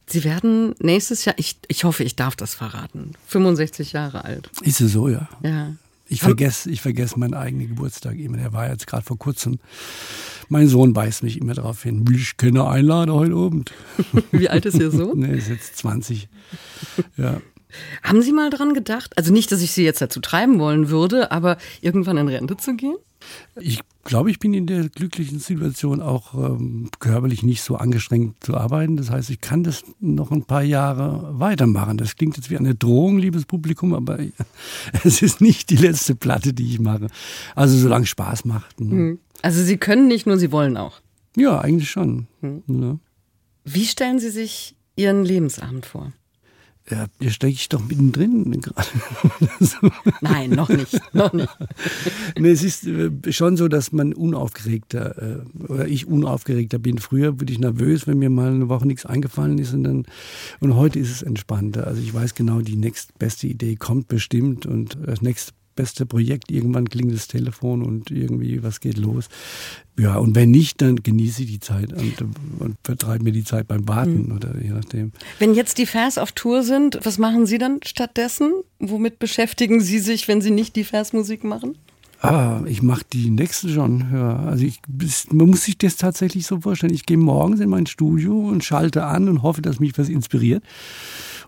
Sie 0.09 0.23
werden 0.23 0.75
nächstes 0.79 1.25
Jahr, 1.25 1.35
ich, 1.37 1.59
ich 1.67 1.83
hoffe, 1.83 2.05
ich 2.05 2.15
darf 2.15 2.37
das 2.37 2.55
verraten, 2.55 3.13
65 3.27 3.93
Jahre 3.93 4.25
alt. 4.25 4.51
Ist 4.63 4.81
es 4.81 4.93
so, 4.93 5.09
ja. 5.09 5.29
Ja. 5.43 5.75
Ich 6.09 6.21
vergesse 6.21 6.71
ich 6.71 6.81
vergess 6.81 7.17
meinen 7.17 7.35
eigenen 7.35 7.69
Geburtstag 7.69 8.17
immer. 8.19 8.37
Der 8.37 8.53
war 8.53 8.71
jetzt 8.71 8.87
gerade 8.87 9.05
vor 9.05 9.19
kurzem. 9.19 9.59
Mein 10.49 10.69
Sohn 10.69 10.95
weist 10.95 11.23
mich 11.23 11.41
immer 11.41 11.55
darauf 11.55 11.83
hin, 11.83 12.05
ich 12.15 12.37
keine 12.37 12.67
einladen 12.67 13.13
heute 13.13 13.35
Abend. 13.35 13.73
Wie 14.31 14.49
alt 14.49 14.65
ist 14.67 14.79
Ihr 14.79 14.91
Sohn? 14.91 15.19
nee, 15.19 15.37
ist 15.37 15.49
jetzt 15.49 15.77
20. 15.79 16.29
Ja. 17.17 17.41
Haben 18.03 18.23
Sie 18.23 18.33
mal 18.33 18.51
dran 18.51 18.73
gedacht, 18.73 19.19
also 19.19 19.33
nicht, 19.33 19.51
dass 19.51 19.61
ich 19.61 19.73
Sie 19.73 19.85
jetzt 19.85 20.01
dazu 20.01 20.21
treiben 20.21 20.61
wollen 20.61 20.89
würde, 20.89 21.33
aber 21.33 21.59
irgendwann 21.81 22.17
in 22.17 22.29
Rente 22.29 22.57
zu 22.57 22.77
gehen? 22.77 22.97
Ich 23.57 23.81
glaube, 24.07 24.31
ich 24.31 24.39
bin 24.39 24.55
in 24.55 24.67
der 24.67 24.89
glücklichen 24.89 25.39
Situation, 25.39 26.01
auch 26.01 26.35
ähm, 26.35 26.89
körperlich 26.99 27.43
nicht 27.43 27.63
so 27.63 27.77
angestrengt 27.77 28.43
zu 28.43 28.57
arbeiten. 28.57 28.97
Das 28.97 29.11
heißt, 29.11 29.31
ich 29.31 29.41
kann 29.41 29.65
das 29.65 29.85
noch 30.01 30.31
ein 30.31 30.45
paar 30.45 30.63
Jahre 30.63 31.39
weitermachen. 31.39 31.99
Das 31.99 32.17
klingt 32.17 32.37
jetzt 32.37 32.51
wie 32.51 32.57
eine 32.57 32.75
Drohung, 32.75 33.19
liebes 33.19 33.45
Publikum, 33.45 33.95
aber 33.95 34.19
es 35.05 35.23
ist 35.23 35.41
nicht 35.41 35.71
die 35.71 35.77
letzte 35.77 36.15
Platte, 36.15 36.53
die 36.55 36.71
ich 36.71 36.81
mache. 36.81 37.09
Also 37.55 37.77
solange 37.77 38.07
Spaß 38.07 38.45
macht. 38.45 38.81
Ne? 38.81 38.91
Hm. 38.91 39.19
Also 39.43 39.63
Sie 39.63 39.77
können 39.77 40.09
nicht, 40.09 40.27
nur 40.27 40.39
Sie 40.39 40.53
wollen 40.53 40.77
auch. 40.77 41.01
Ja, 41.37 41.61
eigentlich 41.61 41.91
schon. 41.91 42.27
Hm. 42.41 42.63
Ja. 42.69 42.99
Wie 43.65 43.85
stellen 43.85 44.19
Sie 44.19 44.31
sich 44.31 44.77
Ihren 44.97 45.25
Lebensabend 45.25 45.85
vor? 45.85 46.13
Ja, 46.89 47.07
hier 47.19 47.31
stecke 47.31 47.55
ich 47.55 47.69
doch 47.69 47.85
mittendrin 47.85 48.61
gerade. 48.61 48.89
Nein, 50.21 50.51
noch 50.51 50.69
nicht, 50.69 51.01
noch 51.13 51.33
nicht. 51.33 51.49
nee, 52.39 52.51
es 52.51 52.63
ist 52.63 52.87
äh, 52.87 53.11
schon 53.31 53.57
so, 53.57 53.67
dass 53.67 53.91
man 53.91 54.13
unaufgeregter, 54.13 55.41
äh, 55.41 55.63
oder 55.65 55.89
ich 55.89 56.07
unaufgeregter 56.07 56.79
bin. 56.79 56.99
Früher 56.99 57.41
wurde 57.41 57.53
ich 57.53 57.59
nervös, 57.59 58.07
wenn 58.07 58.19
mir 58.19 58.31
mal 58.31 58.53
eine 58.53 58.69
Woche 58.69 58.87
nichts 58.87 59.05
eingefallen 59.05 59.59
ist 59.59 59.75
und 59.75 59.83
dann, 59.83 60.07
und 60.61 60.77
heute 60.77 61.01
ist 61.01 61.11
es 61.11 61.23
entspannter. 61.23 61.89
Also 61.89 62.01
ich 62.01 62.15
weiß 62.15 62.37
genau, 62.37 62.61
die 62.61 62.77
nächstbeste 62.77 63.49
Idee 63.49 63.75
kommt 63.75 64.07
bestimmt 64.07 64.65
und 64.65 64.97
das 65.05 65.23
nächste 65.23 65.53
beste 65.77 66.07
Projekt. 66.07 66.51
Irgendwann 66.51 66.89
klingt 66.89 67.15
das 67.15 67.29
Telefon 67.29 67.83
und 67.83 68.11
irgendwie 68.11 68.63
was 68.63 68.81
geht 68.81 68.99
los. 68.99 69.29
Ja, 69.99 70.17
und 70.17 70.35
wenn 70.35 70.51
nicht, 70.51 70.83
dann 70.83 70.97
genieße 70.97 71.43
ich 71.43 71.49
die 71.49 71.61
Zeit 71.61 71.93
und, 71.93 72.15
und 72.59 72.77
vertreibe 72.83 73.25
mir 73.25 73.33
die 73.33 73.45
Zeit 73.45 73.69
beim 73.69 73.87
Warten 73.89 74.27
mhm. 74.27 74.37
oder 74.37 74.55
je 74.61 74.71
nachdem. 74.71 75.13
Wenn 75.39 75.55
jetzt 75.55 75.79
die 75.79 75.87
Fans 75.87 76.19
auf 76.19 76.33
Tour 76.33 76.63
sind, 76.63 76.99
was 77.05 77.19
machen 77.19 77.47
Sie 77.47 77.59
dann 77.59 77.81
stattdessen? 77.85 78.53
Womit 78.79 79.19
beschäftigen 79.19 79.81
Sie 79.81 80.01
sich, 80.01 80.29
wenn 80.29 80.41
Sie 80.41 80.51
nicht 80.51 80.77
die 80.77 80.85
Fans-Musik 80.85 81.45
machen? 81.45 81.79
Ah, 82.21 82.63
ich 82.67 82.83
mache 82.83 83.05
die 83.13 83.31
nächste 83.31 83.69
schon. 83.69 84.07
Ja, 84.13 84.39
also 84.41 84.65
ich, 84.65 84.81
man 85.31 85.51
muss 85.51 85.65
sich 85.65 85.77
das 85.79 85.97
tatsächlich 85.97 86.47
so 86.47 86.61
vorstellen. 86.61 86.95
Ich 86.95 87.07
gehe 87.07 87.19
morgens 87.19 87.61
in 87.61 87.69
mein 87.69 87.87
Studio 87.87 88.49
und 88.49 88.65
schalte 88.65 89.05
an 89.05 89.29
und 89.29 89.43
hoffe, 89.43 89.63
dass 89.63 89.81
mich 89.81 89.97
was 89.99 90.09
inspiriert. 90.09 90.65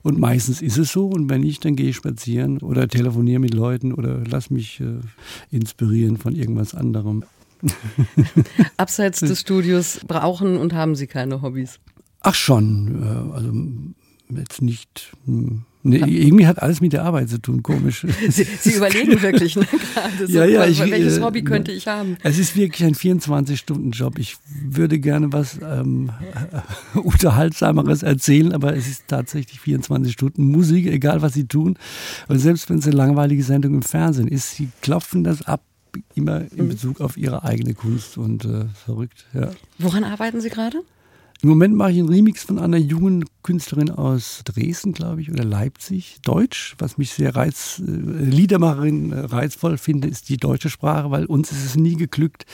Und 0.03 0.19
meistens 0.19 0.63
ist 0.63 0.79
es 0.79 0.93
so. 0.93 1.07
Und 1.07 1.29
wenn 1.29 1.41
nicht, 1.41 1.65
dann 1.65 1.77
gehe 1.77 1.91
ich 1.91 1.97
spazieren 1.97 2.59
oder 2.59 2.89
telefoniere 2.89 3.41
mit 3.41 3.55
Leuten 3.55 3.93
oder 3.93 4.23
lass 4.25 4.51
mich 4.51 4.81
äh, 4.81 5.01
inspirieren 5.51 6.17
von 6.17 6.35
irgendwas 6.35 6.75
anderem. 6.75 7.25
Abseits 8.77 9.21
des 9.21 9.41
Studios 9.41 10.01
brauchen 10.07 10.57
und 10.57 10.73
haben 10.75 10.95
Sie 10.95 11.07
keine 11.07 11.43
Hobbys? 11.43 11.81
Ach 12.21 12.35
schon, 12.35 13.03
äh, 13.03 13.35
also 13.35 13.53
jetzt 14.37 14.63
nicht. 14.63 15.13
Hm, 15.25 15.65
nee, 15.83 15.99
irgendwie 15.99 16.47
hat 16.47 16.61
alles 16.63 16.81
mit 16.81 16.93
der 16.93 17.05
Arbeit 17.05 17.29
zu 17.31 17.41
tun, 17.41 17.63
komisch. 17.63 18.07
Sie, 18.29 18.45
Sie 18.45 18.73
überlegen 18.75 19.21
wirklich 19.23 19.57
ne, 19.57 19.67
gerade 19.95 20.33
Ja, 20.33 20.45
ja, 20.45 20.67
ich- 20.67 20.79
welches 20.81 21.19
äh, 21.19 21.23
Hobby 21.23 21.43
könnte 21.43 21.73
ich 21.73 21.87
haben? 21.87 22.17
Es 22.23 22.39
ist 22.39 22.57
wirklich 22.57 22.85
ein 22.85 22.95
24-Stunden-Job. 22.95 24.19
Ich 24.19 24.37
würde 24.69 24.99
gerne 24.99 25.33
was 25.33 25.59
ähm, 25.63 26.11
äh, 26.95 26.99
Unterhaltsameres 26.99 28.03
erzählen, 28.03 28.53
aber 28.53 28.77
es 28.77 28.87
ist 28.89 29.05
tatsächlich 29.09 29.61
24 29.61 30.13
Stunden 30.13 30.45
Musik, 30.51 30.87
egal 30.87 31.23
was 31.23 31.35
sie 31.35 31.47
tun. 31.47 31.77
Und 32.29 32.39
selbst 32.39 32.69
wenn 32.71 32.79
es 32.79 32.87
eine 32.87 32.97
langweilige 32.97 33.43
Sendung 33.43 33.75
im 33.75 33.83
Fernsehen 33.83 34.29
ist, 34.29 34.55
sie 34.57 34.69
klopfen 34.83 35.25
das 35.25 35.43
ab, 35.43 35.63
immer 36.15 36.43
in 36.55 36.69
Bezug 36.69 37.01
auf 37.01 37.17
ihre 37.17 37.45
eigene 37.45 37.75
Kunst 37.75 38.19
und 38.19 38.45
äh, 38.45 38.67
verrückt, 38.85 39.27
ja. 39.33 39.51
Woran 39.79 40.05
arbeiten 40.05 40.41
Sie 40.41 40.51
gerade? 40.51 40.83
Im 41.41 41.51
Moment 41.51 41.77
mache 41.77 41.93
ich 41.93 41.99
einen 42.01 42.09
Remix 42.09 42.43
von 42.43 42.59
einer 42.59 42.79
jungen 42.79 43.25
Künstlerin 43.45 43.91
aus 43.91 44.43
Dresden, 44.45 44.93
glaube 44.93 45.21
ich, 45.21 45.31
oder 45.31 45.45
Leipzig, 45.45 46.17
Deutsch. 46.23 46.75
Was 46.79 46.99
mich 46.99 47.13
sehr 47.13 47.37
reiz, 47.37 47.81
äh, 47.81 47.91
Liedermacherin 47.91 49.13
äh, 49.13 49.21
reizvoll 49.21 49.79
finde, 49.79 50.09
ist 50.09 50.31
die 50.31 50.37
deutsche 50.37 50.69
Sprache, 50.69 51.13
weil 51.13 51.27
uns 51.27 51.53
ist 51.53 51.65
es 51.65 51.77
nie 51.77 51.95
geglückt, 51.95 52.45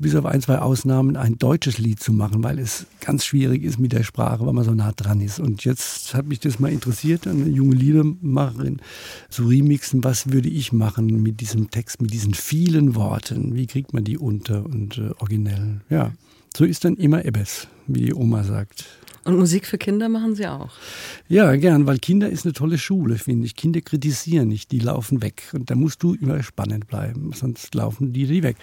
bis 0.00 0.16
auf 0.16 0.26
ein, 0.26 0.40
zwei 0.40 0.58
Ausnahmen, 0.58 1.16
ein 1.16 1.38
deutsches 1.38 1.78
Lied 1.78 2.00
zu 2.00 2.12
machen, 2.12 2.42
weil 2.42 2.58
es 2.58 2.86
ganz 3.00 3.24
schwierig 3.24 3.62
ist 3.62 3.78
mit 3.78 3.92
der 3.92 4.02
Sprache, 4.02 4.44
weil 4.44 4.52
man 4.52 4.64
so 4.64 4.74
nah 4.74 4.90
dran 4.90 5.20
ist. 5.20 5.38
Und 5.38 5.64
jetzt 5.64 6.12
hat 6.12 6.26
mich 6.26 6.40
das 6.40 6.58
mal 6.58 6.72
interessiert, 6.72 7.28
eine 7.28 7.48
junge 7.48 7.76
Liedermacherin 7.76 8.80
zu 9.30 9.46
remixen. 9.46 10.02
Was 10.02 10.32
würde 10.32 10.48
ich 10.48 10.72
machen 10.72 11.22
mit 11.22 11.40
diesem 11.40 11.70
Text, 11.70 12.02
mit 12.02 12.12
diesen 12.12 12.34
vielen 12.34 12.96
Worten? 12.96 13.54
Wie 13.54 13.68
kriegt 13.68 13.94
man 13.94 14.02
die 14.02 14.18
unter 14.18 14.64
und 14.64 14.98
äh, 14.98 15.10
originell? 15.20 15.82
Ja. 15.88 16.10
So 16.56 16.64
ist 16.64 16.84
dann 16.84 16.96
immer 16.96 17.24
Ebbes, 17.24 17.66
wie 17.88 18.06
die 18.06 18.14
Oma 18.14 18.44
sagt. 18.44 18.84
Und 19.24 19.38
Musik 19.38 19.66
für 19.66 19.78
Kinder 19.78 20.08
machen 20.08 20.34
Sie 20.34 20.46
auch. 20.46 20.70
Ja, 21.28 21.56
gern, 21.56 21.86
weil 21.86 21.98
Kinder 21.98 22.28
ist 22.28 22.44
eine 22.44 22.52
tolle 22.52 22.78
Schule, 22.78 23.16
finde 23.16 23.46
ich. 23.46 23.56
Kinder 23.56 23.80
kritisieren 23.80 24.48
nicht, 24.48 24.70
die 24.70 24.78
laufen 24.78 25.22
weg. 25.22 25.50
Und 25.54 25.70
da 25.70 25.74
musst 25.74 26.02
du 26.02 26.14
immer 26.14 26.42
spannend 26.42 26.86
bleiben, 26.86 27.32
sonst 27.32 27.74
laufen 27.74 28.12
die 28.12 28.26
die 28.26 28.42
weg. 28.42 28.56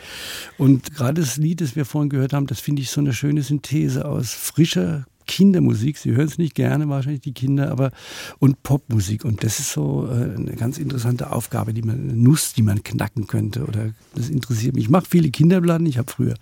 Und 0.58 0.94
gerade 0.94 1.20
das 1.20 1.38
Lied, 1.38 1.62
das 1.62 1.76
wir 1.76 1.84
vorhin 1.84 2.10
gehört 2.10 2.34
haben, 2.34 2.46
das 2.46 2.60
finde 2.60 2.84
ich 2.84 2.92
so 2.92 3.02
eine 3.02 3.12
schöne 3.12 3.42
Synthese 3.42 4.06
aus 4.06 4.32
frischer 4.34 5.06
Kindermusik. 5.32 5.98
Sie 5.98 6.12
hören 6.12 6.28
es 6.28 6.38
nicht 6.38 6.56
gerne, 6.56 6.90
wahrscheinlich 6.90 7.22
die 7.22 7.34
Kinder, 7.34 7.72
aber 7.72 7.92
und 8.40 8.64
Popmusik. 8.64 9.24
Und 9.24 9.46
das 9.46 9.60
ist 9.60 9.72
so 9.72 10.06
äh, 10.08 10.36
eine 10.36 10.58
ganz 10.58 10.78
interessante 10.78 11.32
Aufgabe, 11.32 11.74
die 11.74 11.84
man, 11.84 12.02
eine 12.02 12.14
Nuss, 12.14 12.52
die 12.52 12.64
man 12.64 12.84
knacken 12.84 13.28
könnte. 13.28 13.64
Oder 13.64 13.92
das 14.14 14.30
interessiert 14.30 14.76
mich. 14.76 14.86
Ich 14.86 14.90
mache 14.90 15.06
viele 15.10 15.30
Kinderplatten. 15.30 15.86
Ich 15.86 15.98
habe 15.98 16.12
früher 16.12 16.34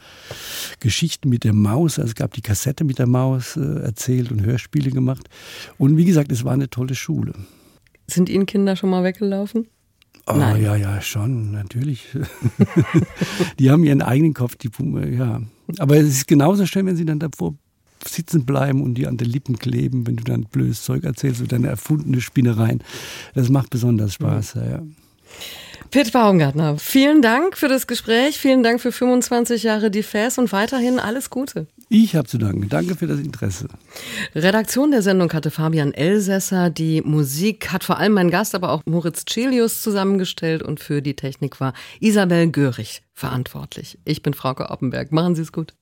Geschichten 0.79 1.29
mit 1.29 1.43
der 1.43 1.53
Maus, 1.53 1.99
also 1.99 2.09
es 2.09 2.15
gab 2.15 2.33
die 2.33 2.41
Kassette 2.41 2.83
mit 2.83 2.97
der 2.97 3.05
Maus 3.05 3.57
äh, 3.57 3.61
erzählt 3.61 4.31
und 4.31 4.41
Hörspiele 4.41 4.89
gemacht. 4.89 5.29
Und 5.77 5.95
wie 5.95 6.05
gesagt, 6.05 6.31
es 6.31 6.43
war 6.43 6.53
eine 6.53 6.71
tolle 6.71 6.95
Schule. 6.95 7.33
Sind 8.07 8.27
Ihnen 8.27 8.47
Kinder 8.47 8.75
schon 8.75 8.89
mal 8.89 9.03
weggelaufen? 9.03 9.67
Oh, 10.25 10.33
Nein. 10.33 10.63
ja, 10.63 10.75
ja, 10.75 10.99
schon, 10.99 11.51
natürlich. 11.51 12.07
die 13.59 13.69
haben 13.69 13.83
ihren 13.83 14.01
eigenen 14.01 14.33
Kopf, 14.33 14.55
die 14.55 14.69
Puma, 14.69 15.05
ja. 15.05 15.41
Aber 15.77 15.97
es 15.97 16.07
ist 16.07 16.27
genauso 16.27 16.65
schön, 16.65 16.87
wenn 16.87 16.95
sie 16.95 17.05
dann 17.05 17.19
davor 17.19 17.53
sitzen 18.07 18.45
bleiben 18.45 18.81
und 18.81 18.95
dir 18.95 19.09
an 19.09 19.17
den 19.17 19.29
Lippen 19.29 19.59
kleben, 19.59 20.07
wenn 20.07 20.15
du 20.15 20.23
dann 20.23 20.43
blödes 20.43 20.83
Zeug 20.83 21.03
erzählst 21.03 21.41
oder 21.41 21.49
deine 21.49 21.67
erfundene 21.67 22.21
Spinnereien. 22.21 22.83
Das 23.35 23.49
macht 23.49 23.69
besonders 23.69 24.13
Spaß, 24.13 24.55
ja. 24.55 24.65
ja. 24.65 24.83
Pitt 25.91 26.11
Baumgartner, 26.13 26.77
vielen 26.77 27.23
Dank 27.23 27.57
für 27.57 27.67
das 27.67 27.87
Gespräch, 27.87 28.37
vielen 28.37 28.61
Dank 28.61 28.79
für 28.79 28.91
25 28.91 29.63
Jahre 29.63 29.89
die 29.89 30.03
Fäs 30.03 30.37
und 30.37 30.51
weiterhin 30.51 30.99
alles 30.99 31.31
Gute. 31.31 31.65
Ich 31.89 32.15
habe 32.15 32.27
zu 32.27 32.37
danken. 32.37 32.69
Danke 32.69 32.95
für 32.95 33.07
das 33.07 33.19
Interesse. 33.19 33.67
Redaktion 34.35 34.91
der 34.91 35.01
Sendung 35.01 35.33
hatte 35.33 35.49
Fabian 35.49 35.91
Elsässer. 35.91 36.69
Die 36.69 37.01
Musik 37.01 37.71
hat 37.71 37.83
vor 37.83 37.97
allem 37.97 38.13
mein 38.13 38.29
Gast, 38.29 38.53
aber 38.53 38.71
auch 38.71 38.83
Moritz 38.85 39.25
Celius 39.27 39.81
zusammengestellt 39.81 40.61
und 40.61 40.79
für 40.79 41.01
die 41.01 41.15
Technik 41.15 41.59
war 41.59 41.73
Isabel 41.99 42.51
Görig 42.51 43.01
verantwortlich. 43.15 43.97
Ich 44.05 44.21
bin 44.21 44.35
Frauke 44.35 44.69
Oppenberg. 44.69 45.11
Machen 45.11 45.33
Sie 45.33 45.41
es 45.41 45.51
gut. 45.51 45.73